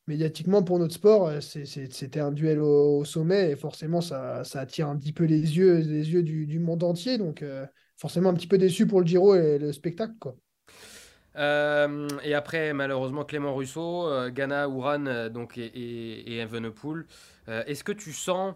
médiatiquement 0.09 0.65
pour 0.65 0.81
notre 0.81 0.95
sport, 0.95 1.29
euh, 1.29 1.41
c'était 1.41 2.21
un 2.21 2.33
duel 2.33 2.61
au, 2.61 2.99
au 2.99 3.05
sommet 3.05 3.53
et 3.53 3.57
forcément 3.57 4.01
ça, 4.01 4.43
ça 4.45 4.61
attire 4.61 4.89
un 4.89 4.97
petit 4.97 5.13
peu 5.13 5.25
les 5.25 5.57
yeux, 5.57 5.79
les 5.79 6.11
yeux 6.13 6.25
du, 6.25 6.47
du 6.47 6.59
monde 6.59 6.83
entier. 6.83 7.19
Donc 7.19 7.43
euh, 7.43 7.67
forcément 7.97 8.31
un 8.31 8.35
petit 8.35 8.49
peu 8.49 8.59
déçu 8.59 8.87
pour 8.89 9.01
le 9.01 9.07
Giro 9.07 9.37
et 9.37 9.59
le 9.59 9.73
spectacle. 9.73 10.15
Quoi. 10.19 10.37
Euh, 11.37 12.09
et 12.25 12.35
après, 12.35 12.73
malheureusement, 12.73 13.25
Clément 13.25 13.55
Rousseau, 13.55 14.09
euh, 14.09 14.31
Ghana, 14.31 14.69
Ouran 14.69 15.29
donc, 15.31 15.57
et, 15.59 15.67
et, 15.67 16.33
et 16.33 16.39
Evenepoel. 16.41 17.07
Est-ce 17.47 17.83
que 17.85 17.93
tu 17.93 18.13
sens 18.13 18.55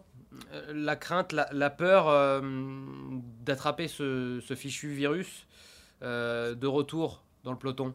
la 0.74 0.96
crainte, 0.96 1.32
la, 1.32 1.48
la 1.52 1.70
peur 1.70 2.42
d'attraper 3.44 3.88
ce, 3.88 4.40
ce 4.46 4.54
fichu 4.54 4.88
virus 4.88 5.46
de 6.02 6.66
retour 6.66 7.24
dans 7.44 7.52
le 7.52 7.58
peloton? 7.58 7.94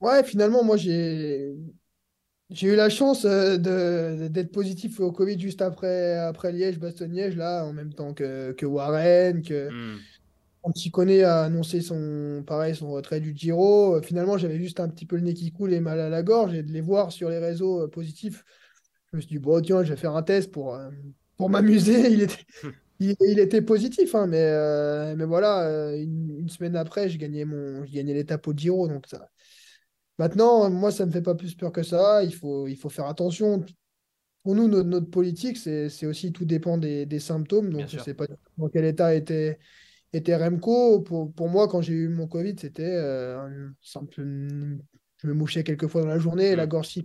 Ouais, 0.00 0.24
finalement, 0.24 0.64
moi 0.64 0.76
j'ai 0.78 1.54
j'ai 2.50 2.68
eu 2.68 2.76
la 2.76 2.88
chance 2.88 3.24
euh, 3.24 3.56
d'être 4.28 4.52
positif 4.52 5.00
au 5.00 5.12
Covid 5.12 5.38
juste 5.38 5.62
après, 5.62 6.18
après 6.18 6.52
Liège, 6.52 6.78
Bastogne-Liège, 6.78 7.36
là, 7.36 7.64
en 7.64 7.72
même 7.72 7.92
temps 7.94 8.12
que, 8.14 8.52
que 8.52 8.66
Warren, 8.66 9.42
que 9.42 9.72
Anticone 10.62 11.22
a 11.22 11.42
annoncé 11.44 11.80
son, 11.80 12.42
pareil, 12.46 12.74
son 12.76 12.90
retrait 12.90 13.20
du 13.20 13.34
Giro. 13.34 14.00
Finalement, 14.02 14.36
j'avais 14.36 14.58
juste 14.58 14.80
un 14.80 14.88
petit 14.88 15.06
peu 15.06 15.16
le 15.16 15.22
nez 15.22 15.34
qui 15.34 15.52
coule 15.52 15.72
et 15.72 15.80
mal 15.80 15.98
à 16.00 16.08
la 16.10 16.22
gorge 16.22 16.54
et 16.54 16.62
de 16.62 16.70
les 16.72 16.82
voir 16.82 17.12
sur 17.12 17.30
les 17.30 17.38
réseaux 17.38 17.82
euh, 17.82 17.88
positifs. 17.88 18.44
Je 19.12 19.16
me 19.16 19.22
suis 19.22 19.30
dit, 19.30 19.38
bon, 19.38 19.60
tiens, 19.62 19.82
je 19.82 19.90
vais 19.90 19.96
faire 19.96 20.16
un 20.16 20.22
test 20.22 20.50
pour, 20.52 20.74
euh, 20.74 20.90
pour 21.36 21.48
m'amuser. 21.50 22.10
Il 22.12 22.22
était, 22.22 22.44
il, 23.00 23.16
il 23.20 23.38
était 23.38 23.62
positif, 23.62 24.14
hein, 24.14 24.26
mais, 24.26 24.42
euh, 24.42 25.14
mais 25.16 25.24
voilà, 25.24 25.94
une, 25.96 26.38
une 26.40 26.48
semaine 26.50 26.76
après, 26.76 27.08
je 27.08 27.16
gagnais 27.18 27.46
mon, 27.46 27.84
je 27.86 27.92
gagnais 27.92 28.14
l'étape 28.14 28.46
au 28.46 28.52
Giro. 28.52 28.88
Donc 28.88 29.06
ça. 29.06 29.30
Maintenant, 30.20 30.68
moi, 30.68 30.92
ça 30.92 31.06
me 31.06 31.10
fait 31.10 31.22
pas 31.22 31.34
plus 31.34 31.54
peur 31.54 31.72
que 31.72 31.82
ça. 31.82 32.22
Il 32.22 32.34
faut, 32.34 32.68
il 32.68 32.76
faut 32.76 32.90
faire 32.90 33.06
attention. 33.06 33.64
Pour 34.42 34.54
nous, 34.54 34.68
notre, 34.68 34.86
notre 34.86 35.08
politique, 35.10 35.56
c'est, 35.56 36.04
aussi 36.04 36.30
tout 36.30 36.44
dépend 36.44 36.76
des, 36.76 37.06
des 37.06 37.18
symptômes. 37.20 37.70
bien 37.70 37.78
Donc, 37.78 37.86
je 37.86 37.92
sûr. 37.92 38.04
sais 38.04 38.12
pas 38.12 38.26
dans 38.58 38.68
quel 38.68 38.84
état 38.84 39.14
était, 39.14 39.58
était 40.12 40.36
Remco. 40.36 41.00
Pour, 41.00 41.32
pour 41.32 41.48
moi, 41.48 41.68
quand 41.68 41.80
j'ai 41.80 41.94
eu 41.94 42.08
mon 42.08 42.26
Covid, 42.26 42.54
c'était 42.60 42.82
euh, 42.84 43.70
simple. 43.80 44.12
Je 44.18 45.26
me 45.26 45.32
mouchais 45.32 45.64
quelques 45.64 45.86
fois 45.86 46.02
dans 46.02 46.08
la 46.08 46.18
journée, 46.18 46.54
la 46.54 46.66
Hmm, 46.66 46.68
gorge 46.68 46.98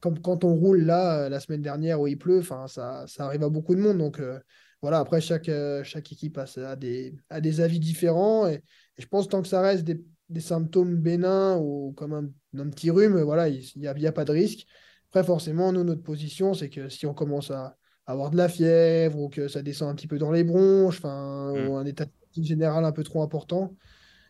Comme 0.00 0.20
quand 0.20 0.44
on 0.44 0.54
roule 0.54 0.82
là, 0.82 1.20
euh, 1.24 1.28
la 1.30 1.40
semaine 1.40 1.62
dernière 1.62 1.98
où 1.98 2.08
il 2.08 2.18
pleut, 2.18 2.42
ça, 2.42 3.06
ça 3.06 3.24
arrive 3.24 3.42
à 3.42 3.48
beaucoup 3.48 3.74
de 3.74 3.80
monde. 3.80 3.96
Donc, 3.96 4.20
euh, 4.20 4.38
voilà, 4.82 4.98
après, 4.98 5.22
chaque, 5.22 5.50
chaque 5.82 6.12
équipe 6.12 6.36
a 6.36 6.76
des, 6.76 7.14
a 7.30 7.40
des 7.40 7.62
avis 7.62 7.80
différents. 7.80 8.46
Et, 8.48 8.56
et 8.98 9.02
je 9.02 9.06
pense 9.06 9.28
tant 9.28 9.40
que 9.40 9.48
ça 9.48 9.62
reste 9.62 9.84
des, 9.84 9.98
des 10.28 10.40
symptômes 10.40 10.96
bénins 10.96 11.56
ou 11.56 11.92
comme 11.96 12.12
un, 12.12 12.28
un 12.60 12.68
petit 12.70 12.90
rhume, 12.90 13.20
voilà, 13.22 13.48
il 13.48 13.62
n'y 13.76 13.86
a, 13.86 13.94
a 14.08 14.12
pas 14.12 14.24
de 14.24 14.32
risque. 14.32 14.66
Après, 15.10 15.24
forcément, 15.24 15.72
nous, 15.72 15.84
notre 15.84 16.02
position, 16.02 16.52
c'est 16.54 16.68
que 16.68 16.88
si 16.88 17.06
on 17.06 17.14
commence 17.14 17.50
à 17.50 17.76
avoir 18.06 18.30
de 18.30 18.36
la 18.36 18.48
fièvre 18.48 19.18
ou 19.18 19.28
que 19.28 19.48
ça 19.48 19.62
descend 19.62 19.90
un 19.90 19.94
petit 19.94 20.06
peu 20.06 20.18
dans 20.18 20.32
les 20.32 20.44
bronches, 20.44 20.98
enfin, 20.98 21.52
hmm. 21.54 21.68
ou 21.68 21.76
un 21.76 21.84
état 21.86 22.06
général 22.36 22.84
un 22.84 22.92
peu 22.92 23.04
trop 23.04 23.22
important, 23.22 23.74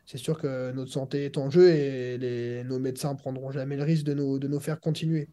c'est 0.06 0.18
sûr 0.18 0.38
que 0.38 0.72
notre 0.72 0.90
santé 0.90 1.26
est 1.26 1.37
en 1.37 1.50
jeu 1.50 1.68
et 1.68 2.16
les, 2.16 2.64
nos 2.64 2.78
médecins 2.78 3.14
prendront 3.14 3.50
jamais 3.50 3.76
le 3.76 3.82
risque 3.82 4.04
de 4.04 4.14
nous, 4.14 4.38
de 4.38 4.48
nous 4.48 4.61
faire 4.61 4.80
continuer. 4.80 5.28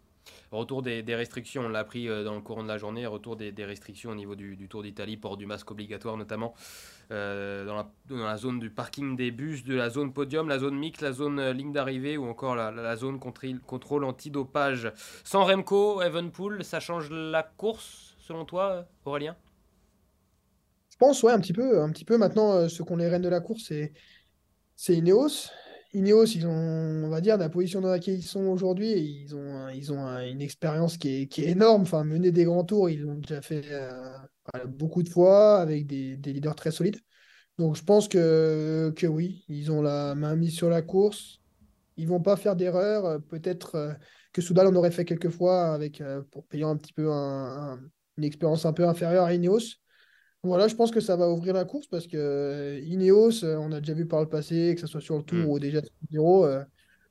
Retour 0.52 0.82
des, 0.82 1.04
des 1.04 1.16
restrictions, 1.16 1.62
on 1.62 1.70
l'a 1.70 1.80
appris 1.80 2.10
euh, 2.10 2.24
dans 2.24 2.36
le 2.36 2.42
courant 2.42 2.64
de 2.64 2.68
la 2.68 2.78
journée, 2.78 3.06
retour 3.06 3.36
des, 3.36 3.52
des 3.52 3.66
restrictions 3.66 4.10
au 4.10 4.16
niveau 4.16 4.36
du, 4.36 4.56
du 4.56 4.68
Tour 4.68 4.82
d'Italie, 4.84 5.18
port 5.18 5.38
du 5.38 5.46
masque 5.46 5.70
obligatoire 5.70 6.18
notamment 6.18 6.56
euh, 7.12 7.66
dans, 7.66 8.26
la, 8.26 8.38
zone 8.38 8.60
du 8.60 8.70
parking 8.70 9.16
des 9.16 9.32
bus, 9.32 9.64
de 9.64 9.76
la 9.76 9.90
zone 9.90 10.14
podium, 10.14 10.50
la 10.50 10.60
zone 10.60 10.76
mixte, 10.78 11.02
la 11.02 11.12
zone 11.12 11.40
euh, 11.40 11.54
ligne 11.54 11.72
d'arrivée 11.72 12.18
ou 12.18 12.26
encore 12.26 12.56
la, 12.56 12.96
zone 12.96 13.18
contri- 13.18 13.60
contrôle 13.60 14.04
antidopage. 14.04 14.92
Sans 15.24 15.46
Remco, 15.46 16.02
Evenpool, 16.02 16.64
ça 16.64 16.80
change 16.80 17.10
la 17.12 17.44
course 17.44 18.16
selon 18.20 18.46
toi, 18.46 18.88
Aurélien? 19.06 19.36
Je 20.90 20.98
pense, 20.98 21.22
ouais, 21.24 21.32
un 21.32 21.40
petit 21.40 21.54
peu. 21.54 21.82
Un 21.82 21.92
petit 21.92 22.06
peu 22.06 22.18
maintenant, 22.18 22.54
euh, 22.54 22.68
ceux 22.70 22.84
qui 22.84 22.92
ont 22.92 22.98
les 22.98 23.10
rênes 23.10 23.22
de 23.22 23.30
la 23.30 23.42
course, 23.42 23.66
c'est 23.68 23.94
c'est 24.76 24.96
Ineos. 24.96 25.50
Ineos, 25.94 26.26
ils 26.26 26.46
ont, 26.48 26.52
on 27.06 27.10
va 27.10 27.22
dire, 27.22 27.38
la 27.38 27.50
position 27.50 27.82
dans 27.82 27.90
laquelle 27.90 28.16
ils 28.16 28.24
sont 28.24 28.46
aujourd'hui, 28.48 28.92
ils 29.24 29.36
ont, 29.36 29.70
ils 29.70 29.94
ont 29.94 30.00
un- 30.00 30.26
une 30.28 30.42
expérience 30.42 30.98
qui 30.98 31.10
est, 31.22 31.40
énorme. 31.40 31.84
Enfin, 31.84 32.04
mener 32.04 32.32
des 32.32 32.46
grands 32.46 32.66
tours, 32.66 32.90
ils 32.90 33.02
l'ont 33.02 33.16
déjà 33.16 33.42
fait 33.42 33.64
beaucoup 34.68 35.04
de 35.04 35.10
fois 35.10 35.60
avec 35.60 35.88
des, 35.88 36.18
des 36.18 36.34
leaders 36.34 36.56
très 36.56 36.72
solides. 36.72 37.00
Donc, 37.58 37.76
je 37.76 37.84
pense 37.84 38.08
que, 38.08 38.94
que 38.96 39.08
oui, 39.08 39.46
ils 39.48 39.72
ont 39.72 39.82
la 39.82 40.16
main 40.16 40.36
mise 40.36 40.56
sur 40.56 40.70
la 40.70 40.82
course. 40.82 41.42
Ils 41.98 42.08
vont 42.08 42.22
pas 42.22 42.38
faire 42.38 42.56
d'erreur. 42.56 43.22
Peut-être 43.30 43.76
euh, 43.76 43.94
que 44.34 44.42
Soudal 44.42 44.68
en 44.68 44.76
aurait 44.76 44.92
fait 44.92 45.06
quelques 45.06 45.30
fois 45.30 45.74
avec, 45.74 46.02
euh, 46.02 46.22
pour 46.32 46.46
payant 46.48 46.70
un 46.72 46.78
petit 46.78 46.94
peu 46.94 47.12
un- 47.12 47.74
un- 47.74 47.80
une 48.18 48.24
expérience 48.24 48.66
un 48.66 48.74
peu 48.74 48.88
inférieure 48.88 49.26
à 49.26 49.34
Ineos. 49.34 49.60
Voilà, 50.44 50.68
je 50.68 50.76
pense 50.76 50.92
que 50.92 51.00
ça 51.00 51.16
va 51.16 51.30
ouvrir 51.30 51.54
la 51.56 51.66
course 51.66 51.88
parce 51.88 52.06
que 52.08 52.18
euh, 52.18 52.80
Ineos, 52.82 53.44
on 53.44 53.72
a 53.72 53.80
déjà 53.80 53.94
vu 53.94 54.08
par 54.08 54.22
le 54.22 54.30
passé, 54.30 54.74
que 54.76 54.82
ce 54.82 54.88
soit 54.88 55.02
sur 55.02 55.18
le. 55.18 55.24
Tour 55.24 55.50
ou 55.50 55.60
déjà 55.60 55.82
sur 55.82 55.92
le 56.46 56.66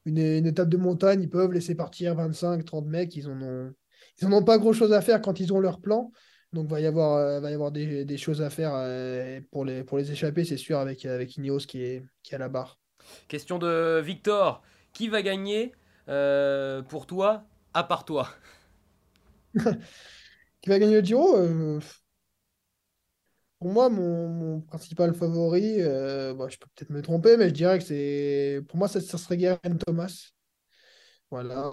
une, 0.06 0.18
une 0.18 0.46
étape 0.46 0.68
de 0.68 0.76
montagne, 0.76 1.22
ils 1.22 1.30
peuvent 1.30 1.52
laisser 1.52 1.74
partir 1.74 2.14
25, 2.14 2.64
30 2.64 2.86
mecs, 2.86 3.16
ils 3.16 3.28
en 3.28 3.40
ont, 3.40 3.72
ils 4.20 4.26
en 4.26 4.32
ont 4.32 4.44
pas 4.44 4.58
grand-chose 4.58 4.92
à 4.92 5.00
faire 5.00 5.20
quand 5.20 5.40
ils 5.40 5.52
ont 5.52 5.60
leur 5.60 5.80
plan. 5.80 6.12
Donc, 6.54 6.68
va 6.68 6.80
y 6.80 6.86
avoir, 6.86 7.16
euh, 7.16 7.40
va 7.40 7.50
y 7.50 7.54
avoir 7.54 7.72
des, 7.72 8.04
des 8.04 8.16
choses 8.16 8.40
à 8.40 8.48
faire 8.48 8.72
euh, 8.74 9.40
pour 9.50 9.64
les, 9.64 9.82
pour 9.82 9.98
les 9.98 10.12
échapper, 10.12 10.44
c'est 10.44 10.56
sûr, 10.56 10.78
avec, 10.78 11.04
avec 11.04 11.36
Ineos 11.36 11.58
qui 11.58 11.82
est, 11.82 12.04
qui 12.22 12.32
est 12.32 12.36
à 12.36 12.38
la 12.38 12.48
barre. 12.48 12.78
Question 13.26 13.58
de 13.58 14.00
Victor, 14.00 14.62
qui 14.92 15.08
va 15.08 15.22
gagner 15.22 15.72
euh, 16.08 16.80
pour 16.82 17.06
toi, 17.06 17.44
à 17.74 17.82
part 17.82 18.04
toi? 18.04 18.28
Qui 20.62 20.70
va 20.70 20.78
gagner 20.78 21.00
le 21.00 21.04
Giro? 21.04 21.36
Pour 23.58 23.70
moi, 23.72 23.88
mon, 23.88 24.28
mon 24.28 24.60
principal 24.60 25.12
favori, 25.12 25.78
bah, 25.82 26.46
je 26.48 26.56
peux 26.56 26.68
peut-être 26.74 26.90
me 26.90 27.02
tromper, 27.02 27.36
mais 27.36 27.48
je 27.48 27.54
dirais 27.54 27.78
que 27.78 27.84
c'est. 27.84 28.60
Pour 28.68 28.78
moi, 28.78 28.88
ça, 28.88 29.00
ça 29.00 29.18
serait 29.18 29.38
Geraint 29.38 29.76
Thomas. 29.84 30.33
Voilà. 31.34 31.68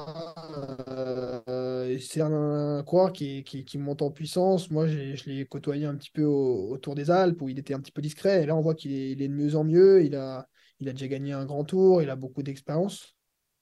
Euh, 1.47 1.99
c'est 1.99 2.21
un, 2.21 2.81
coureur 2.83 3.13
qui, 3.13 3.43
monte 3.75 4.01
en 4.01 4.09
puissance. 4.09 4.71
Moi, 4.71 4.87
je 4.87 5.29
l'ai 5.29 5.45
côtoyé 5.45 5.85
un 5.85 5.95
petit 5.95 6.09
peu 6.09 6.23
au- 6.23 6.71
autour 6.71 6.95
des 6.95 7.11
Alpes 7.11 7.39
où 7.43 7.47
il 7.47 7.59
était 7.59 7.75
un 7.75 7.79
petit 7.79 7.91
peu 7.91 8.01
discret. 8.01 8.41
Et 8.41 8.45
là, 8.47 8.55
on 8.55 8.61
voit 8.61 8.73
qu'il 8.73 8.91
est, 8.91 9.15
de 9.15 9.27
mieux 9.27 9.55
en 9.55 9.63
mieux. 9.63 10.03
Il 10.03 10.15
a, 10.15 10.47
déjà 10.79 11.07
gagné 11.07 11.33
un 11.33 11.45
grand 11.45 11.63
tour. 11.63 12.01
Il 12.01 12.09
a 12.09 12.15
beaucoup 12.15 12.41
d'expérience. 12.41 13.15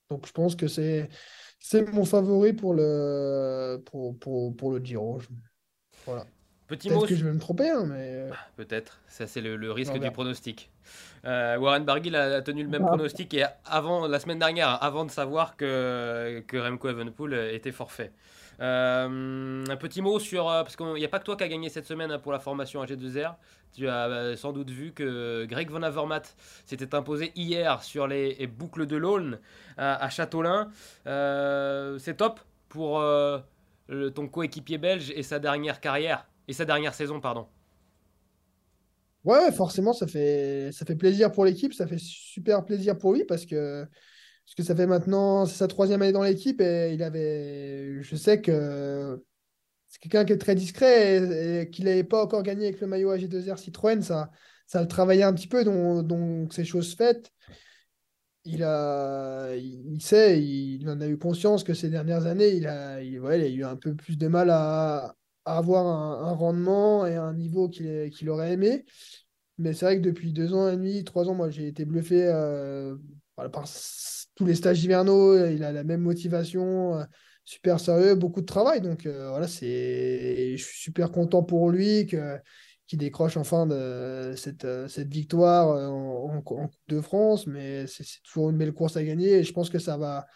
Donc, 0.08 0.26
je 0.26 0.32
pense 0.32 0.56
que 0.56 0.68
c'est, 0.68 1.10
mon 1.92 2.06
favori 2.06 2.54
pour 2.54 2.72
le, 2.72 3.76
pour, 3.84 4.82
Giro. 4.82 5.20
Voilà. 6.06 6.24
Petit 6.70 6.88
Peut-être 6.88 7.00
mot 7.00 7.06
que 7.06 7.14
je 7.16 7.24
vais 7.24 7.32
me 7.32 7.38
tromper, 7.40 7.68
hein, 7.68 7.84
mais 7.86 8.26
Peut-être, 8.56 9.00
ça 9.08 9.26
c'est 9.26 9.40
le, 9.40 9.56
le 9.56 9.72
risque 9.72 9.92
du 9.98 10.10
pronostic. 10.12 10.70
Euh, 11.24 11.58
Warren 11.58 11.84
Barguil 11.84 12.14
a, 12.16 12.36
a 12.36 12.42
tenu 12.42 12.62
le 12.62 12.68
même 12.68 12.84
Ah. 12.84 12.88
pronostic 12.88 13.34
et 13.34 13.44
avant, 13.66 14.06
la 14.06 14.18
semaine 14.20 14.38
dernière, 14.38 14.82
avant 14.82 15.04
de 15.04 15.10
savoir 15.10 15.56
que, 15.56 16.42
que 16.46 16.56
Remco 16.56 16.88
Evenepoel 16.88 17.34
était 17.52 17.72
forfait. 17.72 18.12
Euh, 18.60 19.64
un 19.68 19.76
petit 19.76 20.00
mot 20.02 20.18
sur. 20.18 20.48
euh, 20.48 20.62
Parce 20.62 20.76
qu'il 20.76 20.86
n'y 20.94 21.04
a 21.04 21.08
pas 21.08 21.18
que 21.18 21.24
toi 21.24 21.36
qui 21.36 21.44
a 21.44 21.48
gagné 21.48 21.68
cette 21.70 21.86
semaine 21.86 22.10
hein, 22.12 22.18
pour 22.18 22.30
la 22.32 22.38
formation 22.38 22.82
AG2R. 22.84 23.34
Tu 23.74 23.88
as 23.88 24.06
euh, 24.08 24.36
sans 24.36 24.52
doute 24.52 24.70
vu 24.70 24.92
que 24.92 25.46
Greg 25.46 25.70
Van 25.70 25.82
Avermaet 25.82 26.22
s'était 26.66 26.94
imposé 26.94 27.32
hier 27.36 27.82
sur 27.82 28.06
les 28.06 28.46
boucles 28.46 28.86
de 28.86 28.96
l'Aulne 28.96 29.38
à, 29.76 30.04
à 30.04 30.08
Châteaulin. 30.10 30.68
Euh, 31.06 31.98
c'est 31.98 32.16
top 32.18 32.40
pour 32.68 33.00
euh, 33.00 33.38
ton 34.14 34.28
coéquipier 34.28 34.78
belge 34.78 35.10
et 35.14 35.22
sa 35.22 35.38
dernière 35.38 35.80
carrière 35.80 36.26
sa 36.54 36.64
dernière 36.64 36.94
saison, 36.94 37.20
pardon. 37.20 37.46
Ouais, 39.24 39.52
forcément, 39.52 39.92
ça 39.92 40.06
fait, 40.06 40.70
ça 40.72 40.86
fait 40.86 40.96
plaisir 40.96 41.30
pour 41.30 41.44
l'équipe, 41.44 41.74
ça 41.74 41.86
fait 41.86 41.98
super 41.98 42.64
plaisir 42.64 42.96
pour 42.96 43.12
lui 43.12 43.24
parce 43.24 43.44
que, 43.44 43.84
parce 43.84 44.54
que 44.56 44.62
ça 44.62 44.74
fait 44.74 44.86
maintenant, 44.86 45.44
sa 45.44 45.68
troisième 45.68 46.00
année 46.00 46.12
dans 46.12 46.22
l'équipe 46.22 46.60
et 46.62 46.92
il 46.94 47.02
avait, 47.02 48.02
je 48.02 48.16
sais 48.16 48.40
que 48.40 49.22
c'est 49.88 50.00
quelqu'un 50.00 50.24
qui 50.24 50.32
est 50.32 50.38
très 50.38 50.54
discret 50.54 51.62
et, 51.62 51.70
qu'il 51.70 51.84
n'avait 51.84 52.04
pas 52.04 52.24
encore 52.24 52.42
gagné 52.42 52.68
avec 52.68 52.80
le 52.80 52.86
maillot 52.86 53.14
AG2R 53.14 53.58
Citroën, 53.58 54.00
ça, 54.00 54.30
ça 54.66 54.80
le 54.80 54.88
travaillait 54.88 55.24
un 55.24 55.34
petit 55.34 55.48
peu, 55.48 55.64
donc, 55.64 56.06
donc 56.06 56.54
ces 56.54 56.64
choses 56.64 56.94
faites. 56.94 57.30
Il, 58.46 58.62
a, 58.64 59.54
il, 59.54 60.00
sait, 60.00 60.42
il, 60.42 60.88
en 60.88 60.98
a 61.02 61.06
eu 61.06 61.18
conscience 61.18 61.62
que 61.62 61.74
ces 61.74 61.90
dernières 61.90 62.24
années, 62.26 62.48
il 62.54 62.66
a, 62.66 63.02
il, 63.02 63.22
a 63.22 63.48
eu 63.48 63.64
un 63.64 63.76
peu 63.76 63.94
plus 63.94 64.16
de 64.16 64.28
mal 64.28 64.48
à, 64.48 65.14
avoir 65.56 65.86
un, 65.86 66.32
rendement 66.32 67.06
et 67.06 67.16
un 67.16 67.34
niveau 67.34 67.68
qu'il 67.68 68.30
aurait 68.30 68.52
aimé. 68.52 68.84
Mais 69.58 69.74
c'est 69.74 69.84
vrai 69.84 69.96
que 69.98 70.02
depuis 70.02 70.32
deux 70.32 70.54
ans 70.54 70.68
et 70.68 70.76
demi, 70.76 71.04
trois 71.04 71.28
ans, 71.28 71.34
moi, 71.34 71.50
j'ai 71.50 71.66
été 71.66 71.84
bluffé 71.84 72.26
euh, 72.26 72.96
par 73.36 73.64
tous 74.34 74.46
les 74.46 74.54
stages 74.54 74.82
hivernaux. 74.82 75.46
Il 75.46 75.62
a 75.64 75.72
la 75.72 75.84
même 75.84 76.00
motivation, 76.00 76.96
euh, 76.96 77.04
super 77.44 77.78
sérieux, 77.78 78.14
beaucoup 78.14 78.40
de 78.40 78.46
travail. 78.46 78.80
Donc 78.80 79.04
euh, 79.06 79.28
voilà, 79.28 79.46
je 79.46 80.56
suis 80.56 80.82
super 80.82 81.10
content 81.12 81.42
pour 81.42 81.70
lui 81.70 82.06
que 82.06 82.38
qu'il 82.86 82.98
décroche 82.98 83.36
enfin 83.36 83.68
cette, 84.34 84.66
cette 84.88 85.12
victoire 85.12 85.68
en, 85.68 86.42
Coupe 86.42 86.70
de 86.88 87.00
France. 87.00 87.46
Mais 87.46 87.86
c'est 87.86 88.04
toujours 88.24 88.50
une 88.50 88.56
belle 88.56 88.72
course 88.72 88.96
à 88.96 89.04
gagner 89.04 89.34
et 89.34 89.44
je 89.44 89.52
pense 89.52 89.70
que 89.70 89.78
ça 89.78 89.96
va 89.96 90.26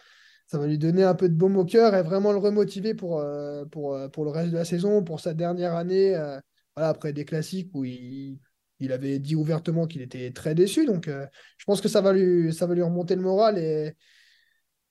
ça 0.47 0.59
va 0.59 0.67
lui 0.67 0.79
donner 0.79 1.03
un 1.03 1.15
peu 1.15 1.29
de 1.29 1.35
baume 1.35 1.57
au 1.57 1.65
cœur 1.65 1.95
et 1.95 2.03
vraiment 2.03 2.33
le 2.33 2.39
remotiver 2.39 2.95
pour, 2.95 3.19
euh, 3.19 3.65
pour, 3.67 3.95
euh, 3.95 4.09
pour 4.09 4.25
le 4.25 4.31
reste 4.31 4.51
de 4.51 4.57
la 4.57 4.65
saison, 4.65 5.03
pour 5.03 5.21
sa 5.21 5.35
dernière 5.35 5.75
année, 5.75 6.15
euh, 6.15 6.39
voilà, 6.77 6.91
après 6.91 7.13
des 7.13 7.25
classiques 7.25 7.71
où 7.75 7.85
il, 7.85 8.39
il 8.81 8.93
avait 8.93 9.19
dit 9.19 9.37
ouvertement 9.37 9.87
qu'il 9.87 10.03
était 10.03 10.33
très 10.33 10.55
déçu. 10.55 10.85
Donc, 10.87 11.09
je 11.09 11.65
pense 11.65 11.81
que 11.81 11.89
ça 11.89 12.01
va, 12.01 12.13
lui, 12.13 12.53
ça 12.53 12.67
va 12.67 12.75
lui 12.75 12.83
remonter 12.83 13.15
le 13.15 13.23
moral 13.23 13.59
et 13.59 13.95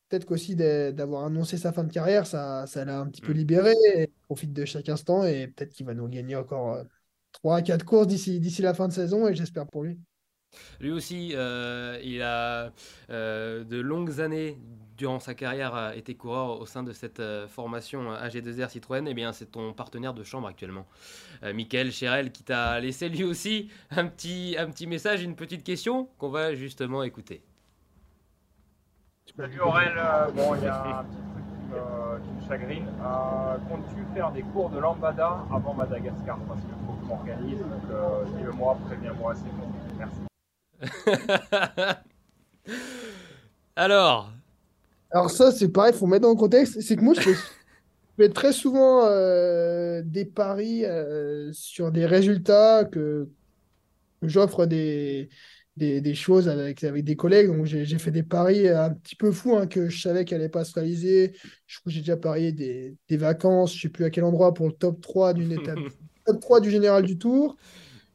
peut-être 0.10 0.26
qu'aussi 0.26 0.56
d'avoir 0.56 1.26
annoncé 1.26 1.58
sa 1.58 1.72
fin 1.72 1.84
de 1.84 1.92
carrière, 1.92 2.26
ça, 2.26 2.66
ça 2.66 2.86
l'a 2.86 3.00
un 3.00 3.08
petit 3.08 3.22
peu 3.22 3.34
mm. 3.34 3.38
libéré. 3.38 3.74
il 3.98 4.08
profite 4.24 4.54
de 4.54 4.66
chaque 4.66 4.90
instant 4.90 5.26
et 5.26 5.48
peut-être 5.48 5.74
qu'il 5.74 5.86
va 5.86 5.94
nous 5.94 6.08
gagner 6.08 6.36
encore 6.36 6.84
3 7.34 7.58
à 7.58 7.62
4 7.62 7.86
courses 7.86 8.08
d'ici 8.08 8.62
la 8.62 8.74
fin 8.74 8.88
de 8.88 8.94
saison 8.94 9.28
et 9.28 9.36
j'espère 9.36 9.68
pour 9.68 9.84
lui. 9.84 10.00
Lui 10.80 10.92
aussi, 10.92 11.30
il 11.30 12.22
a 12.22 12.72
de 13.10 13.80
longues 13.80 14.22
années 14.22 14.58
durant 14.98 15.20
sa 15.20 15.34
carrière 15.34 15.74
a 15.76 15.96
été 15.96 16.16
coureur 16.16 16.60
au 16.60 16.66
sein 16.66 16.84
de 16.84 16.92
cette 16.94 17.20
euh, 17.20 17.48
formation 17.48 18.12
euh, 18.12 18.28
AG2R 18.28 18.70
Citroën, 18.70 19.06
eh 19.08 19.14
bien 19.14 19.32
c'est 19.32 19.52
ton 19.52 19.74
partenaire 19.74 20.14
de 20.14 20.24
chambre 20.24 20.48
actuellement. 20.48 20.86
Euh, 21.44 21.54
Michael 21.54 21.92
Chérel 21.92 22.32
qui 22.32 22.44
t'a 22.44 22.80
laissé 22.80 23.10
lui 23.10 23.24
aussi 23.24 23.72
un 23.92 24.06
petit, 24.08 24.56
un 24.58 24.70
petit 24.70 24.88
message, 24.88 25.24
une 25.24 25.36
petite 25.36 25.64
question 25.64 26.10
qu'on 26.18 26.30
va 26.30 26.54
justement 26.56 27.04
écouter. 27.04 27.44
Salut 29.36 29.62
Aurel, 29.62 29.94
bon 30.36 30.56
il 30.56 30.64
y 30.64 30.68
a 30.68 31.00
un 31.00 31.04
petit 31.06 31.16
truc 31.16 31.44
qui 31.48 31.56
me, 31.70 32.48
chagrine. 32.48 32.86
Comptes-tu 33.68 34.06
faire 34.14 34.32
des 34.32 34.44
cours 34.44 34.70
de 34.70 34.78
lambada 34.78 35.44
avant 35.52 35.74
Madagascar? 35.74 36.38
Parce 36.48 36.60
qu'il 36.62 36.70
faut 36.86 36.94
que 36.94 37.02
je 37.02 37.08
m'organise, 37.08 37.60
donc 37.60 38.38
dis-le-moi, 38.38 38.78
préviens-moi, 38.86 39.34
c'est 39.36 39.52
bon. 39.58 39.68
Merci. 39.98 40.22
Alors, 43.76 44.30
alors 45.14 45.30
ça, 45.30 45.52
c'est 45.52 45.70
pareil, 45.70 45.94
il 45.94 45.98
faut 45.98 46.08
mettre 46.08 46.24
dans 46.24 46.32
le 46.32 46.36
contexte. 46.36 46.82
C'est 46.82 46.96
que 46.96 47.02
moi, 47.02 47.14
je 47.18 47.22
fais, 48.18 48.30
très 48.30 48.52
souvent 48.52 49.06
euh, 49.06 50.02
des 50.04 50.26
paris 50.26 50.86
euh, 50.86 51.52
sur 51.54 51.92
des 51.92 52.06
résultats 52.06 52.84
que 52.86 53.30
j'offre 54.24 54.66
des, 54.66 55.30
des, 55.78 56.16
choses 56.16 56.50
avec, 56.50 56.84
avec 56.84 57.04
des 57.04 57.16
collègues. 57.16 57.48
Donc 57.48 57.66
j'ai 57.66 58.00
fait 58.00 58.12
des 58.12 58.24
paris 58.24 58.68
un 58.68 58.90
petit 58.92 59.16
peu 59.16 59.32
fous 59.32 59.56
hein, 59.56 59.68
que 59.68 59.88
je 59.88 60.02
savais 60.02 60.26
qu'elle 60.26 60.40
n'allait 60.40 60.50
pas 60.50 60.66
se 60.66 60.74
réaliser. 60.74 61.34
Je 61.68 61.80
j'ai 61.86 62.00
déjà 62.00 62.18
parié 62.18 62.52
des, 62.52 62.98
des 63.08 63.18
vacances, 63.18 63.74
je 63.74 63.78
ne 63.78 63.82
sais 63.84 63.90
plus 63.90 64.06
à 64.06 64.10
quel 64.10 64.24
endroit, 64.24 64.54
pour 64.54 64.68
le 64.68 64.74
top 64.74 65.00
3 65.02 65.34
d'une 65.34 65.52
étape, 65.52 65.78
top 66.26 66.40
3 66.40 66.60
du 66.60 66.72
général 66.72 67.04
du 67.04 67.20
Tour. 67.20 67.56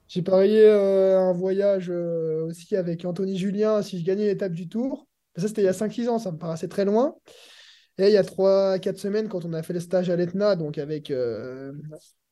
J'ai 0.09 0.23
parié 0.23 0.63
euh, 0.65 1.21
un 1.21 1.33
voyage 1.33 1.91
aussi 1.91 2.75
avec 2.75 3.05
Anthony 3.05 3.37
Julien 3.37 3.83
si 3.83 4.01
je 4.01 4.05
gagnais 4.05 4.27
l'étape 4.27 4.53
du 4.53 4.69
Tour. 4.69 5.08
Ça, 5.39 5.49
c'était 5.49 5.63
il 5.63 5.67
y 5.67 5.69
a 5.69 5.73
5-6 5.73 6.09
ans, 6.09 6.19
ça 6.19 6.33
me 6.33 6.39
paraissait 6.39 6.69
très 6.69 6.85
loin. 6.85 7.15
Et 7.99 8.07
il 8.07 8.13
y 8.13 8.17
a 8.17 8.23
3-4 8.23 8.97
semaines, 8.97 9.29
quand 9.29 9.45
on 9.45 9.53
a 9.53 9.63
fait 9.63 9.73
le 9.73 9.81
stage 9.81 10.09
à 10.09 10.17
l'ETNA, 10.17 10.57
donc 10.57 10.79
avec, 10.79 11.11
euh, 11.11 11.73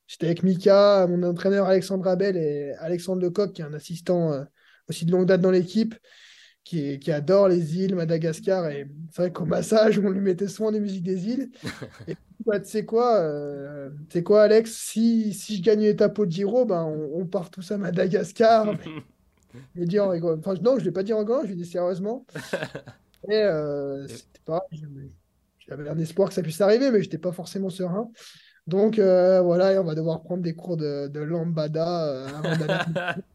j'étais 0.06 0.26
avec 0.26 0.42
Mika, 0.44 1.06
mon 1.08 1.22
entraîneur 1.24 1.66
Alexandre 1.66 2.06
Abel 2.06 2.36
et 2.36 2.72
Alexandre 2.78 3.22
Lecoq, 3.22 3.52
qui 3.52 3.62
est 3.62 3.64
un 3.64 3.74
assistant 3.74 4.32
euh, 4.32 4.44
aussi 4.88 5.04
de 5.04 5.10
longue 5.10 5.26
date 5.26 5.40
dans 5.40 5.50
l'équipe, 5.50 5.94
qui, 6.62 6.98
qui, 7.00 7.10
adore 7.10 7.48
les 7.48 7.78
îles, 7.78 7.96
Madagascar. 7.96 8.68
Et 8.70 8.88
c'est 9.10 9.22
vrai 9.22 9.32
qu'au 9.32 9.44
massage, 9.44 9.98
on 9.98 10.10
lui 10.10 10.20
mettait 10.20 10.48
souvent 10.48 10.70
des 10.70 10.80
musiques 10.80 11.04
des 11.04 11.28
îles. 11.28 11.50
Et 12.08 12.16
bah, 12.44 12.60
tu 12.60 12.68
sais 12.68 12.84
quoi, 12.84 13.16
euh, 13.16 13.90
quoi, 14.24 14.44
Alex, 14.44 14.72
si, 14.72 15.32
si 15.32 15.56
je 15.56 15.62
gagne 15.62 15.80
l'étape 15.80 16.16
au 16.18 16.26
Giro, 16.26 16.64
ben, 16.64 16.84
on, 16.84 17.20
on, 17.22 17.26
part 17.26 17.50
tous 17.50 17.72
à 17.72 17.78
Madagascar. 17.78 18.72
Je 19.74 19.84
dit 19.84 20.00
en 20.00 20.08
rigolant. 20.08 20.38
Enfin, 20.38 20.54
non, 20.62 20.74
je 20.74 20.80
ne 20.80 20.84
l'ai 20.86 20.92
pas 20.92 21.02
dit 21.02 21.12
en 21.12 21.18
rigolant, 21.18 21.42
je 21.42 21.48
lui 21.48 21.54
ai 21.54 21.56
dit 21.56 21.66
sérieusement. 21.66 22.26
Et 23.28 23.34
euh, 23.34 24.06
c'était 24.06 24.40
pas. 24.44 24.62
J'avais 25.58 25.88
un 25.88 25.98
espoir 25.98 26.28
que 26.28 26.34
ça 26.34 26.42
puisse 26.42 26.60
arriver, 26.60 26.90
mais 26.90 26.98
je 26.98 27.04
n'étais 27.04 27.18
pas 27.18 27.32
forcément 27.32 27.70
serein. 27.70 28.10
Donc 28.66 28.98
euh, 28.98 29.40
voilà, 29.42 29.80
on 29.80 29.84
va 29.84 29.94
devoir 29.94 30.22
prendre 30.22 30.42
des 30.42 30.54
cours 30.54 30.76
de, 30.76 31.06
de 31.06 31.20
lambada 31.20 32.08
euh, 32.08 32.28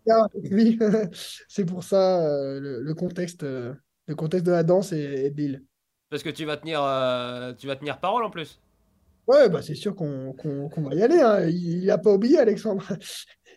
C'est 1.48 1.66
pour 1.66 1.84
ça 1.84 2.26
euh, 2.26 2.60
le, 2.82 2.94
contexte, 2.94 3.44
le 3.44 4.16
contexte 4.16 4.46
de 4.46 4.52
la 4.52 4.64
danse 4.64 4.92
est, 4.92 5.30
Bill. 5.32 5.64
Parce 6.10 6.24
que 6.24 6.30
tu 6.30 6.44
vas 6.44 6.58
tenir, 6.58 6.80
tu 7.58 7.68
vas 7.68 7.76
tenir 7.78 8.00
parole 8.00 8.26
en 8.26 8.30
plus. 8.30 8.60
Ouais, 9.28 9.48
bah 9.48 9.62
c'est 9.62 9.76
sûr 9.76 9.96
qu'on 9.96 10.36
va 10.36 10.96
y 10.96 11.02
aller. 11.02 11.22
Hein. 11.22 11.48
Il 11.48 11.86
n'a 11.86 11.98
pas 11.98 12.12
oublié, 12.12 12.38
Alexandre 12.38 12.84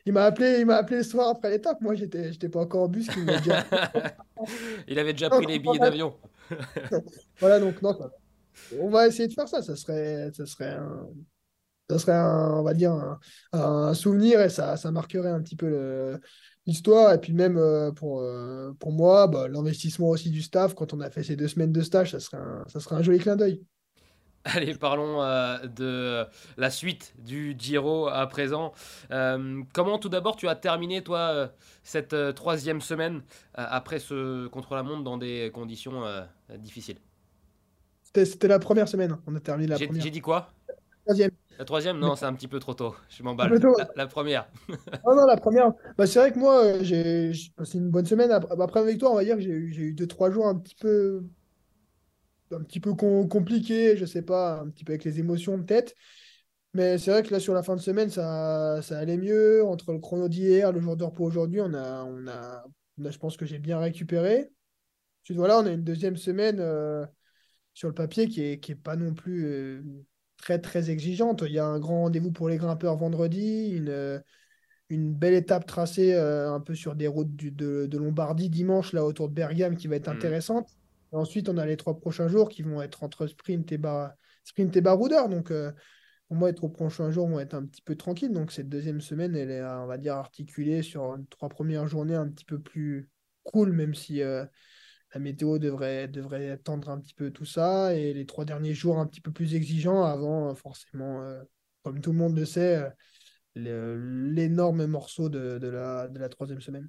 il 0.06 0.12
m'a 0.12 0.24
appelé, 0.24 0.58
il 0.60 0.66
m'a 0.66 0.76
appelé 0.76 0.98
le 0.98 1.02
soir 1.02 1.28
après 1.28 1.50
l'étape. 1.50 1.80
Moi, 1.80 1.94
j'étais, 1.94 2.32
j'étais 2.32 2.48
pas 2.48 2.60
encore 2.60 2.82
au 2.82 2.88
bus. 2.88 3.08
il 4.88 4.98
avait 4.98 5.12
déjà 5.12 5.30
pris 5.30 5.46
les 5.46 5.58
billets 5.58 5.78
d'avion. 5.78 6.14
voilà, 7.40 7.58
donc 7.58 7.80
non, 7.80 7.98
on 8.78 8.90
va 8.90 9.06
essayer 9.06 9.28
de 9.28 9.32
faire 9.32 9.48
ça. 9.48 9.62
Ça 9.62 9.76
serait, 9.76 10.30
ça 10.32 10.44
serait 10.44 10.74
un, 10.74 11.08
ça 11.88 11.98
serait 11.98 12.18
on 12.18 12.62
va 12.62 12.74
dire 12.74 13.18
un, 13.52 13.94
souvenir 13.94 14.40
et 14.40 14.50
ça, 14.50 14.76
ça 14.76 14.90
marquerait 14.90 15.30
un 15.30 15.40
petit 15.40 15.56
peu 15.56 16.18
l'histoire. 16.66 17.14
Et 17.14 17.18
puis 17.18 17.32
même 17.32 17.56
euh, 17.56 17.90
pour, 17.92 18.20
euh, 18.20 18.72
pour 18.78 18.92
moi, 18.92 19.26
bah, 19.26 19.48
l'investissement 19.48 20.08
aussi 20.08 20.30
du 20.30 20.42
staff 20.42 20.74
quand 20.74 20.92
on 20.92 21.00
a 21.00 21.10
fait 21.10 21.22
ces 21.22 21.36
deux 21.36 21.48
semaines 21.48 21.72
de 21.72 21.80
stage, 21.80 22.10
ça 22.10 22.20
serait 22.20 22.42
ça 22.66 22.80
serait 22.80 22.96
un 22.96 23.02
joli 23.02 23.18
clin 23.18 23.36
d'œil. 23.36 23.62
Allez, 24.56 24.74
parlons 24.74 25.22
euh, 25.22 25.56
de 25.66 26.26
la 26.58 26.70
suite 26.70 27.14
du 27.18 27.56
Giro 27.58 28.08
à 28.08 28.26
présent. 28.26 28.72
Euh, 29.10 29.62
comment 29.72 29.98
tout 29.98 30.10
d'abord 30.10 30.36
tu 30.36 30.48
as 30.48 30.54
terminé 30.54 31.02
toi 31.02 31.18
euh, 31.18 31.48
cette 31.82 32.14
troisième 32.34 32.82
semaine 32.82 33.22
après 33.54 33.98
ce 33.98 34.46
contre-la-montre 34.48 35.02
dans 35.02 35.16
des 35.16 35.50
conditions 35.54 36.02
difficiles? 36.58 36.98
C'était 38.14 38.48
la 38.48 38.58
première 38.58 38.86
semaine, 38.86 39.16
on 39.26 39.34
a 39.34 39.40
terminé 39.40 39.68
la 39.68 39.76
première. 39.76 40.02
J'ai 40.02 40.10
dit 40.10 40.20
quoi? 40.20 40.52
Troisième. 41.06 41.30
La 41.58 41.64
troisième? 41.64 41.98
Non, 41.98 42.14
c'est 42.14 42.26
un 42.26 42.34
petit 42.34 42.48
peu 42.48 42.58
trop 42.58 42.74
tôt. 42.74 42.94
Je 43.08 43.22
m'emballe. 43.22 43.52
La, 43.54 43.88
la, 43.96 44.06
première. 44.06 44.48
non, 44.68 45.14
non, 45.14 45.26
la 45.26 45.36
première. 45.36 45.72
Bah, 45.96 46.06
c'est 46.06 46.18
vrai 46.18 46.32
que 46.32 46.38
moi, 46.38 46.82
j'ai 46.82 47.32
passé 47.56 47.78
une 47.78 47.90
bonne 47.90 48.06
semaine. 48.06 48.30
Après 48.30 48.80
la 48.80 48.90
victoire, 48.90 49.12
on 49.12 49.16
va 49.16 49.24
dire 49.24 49.36
que 49.36 49.42
j'ai 49.42 49.50
eu 49.50 49.94
deux, 49.94 50.06
trois 50.06 50.30
jours 50.30 50.46
un 50.46 50.56
petit 50.56 50.74
peu 50.74 51.22
un 52.54 52.62
petit 52.62 52.80
peu 52.80 52.94
compliqué, 52.94 53.96
je 53.96 54.04
sais 54.04 54.22
pas, 54.22 54.60
un 54.60 54.70
petit 54.70 54.84
peu 54.84 54.92
avec 54.92 55.04
les 55.04 55.18
émotions 55.20 55.62
peut-être. 55.62 55.94
Mais 56.74 56.98
c'est 56.98 57.12
vrai 57.12 57.22
que 57.22 57.30
là, 57.30 57.38
sur 57.38 57.54
la 57.54 57.62
fin 57.62 57.76
de 57.76 57.80
semaine, 57.80 58.10
ça, 58.10 58.80
ça 58.82 58.98
allait 58.98 59.16
mieux. 59.16 59.64
Entre 59.64 59.92
le 59.92 60.00
chrono 60.00 60.28
d'hier, 60.28 60.72
le 60.72 60.80
jour 60.80 60.96
de 60.96 61.04
repos 61.04 61.24
aujourd'hui, 61.24 61.60
on 61.60 61.72
a, 61.72 62.04
on 62.04 62.26
a, 62.26 62.64
je 62.98 63.18
pense 63.18 63.36
que 63.36 63.46
j'ai 63.46 63.58
bien 63.58 63.78
récupéré. 63.78 64.50
Ensuite, 65.22 65.38
voilà, 65.38 65.60
on 65.60 65.66
a 65.66 65.70
une 65.70 65.84
deuxième 65.84 66.16
semaine 66.16 66.58
euh, 66.60 67.06
sur 67.74 67.88
le 67.88 67.94
papier 67.94 68.28
qui 68.28 68.42
est, 68.42 68.58
qui 68.58 68.72
est 68.72 68.76
pas 68.76 68.96
non 68.96 69.14
plus 69.14 69.46
euh, 69.46 69.82
très, 70.36 70.58
très 70.60 70.90
exigeante. 70.90 71.44
Il 71.46 71.52
y 71.52 71.60
a 71.60 71.66
un 71.66 71.78
grand 71.78 72.02
rendez-vous 72.02 72.32
pour 72.32 72.48
les 72.48 72.56
grimpeurs 72.56 72.96
vendredi, 72.96 73.70
une, 73.70 74.22
une 74.88 75.14
belle 75.14 75.34
étape 75.34 75.66
tracée 75.66 76.14
euh, 76.14 76.52
un 76.52 76.60
peu 76.60 76.74
sur 76.74 76.96
des 76.96 77.06
routes 77.06 77.36
de, 77.36 77.86
de, 77.86 77.98
Lombardie 77.98 78.50
dimanche, 78.50 78.92
là, 78.92 79.04
autour 79.04 79.28
de 79.28 79.34
Bergame, 79.34 79.76
qui 79.76 79.86
va 79.86 79.94
être 79.94 80.08
mmh. 80.08 80.16
intéressante 80.16 80.68
ensuite, 81.14 81.48
on 81.48 81.58
a 81.58 81.66
les 81.66 81.76
trois 81.76 81.98
prochains 81.98 82.28
jours 82.28 82.48
qui 82.48 82.62
vont 82.62 82.82
être 82.82 83.02
entre 83.02 83.26
sprint 83.26 83.70
et, 83.72 83.78
bar... 83.78 84.12
sprint 84.44 84.76
et 84.76 84.80
baroudeur. 84.80 85.28
Donc, 85.28 85.50
euh, 85.50 85.72
pour 86.28 86.36
moi, 86.36 86.48
les 86.48 86.54
trois 86.54 86.72
prochains 86.72 87.10
jours 87.10 87.28
vont 87.28 87.40
être 87.40 87.54
un 87.54 87.64
petit 87.64 87.82
peu 87.82 87.96
tranquilles. 87.96 88.32
Donc, 88.32 88.52
cette 88.52 88.68
deuxième 88.68 89.00
semaine, 89.00 89.36
elle 89.36 89.50
est, 89.50 89.62
on 89.62 89.86
va 89.86 89.98
dire, 89.98 90.14
articulée 90.14 90.82
sur 90.82 91.16
trois 91.30 91.48
premières 91.48 91.86
journées 91.86 92.14
un 92.14 92.28
petit 92.28 92.44
peu 92.44 92.58
plus 92.58 93.10
cool, 93.42 93.72
même 93.72 93.94
si 93.94 94.22
euh, 94.22 94.44
la 95.12 95.20
météo 95.20 95.58
devrait, 95.58 96.08
devrait 96.08 96.58
un 96.66 96.98
petit 96.98 97.14
peu 97.14 97.30
tout 97.30 97.44
ça 97.44 97.94
et 97.94 98.14
les 98.14 98.26
trois 98.26 98.44
derniers 98.44 98.74
jours 98.74 98.98
un 98.98 99.06
petit 99.06 99.20
peu 99.20 99.30
plus 99.30 99.54
exigeants 99.54 100.02
avant, 100.02 100.54
forcément, 100.54 101.22
comme 101.82 102.00
tout 102.00 102.10
le 102.10 102.18
monde 102.18 102.36
le 102.36 102.44
sait, 102.44 102.90
l'énorme 103.54 104.86
morceau 104.86 105.28
de, 105.28 105.58
de, 105.58 105.68
la, 105.68 106.08
de 106.08 106.18
la 106.18 106.28
troisième 106.28 106.60
semaine. 106.60 106.88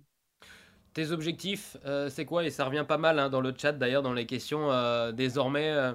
Tes 0.96 1.12
objectifs, 1.12 1.78
c'est 2.10 2.26
quoi? 2.26 2.44
Et 2.44 2.50
ça 2.50 2.66
revient 2.66 2.86
pas 2.88 2.98
mal 2.98 3.20
hein, 3.20 3.30
dans 3.30 3.42
le 3.42 3.54
chat 3.56 3.74
d'ailleurs, 3.74 4.02
dans 4.02 4.14
les 4.14 4.26
questions 4.26 4.70
désormais. 5.12 5.94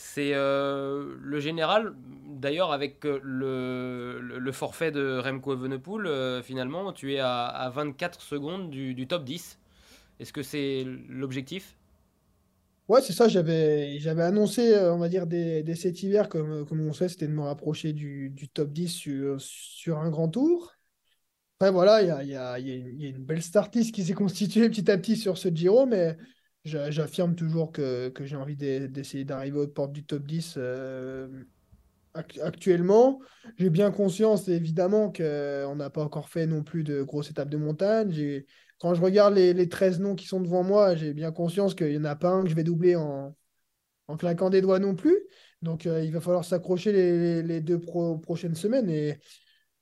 C'est 0.00 0.30
euh, 0.32 1.16
le 1.20 1.40
général, 1.40 1.92
d'ailleurs, 2.28 2.70
avec 2.70 3.04
euh, 3.04 3.18
le, 3.20 4.52
forfait 4.52 4.92
de 4.92 5.18
Remco 5.18 5.54
Evenepoel, 5.54 6.06
euh, 6.06 6.40
finalement, 6.40 6.92
tu 6.92 7.14
es 7.14 7.18
à, 7.18 7.68
24 7.74 8.20
secondes 8.20 8.70
du, 8.70 9.06
top 9.08 9.24
10. 9.24 9.58
Est-ce 10.20 10.32
que 10.32 10.44
c'est 10.44 10.84
l'objectif? 11.08 11.76
Ouais, 12.86 13.00
c'est 13.02 13.12
ça. 13.12 13.26
J'avais, 13.26 13.98
annoncé, 14.20 14.78
on 14.78 14.98
va 14.98 15.08
dire, 15.08 15.26
des 15.26 15.74
cet 15.74 16.00
hiver, 16.04 16.28
comme, 16.28 16.64
on 16.70 16.92
sait, 16.92 17.08
c'était 17.08 17.26
de 17.26 17.32
me 17.32 17.42
rapprocher 17.42 17.92
du, 17.92 18.32
top 18.54 18.72
10 18.72 18.88
sur, 18.88 19.40
sur 19.40 19.98
un 19.98 20.10
grand 20.10 20.28
tour. 20.28 20.77
Après, 21.60 21.72
voilà, 21.72 22.02
il 22.02 22.08
y 22.08 22.34
a, 22.36 22.58
y, 22.58 22.66
a, 23.04 23.08
une 23.08 23.24
belle 23.24 23.42
startlist 23.42 23.92
qui 23.92 24.04
s'est 24.04 24.14
constituée 24.14 24.68
petit 24.68 24.90
à 24.90 24.96
petit 24.96 25.16
sur 25.16 25.38
ce 25.38 25.48
Giro, 25.48 25.86
mais 25.86 26.16
J'affirme 26.64 27.34
toujours 27.34 27.72
que, 27.72 28.08
que 28.10 28.24
j'ai 28.24 28.36
envie 28.36 28.56
d'essayer 28.56 29.24
d'arriver 29.24 29.58
aux 29.58 29.68
portes 29.68 29.92
du 29.92 30.04
top 30.04 30.26
10 30.26 30.54
euh, 30.56 31.28
actuellement. 32.14 33.20
J'ai 33.56 33.70
bien 33.70 33.90
conscience, 33.90 34.48
évidemment, 34.48 35.10
qu'on 35.10 35.76
n'a 35.76 35.90
pas 35.90 36.02
encore 36.02 36.28
fait 36.28 36.46
non 36.46 36.62
plus 36.62 36.84
de 36.84 37.02
grosses 37.02 37.30
étapes 37.30 37.48
de 37.48 37.56
montagne. 37.56 38.44
Quand 38.78 38.94
je 38.94 39.00
regarde 39.00 39.34
les, 39.34 39.54
les 39.54 39.68
13 39.68 40.00
noms 40.00 40.14
qui 40.14 40.26
sont 40.26 40.40
devant 40.40 40.62
moi, 40.62 40.94
j'ai 40.94 41.14
bien 41.14 41.32
conscience 41.32 41.74
qu'il 41.74 41.88
n'y 41.88 41.98
en 41.98 42.04
a 42.04 42.16
pas 42.16 42.30
un 42.30 42.42
que 42.42 42.50
je 42.50 42.54
vais 42.54 42.64
doubler 42.64 42.96
en, 42.96 43.34
en 44.08 44.16
claquant 44.16 44.50
des 44.50 44.60
doigts 44.60 44.78
non 44.78 44.94
plus. 44.94 45.18
Donc, 45.62 45.86
euh, 45.86 46.04
il 46.04 46.12
va 46.12 46.20
falloir 46.20 46.44
s'accrocher 46.44 46.92
les, 47.42 47.60
deux 47.60 47.80
prochaines 47.80 48.54
semaines. 48.54 49.16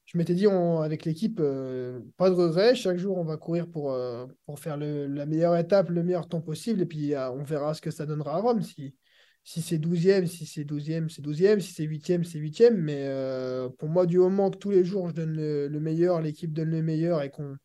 Je 0.06 0.16
m'étais 0.16 0.34
dit 0.34 0.46
avec 0.46 1.04
l'équipe, 1.04 1.38
euh, 1.40 2.00
pas 2.16 2.30
de 2.30 2.34
regret. 2.34 2.76
Chaque 2.76 2.96
jour, 2.96 3.18
on 3.18 3.24
va 3.24 3.36
courir 3.36 3.68
pour, 3.68 3.92
euh, 3.92 4.26
pour 4.46 4.60
faire 4.60 4.76
la 4.76 5.26
meilleure 5.26 5.56
étape, 5.56 5.90
le 5.90 6.04
meilleur 6.04 6.28
temps 6.28 6.40
possible. 6.40 6.82
Et 6.82 6.86
puis, 6.86 7.14
on 7.16 7.42
verra 7.42 7.74
ce 7.74 7.80
que 7.80 7.90
ça 7.90 8.06
donnera 8.06 8.36
à 8.36 8.40
Rome. 8.40 8.62
Si, 8.62 8.94
si 9.42 9.62
c'est 9.62 9.78
12e, 9.78 10.26
si 10.26 10.46
c'est 10.46 10.62
12e, 10.64 11.08
c'est 11.08 11.22
12e. 11.22 11.58
Si 11.58 11.72
c'est 11.72 11.84
8e, 11.84 12.22
c'est 12.22 12.38
8e. 12.38 12.76
Mais 12.76 13.06
euh, 13.08 13.68
pour 13.68 13.88
moi, 13.88 14.06
du 14.06 14.18
moment 14.18 14.50
que 14.50 14.58
tous 14.58 14.70
les 14.70 14.84
jours, 14.84 15.08
je 15.08 15.14
donne 15.14 15.34
le, 15.34 15.80
meilleur, 15.80 16.20
l'équipe 16.20 16.52
donne 16.52 16.70
le 16.70 16.82
meilleur 16.82 17.20
et 17.22 17.30
qu'on 17.30 17.56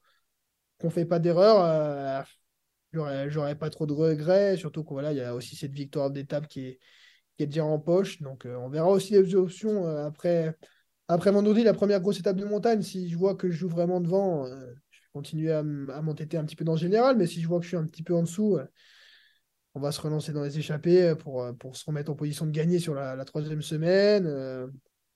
ne 0.83 0.89
fait 0.89 1.05
pas 1.05 1.19
d'erreur, 1.19 2.25
j'aurais 2.91 3.55
pas 3.55 3.69
trop 3.69 3.85
de 3.85 3.93
regrets. 3.93 4.57
Surtout 4.57 4.83
qu'il 4.83 5.13
y 5.13 5.21
a 5.21 5.35
aussi 5.35 5.55
cette 5.55 5.73
victoire 5.73 6.09
d'étape 6.09 6.47
qui 6.47 6.61
est, 6.61 6.79
qui 7.37 7.43
est 7.43 7.47
déjà 7.47 7.65
en 7.65 7.77
poche. 7.77 8.19
Donc, 8.19 8.47
on 8.47 8.67
verra 8.69 8.89
aussi 8.89 9.13
les 9.13 9.35
options 9.35 9.85
après 9.85 10.55
après 11.11 11.31
vendredi, 11.31 11.63
la 11.63 11.73
première 11.73 11.99
grosse 11.99 12.19
étape 12.19 12.37
de 12.37 12.45
montagne, 12.45 12.81
si 12.81 13.09
je 13.09 13.17
vois 13.17 13.35
que 13.35 13.49
je 13.51 13.57
joue 13.57 13.69
vraiment 13.69 13.99
devant, 13.99 14.45
euh, 14.45 14.49
je 14.91 14.99
vais 14.99 15.07
continuer 15.13 15.51
à, 15.51 15.61
m'entêter 15.63 16.37
un 16.37 16.45
petit 16.45 16.55
peu 16.55 16.63
dans 16.63 16.73
le 16.73 16.79
général, 16.79 17.17
mais 17.17 17.27
si 17.27 17.41
je 17.41 17.47
vois 17.47 17.59
que 17.59 17.63
je 17.63 17.69
suis 17.69 17.77
un 17.77 17.85
petit 17.85 18.03
peu 18.03 18.15
en 18.15 18.23
dessous, 18.23 18.57
euh, 18.57 18.65
on 19.75 19.81
va 19.81 19.91
se 19.91 20.01
relancer 20.01 20.31
dans 20.31 20.43
les 20.43 20.57
échappées 20.57 21.03
euh, 21.03 21.15
pour, 21.15 21.45
pour 21.57 21.75
se 21.75 21.85
remettre 21.85 22.11
en 22.11 22.15
position 22.15 22.45
de 22.45 22.51
gagner 22.51 22.79
sur 22.79 22.93
la, 22.93 23.23
troisième 23.25 23.61
semaine. 23.61 24.25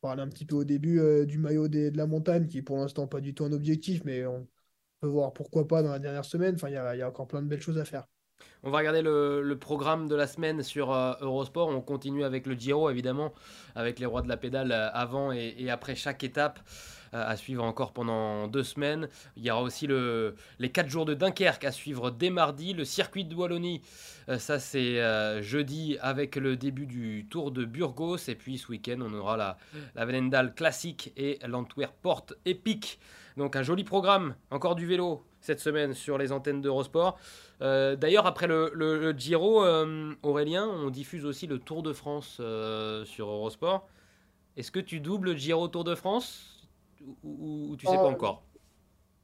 parler 0.02 0.22
un 0.22 0.30
petit 0.30 0.46
peu 0.46 0.56
au 0.56 0.64
début 0.66 1.26
du 1.26 1.38
maillot 1.40 1.68
de 1.68 1.92
la 1.96 2.08
montagne, 2.08 2.48
qui 2.48 2.60
est 2.60 2.62
pour 2.62 2.78
l'instant 2.78 3.08
pas 3.08 3.22
du 3.22 3.34
tout 3.34 3.46
un 3.46 3.54
objectif, 3.54 4.04
mais 4.06 4.26
on 4.26 4.48
peut 5.02 5.08
voir 5.08 5.34
pourquoi 5.34 5.68
pas 5.68 5.82
dans 5.82 5.92
la 5.92 6.00
dernière 6.00 6.26
semaine. 6.26 6.56
Enfin, 6.56 6.70
il 6.70 6.74
y 6.74 7.02
a 7.02 7.08
encore 7.08 7.28
plein 7.28 7.42
de 7.42 7.48
belles 7.48 7.62
choses 7.62 7.78
à 7.80 7.86
faire. 7.86 8.06
On 8.64 8.72
va 8.72 8.80
regarder 8.80 9.04
le, 9.04 9.56
programme 9.60 10.08
de 10.08 10.16
la 10.16 10.26
semaine 10.26 10.64
sur 10.64 10.92
euh, 10.92 11.14
Eurosport. 11.22 11.70
On 11.70 11.82
continue 11.82 12.24
avec 12.24 12.48
le 12.48 12.56
Giro, 12.56 12.90
évidemment, 12.90 13.32
avec 13.76 14.00
les 14.00 14.08
rois 14.08 14.24
de 14.24 14.28
la 14.28 14.38
pédale 14.38 14.72
euh, 14.72 14.90
avant 14.92 15.32
et, 15.32 15.70
après 15.70 15.96
chaque 15.96 16.24
étape 16.24 16.60
à 17.16 17.36
suivre 17.36 17.64
encore 17.64 17.94
pendant 17.94 18.48
deux 18.48 18.64
semaines. 18.64 19.08
Il 19.38 19.44
y 19.44 19.52
aura 19.52 19.62
aussi 19.62 19.88
les 19.88 20.70
quatre 20.72 20.90
jours 20.90 21.06
de 21.06 21.14
Dunkerque 21.14 21.64
à 21.64 21.72
suivre 21.72 22.12
dès 22.12 22.30
mardi. 22.30 22.74
Le 22.74 22.86
circuit 22.86 23.26
de 23.26 23.36
Wallonie, 23.36 23.82
ça 24.38 24.60
c'est 24.60 25.42
jeudi 25.42 25.98
avec 26.02 26.36
le 26.36 26.56
début 26.58 26.86
du 26.86 27.28
Tour 27.30 27.52
de 27.52 27.66
Burgos. 27.66 28.18
Et 28.28 28.36
puis 28.36 28.58
ce 28.58 28.68
week-end, 28.68 28.98
on 29.02 29.14
aura 29.14 29.38
la, 29.38 29.58
la 29.96 30.06
Velendal 30.06 30.54
classique 30.54 31.14
et 31.18 31.40
l'Antwerp 31.48 31.94
Porte 32.02 32.34
épique. 32.46 33.00
Donc 33.38 33.56
un 33.56 33.64
joli 33.64 33.84
programme, 33.84 34.36
encore 34.50 34.76
du 34.76 34.86
vélo 34.86 35.24
cette 35.46 35.60
semaine 35.60 35.94
sur 35.94 36.18
les 36.18 36.32
antennes 36.32 36.62
d'Eurosport. 36.62 37.18
Euh, 37.62 37.96
d'ailleurs, 37.96 38.26
après 38.26 38.48
le, 38.48 39.14
Giro, 39.18 39.64
euh, 39.64 40.14
Aurélien, 40.24 40.68
on 40.68 40.90
diffuse 40.90 41.26
aussi 41.26 41.48
le 41.48 41.60
Tour 41.60 41.84
de 41.84 41.94
France 41.94 42.38
euh, 42.40 43.06
sur 43.06 43.30
Eurosport. 43.30 43.88
Est-ce 44.58 44.72
que 44.72 44.80
tu 44.80 45.00
doubles 45.00 45.32
le 45.32 45.38
Giro 45.38 45.68
Tour 45.68 45.84
de 45.84 45.96
France? 45.96 46.55
Ou, 47.24 47.76
tu 47.78 47.86
sais 47.86 47.94
pas 47.94 48.08
encore 48.08 48.46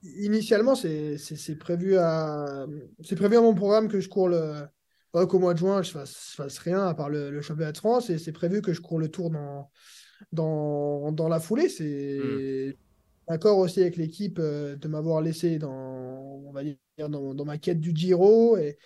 Initialement, 0.04 0.76
c'est 0.76 1.60
prévu 1.60 1.98
à 1.98 2.66
c'est 3.04 3.16
prévu 3.16 3.38
à 3.38 3.42
mon 3.42 3.54
programme 3.54 3.88
que 3.88 4.00
je 4.00 4.10
cours 4.10 4.30
le 4.30 4.66
qu'au 5.14 5.40
mois 5.40 5.54
de 5.54 5.60
juin 5.60 5.82
je 5.82 5.92
fasse, 5.92 6.34
fasse 6.36 6.58
rien 6.60 6.88
à 6.88 6.94
part 6.94 7.10
le, 7.10 7.42
championnat 7.42 7.74
de 7.74 7.78
France 7.78 8.10
et 8.10 8.18
c'est 8.18 8.32
prévu 8.32 8.62
que 8.62 8.74
je 8.74 8.82
cours 8.82 9.00
le 9.00 9.10
Tour 9.10 9.30
dans 9.30 9.70
dans, 10.32 11.12
dans 11.12 11.28
la 11.28 11.40
foulée. 11.40 11.70
C'est 11.70 12.20
hmm 12.24 12.74
d'accord 13.32 13.58
aussi 13.58 13.82
avec 13.82 13.96
l'équipe 13.98 14.40
euh, 14.40 14.76
de 14.76 14.88
m'avoir 14.88 15.22
laissé 15.22 15.58
dans, 15.58 15.72
on 16.46 16.52
va 16.52 16.64
dire, 16.64 16.76
dans, 17.10 17.46
ma 17.46 17.58
quête 17.58 17.80
du 17.80 17.96
Giro. 17.96 18.58
Et 18.58 18.78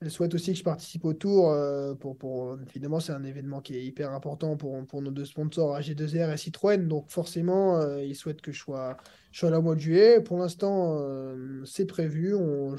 elle 0.00 0.10
souhaite 0.10 0.34
aussi 0.34 0.52
que 0.52 0.58
je 0.58 0.64
participe 0.64 1.04
au 1.04 1.12
tour. 1.12 1.50
Euh, 1.50 1.94
pour, 1.94 2.16
pour, 2.16 2.56
évidemment, 2.68 3.00
c'est 3.00 3.12
un 3.12 3.24
événement 3.24 3.60
qui 3.60 3.76
est 3.76 3.84
hyper 3.84 4.12
important 4.12 4.56
pour, 4.56 4.86
pour 4.86 5.02
nos 5.02 5.10
deux 5.10 5.24
sponsors, 5.24 5.76
AG2R 5.78 6.32
et 6.32 6.36
Citroën. 6.36 6.86
Donc 6.86 7.10
forcément, 7.10 7.80
euh, 7.80 8.02
ils 8.02 8.14
souhaitent 8.14 8.40
que 8.40 8.52
je 8.52 8.60
sois, 8.60 8.96
je 9.32 9.40
sois 9.40 9.50
là 9.50 9.58
au 9.58 9.62
mois 9.62 9.74
de 9.74 9.80
juillet. 9.80 10.20
Pour 10.20 10.38
l'instant, 10.38 11.00
c'est 11.64 11.86
prévu. 11.86 12.34
On, 12.34 12.76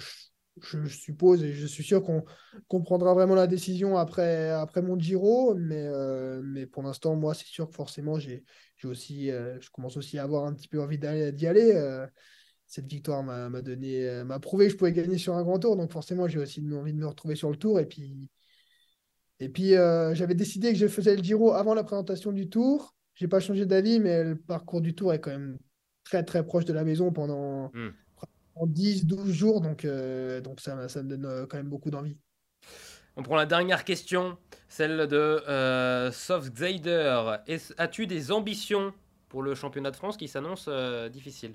je, 0.61 0.88
suppose 0.88 1.43
et 1.43 1.53
je 1.53 1.65
suis 1.65 1.84
sûr 1.84 2.03
qu'on 2.03 2.82
prendra 2.82 3.13
vraiment 3.13 3.36
la 3.36 3.47
décision 3.47 3.97
après, 3.97 4.49
après 4.49 4.82
mon 4.82 4.97
Giro. 4.97 5.55
Mais, 5.55 5.89
mais 6.43 6.65
pour 6.67 6.84
l'instant, 6.84 7.15
moi, 7.15 7.34
c'est 7.34 7.47
sûr 7.47 7.67
que 7.70 7.76
forcément, 7.76 8.17
j'ai 8.17 8.43
aussi, 8.86 9.30
euh, 9.32 9.59
je 9.59 9.70
commence 9.70 9.97
aussi 9.97 10.17
à 10.17 10.24
avoir 10.24 10.45
un 10.45 10.53
petit 10.53 10.67
peu 10.67 10.82
envie 10.82 10.97
d'y 10.97 11.47
aller. 11.47 12.05
Euh, 12.70 12.76
cette 12.76 12.88
victoire 12.88 13.24
m'a 13.24 13.61
donné, 13.61 14.07
euh, 14.07 14.24
m'a 14.24 14.39
prouvé 14.39 14.67
que 14.67 14.74
je 14.74 14.78
pouvais 14.78 14.93
gagner 14.93 15.17
sur 15.17 15.36
un 15.36 15.43
grand 15.43 15.59
tour. 15.59 15.76
Donc 15.76 15.91
forcément, 15.91 16.28
j'ai 16.28 16.39
aussi 16.39 16.61
envie 16.74 16.93
de 16.93 16.97
me 16.97 17.07
retrouver 17.07 17.36
sur 17.36 17.49
le 17.49 17.57
tour. 17.57 17.80
Et 17.80 17.86
puis, 17.86 18.30
et 19.39 19.49
puis 19.49 19.72
j'avais 19.72 20.36
décidé 20.36 20.72
que 20.74 20.78
je 20.78 20.88
faisais 20.88 21.15
le 21.15 21.24
Giro 21.24 21.53
avant 21.53 21.74
la 21.74 21.84
présentation 21.84 22.32
du 22.32 22.49
tour. 22.49 22.95
J'ai 23.15 23.28
pas 23.28 23.39
changé 23.39 23.65
d'avis, 23.65 23.99
mais 23.99 24.24
le 24.24 24.36
parcours 24.38 24.82
du 24.82 24.95
tour 24.95 25.13
est 25.13 25.20
quand 25.20 25.32
même 25.32 25.57
très 26.03 26.24
très 26.24 26.45
proche 26.45 26.65
de 26.65 26.74
la 26.74 26.84
maison 26.84 27.11
pendant 27.11 27.72
10-12 28.57 29.20
hmm. 29.20 29.32
jours. 29.32 29.61
Donc, 29.61 29.86
donc 30.43 30.59
ça, 30.61 30.88
ça 30.89 31.03
me 31.03 31.17
donne 31.17 31.47
quand 31.47 31.57
même 31.57 31.70
beaucoup 31.70 31.89
d'envie. 31.89 32.17
On 33.20 33.24
prend 33.24 33.36
la 33.36 33.45
dernière 33.45 33.84
question, 33.84 34.38
celle 34.70 35.07
de 35.07 35.17
euh, 35.17 36.09
Soft 36.09 36.53
As-tu 37.78 38.07
des 38.07 38.32
ambitions 38.32 38.93
pour 39.28 39.41
le 39.41 39.55
championnat 39.55 39.91
de 39.91 39.97
France 39.97 40.15
qui 40.15 40.30
s'annonce 40.30 40.67
euh, 40.70 41.09
difficile? 41.09 41.53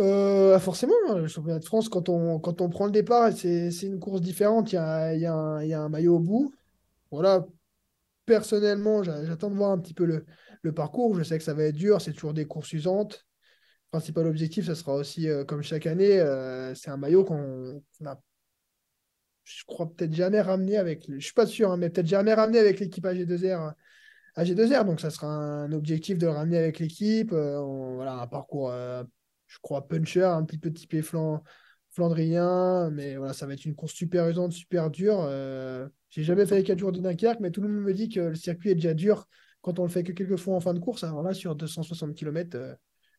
Euh, 0.00 0.58
forcément, 0.58 0.94
hein, 1.08 1.18
le 1.18 1.28
championnat 1.28 1.58
de 1.58 1.64
France, 1.64 1.88
quand 1.88 2.08
on, 2.08 2.38
quand 2.40 2.60
on 2.60 2.68
prend 2.68 2.86
le 2.86 2.92
départ, 2.92 3.32
c'est 3.32 3.70
une 3.82 4.00
course 4.00 4.20
différente. 4.20 4.72
Il 4.72 4.76
y 4.76 4.78
a, 4.78 5.14
y, 5.14 5.26
a 5.26 5.80
un 5.80 5.88
maillot 5.88 6.16
au 6.16 6.20
bout. 6.20 6.54
Voilà, 7.10 7.46
personnellement, 8.26 9.02
j'attends 9.02 9.50
de 9.50 9.56
voir 9.56 9.70
un 9.70 9.78
petit 9.78 9.94
peu 9.94 10.04
le, 10.04 10.24
le, 10.62 10.72
parcours. 10.72 11.14
Je 11.16 11.22
sais 11.22 11.38
que 11.38 11.44
ça 11.44 11.54
va 11.54 11.64
être 11.64 11.76
dur, 11.76 12.00
c'est 12.00 12.12
toujours 12.12 12.34
des 12.34 12.46
courses 12.46 12.72
usantes. 12.72 13.26
Le 13.92 13.98
principal 13.98 14.26
objectif, 14.26 14.66
ça 14.66 14.74
sera 14.74 14.94
aussi, 14.94 15.28
comme 15.46 15.62
chaque 15.62 15.86
année, 15.86 16.18
c'est 16.74 16.90
un 16.90 16.96
maillot 16.96 17.24
qu'on 17.24 17.82
n'a 18.00 18.18
je 19.44 19.64
crois 19.64 19.92
peut-être 19.92 20.14
jamais 20.14 20.40
ramené 20.40 20.76
avec, 20.76 21.06
je 21.08 21.18
suis 21.18 21.34
pas 21.34 21.46
sûr, 21.46 21.70
hein, 21.70 21.76
mais 21.76 21.90
peut-être 21.90 22.06
jamais 22.06 22.34
ramené 22.34 22.58
avec 22.58 22.80
l'équipe 22.80 23.04
AG2R. 23.04 23.74
AG2R, 24.36 24.84
donc 24.84 25.00
ça 25.00 25.10
sera 25.10 25.28
un 25.28 25.72
objectif 25.72 26.18
de 26.18 26.26
le 26.26 26.32
ramener 26.32 26.58
avec 26.58 26.78
l'équipe. 26.78 27.32
Euh, 27.32 27.60
voilà, 27.94 28.14
un 28.14 28.26
parcours, 28.26 28.70
euh, 28.70 29.04
je 29.52 29.58
crois, 29.60 29.86
puncher, 29.86 30.24
un 30.24 30.44
petit 30.44 30.58
peu 30.58 30.72
typé 30.72 31.02
flan, 31.02 31.42
flandrien, 31.90 32.90
mais 32.90 33.16
voilà, 33.16 33.34
ça 33.34 33.46
va 33.46 33.52
être 33.52 33.64
une 33.64 33.74
course 33.74 33.92
super 33.92 34.28
usante, 34.28 34.52
super 34.52 34.90
dure. 34.90 35.20
Euh, 35.20 35.86
j'ai 36.08 36.24
jamais 36.24 36.46
fait 36.46 36.56
les 36.56 36.64
4 36.64 36.78
jours 36.78 36.92
de 36.92 37.00
Dunkerque, 37.00 37.40
mais 37.40 37.50
tout 37.50 37.60
le 37.60 37.68
monde 37.68 37.82
me 37.84 37.92
dit 37.92 38.08
que 38.08 38.20
le 38.20 38.34
circuit 38.34 38.70
est 38.70 38.74
déjà 38.74 38.94
dur 38.94 39.26
quand 39.60 39.78
on 39.78 39.82
le 39.82 39.90
fait 39.90 40.02
que 40.02 40.12
quelques 40.12 40.36
fois 40.36 40.54
en 40.56 40.60
fin 40.60 40.74
de 40.74 40.78
course. 40.78 41.04
Alors 41.04 41.22
là, 41.22 41.34
sur 41.34 41.54
260 41.54 42.14
km, 42.14 42.58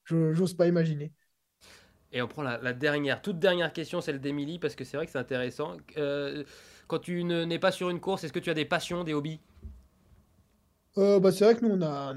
je 0.06 0.34
j'ose 0.34 0.56
pas 0.56 0.68
imaginer. 0.68 1.14
Et 2.12 2.22
on 2.22 2.28
prend 2.28 2.44
la, 2.44 2.74
dernière, 2.74 3.22
toute 3.22 3.40
dernière 3.40 3.74
question, 3.74 4.02
celle 4.02 4.20
d'Emilie, 4.20 4.60
parce 4.60 4.76
que 4.76 4.84
c'est 4.84 4.98
vrai 4.98 5.06
que 5.08 5.12
c'est 5.12 5.18
intéressant. 5.18 5.78
Euh, 5.98 6.44
quand 6.88 7.00
tu 7.00 7.24
n'es 7.24 7.60
pas 7.60 7.72
sur 7.72 7.90
une 7.90 8.00
course, 8.00 8.24
est-ce 8.24 8.34
que 8.34 8.40
tu 8.40 8.52
as 8.52 8.54
des 8.54 8.66
passions, 8.66 9.04
des 9.04 9.14
hobbies? 9.14 9.40
Euh, 11.00 11.20
bah, 11.20 11.32
c'est 11.32 11.44
vrai 11.44 11.56
que 11.56 11.66
nous, 11.66 11.72
on 11.74 11.82
a, 11.82 12.14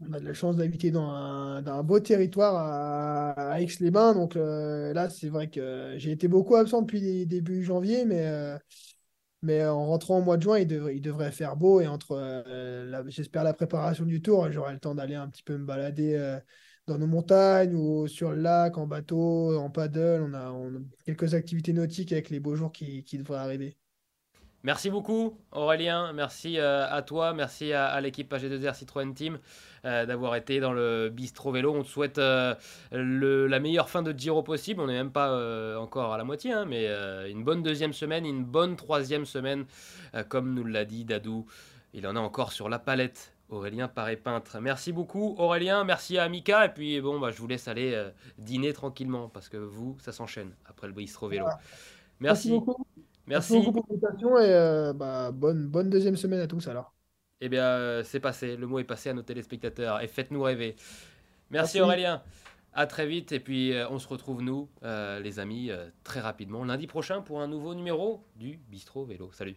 on 0.00 0.12
a, 0.12 0.20
de 0.20 0.24
la 0.24 0.32
chance 0.32 0.56
d'habiter 0.56 0.90
dans 0.90 1.10
un, 1.10 1.60
dans 1.60 1.72
un 1.72 1.82
beau 1.82 2.00
territoire 2.00 2.56
à, 3.36 3.60
Aix-les-Bains. 3.60 4.14
Donc 4.14 4.36
euh, 4.36 4.94
là, 4.94 5.10
c'est 5.10 5.28
vrai 5.28 5.50
que 5.50 5.94
j'ai 5.98 6.10
été 6.10 6.26
beaucoup 6.26 6.56
absent 6.56 6.82
depuis 6.82 7.26
début 7.26 7.62
janvier, 7.62 8.06
mais, 8.06 8.26
euh, 8.26 8.58
mais 9.42 9.64
en 9.66 9.86
rentrant 9.86 10.18
au 10.20 10.22
mois 10.22 10.38
de 10.38 10.42
juin, 10.42 10.58
il 10.58 10.66
devrait, 10.66 10.96
il 10.96 11.02
devrait 11.02 11.32
faire 11.32 11.56
beau. 11.56 11.80
Et 11.82 11.86
entre, 11.86 12.44
j'espère, 13.08 13.44
la 13.44 13.54
préparation 13.54 14.06
du 14.06 14.22
tour, 14.22 14.50
j'aurai 14.50 14.72
le 14.72 14.80
temps 14.80 14.94
d'aller 14.94 15.14
un 15.14 15.28
petit 15.28 15.42
peu 15.42 15.58
me 15.58 15.66
balader 15.66 16.38
dans 16.86 16.98
nos 16.98 17.06
montagnes 17.06 17.74
ou 17.74 18.08
sur 18.08 18.30
le 18.30 18.36
lac, 18.40 18.78
en 18.78 18.86
bateau, 18.86 19.56
en 19.58 19.70
paddle. 19.70 20.22
On 20.22 20.34
a, 20.34 20.50
on 20.50 20.76
a 20.76 20.80
quelques 21.04 21.34
activités 21.34 21.74
nautiques 21.74 22.12
avec 22.12 22.30
les 22.30 22.40
beaux 22.40 22.56
jours 22.56 22.72
qui, 22.72 23.04
qui 23.04 23.18
devraient 23.18 23.38
arriver. 23.38 23.76
Merci 24.64 24.90
beaucoup 24.90 25.36
Aurélien, 25.50 26.12
merci 26.12 26.58
euh, 26.60 26.86
à 26.88 27.02
toi, 27.02 27.32
merci 27.34 27.72
à, 27.72 27.86
à 27.86 28.00
l'équipe 28.00 28.32
AG2R 28.32 28.74
Citroën 28.74 29.12
Team 29.12 29.40
euh, 29.84 30.06
d'avoir 30.06 30.36
été 30.36 30.60
dans 30.60 30.72
le 30.72 31.08
Bistro 31.12 31.50
Vélo. 31.50 31.74
On 31.74 31.82
te 31.82 31.88
souhaite 31.88 32.18
euh, 32.18 32.54
le- 32.92 33.48
la 33.48 33.58
meilleure 33.58 33.90
fin 33.90 34.02
de 34.02 34.12
Giro 34.16 34.44
possible. 34.44 34.80
On 34.80 34.86
n'est 34.86 34.92
même 34.92 35.10
pas 35.10 35.76
encore 35.80 36.12
à 36.12 36.16
la 36.18 36.22
moitié, 36.22 36.52
hein, 36.52 36.64
mais 36.64 36.86
une 37.28 37.42
bonne 37.42 37.64
deuxième 37.64 37.92
semaine, 37.92 38.24
une 38.24 38.44
bonne 38.44 38.76
troisième 38.76 39.26
semaine, 39.26 39.64
comme 40.28 40.54
nous 40.54 40.64
l'a 40.64 40.84
dit 40.84 41.04
Dadou. 41.04 41.44
Il 41.92 42.06
en 42.06 42.14
a 42.14 42.20
encore 42.20 42.52
sur 42.52 42.68
la 42.68 42.78
palette. 42.78 43.32
Aurélien 43.48 43.86
Paré 43.88 44.16
Peintre. 44.16 44.60
Merci 44.60 44.92
beaucoup 44.92 45.34
Aurélien, 45.38 45.84
merci 45.84 46.16
à 46.16 46.26
Mika 46.28 46.64
et 46.64 46.68
puis 46.70 47.00
bon 47.02 47.20
bah 47.20 47.30
je 47.32 47.36
vous 47.38 47.46
laisse 47.46 47.68
aller 47.68 48.02
dîner 48.38 48.72
tranquillement 48.72 49.28
parce 49.28 49.50
que 49.50 49.58
vous 49.58 49.98
ça 50.00 50.10
s'enchaîne 50.10 50.52
après 50.64 50.86
le 50.86 50.94
Bistro 50.94 51.28
Vélo. 51.28 51.44
Merci. 52.20 52.48
beaucoup. 52.48 52.86
Merci. 53.26 53.54
Merci 53.54 53.66
beaucoup 53.66 53.82
pour 53.82 53.94
l'invitation 53.94 54.38
et 54.38 54.52
euh, 54.52 54.92
bah, 54.92 55.30
bonne, 55.32 55.68
bonne 55.68 55.90
deuxième 55.90 56.16
semaine 56.16 56.40
à 56.40 56.46
tous 56.46 56.68
alors. 56.68 56.94
Eh 57.40 57.48
bien, 57.48 57.64
euh, 57.64 58.02
c'est 58.04 58.20
passé. 58.20 58.56
Le 58.56 58.66
mot 58.66 58.78
est 58.78 58.84
passé 58.84 59.10
à 59.10 59.14
nos 59.14 59.22
téléspectateurs. 59.22 60.00
Et 60.00 60.06
faites-nous 60.06 60.42
rêver. 60.42 60.76
Merci, 61.50 61.78
Merci. 61.78 61.80
Aurélien. 61.80 62.22
À 62.72 62.86
très 62.86 63.06
vite. 63.06 63.32
Et 63.32 63.40
puis, 63.40 63.72
euh, 63.72 63.88
on 63.90 63.98
se 63.98 64.08
retrouve, 64.08 64.42
nous, 64.42 64.68
les 64.82 65.38
amis, 65.38 65.70
très 66.04 66.20
rapidement, 66.20 66.64
lundi 66.64 66.86
prochain 66.86 67.20
pour 67.20 67.40
un 67.40 67.48
nouveau 67.48 67.74
numéro 67.74 68.24
du 68.36 68.60
Bistro 68.68 69.04
Vélo. 69.04 69.30
Salut. 69.32 69.56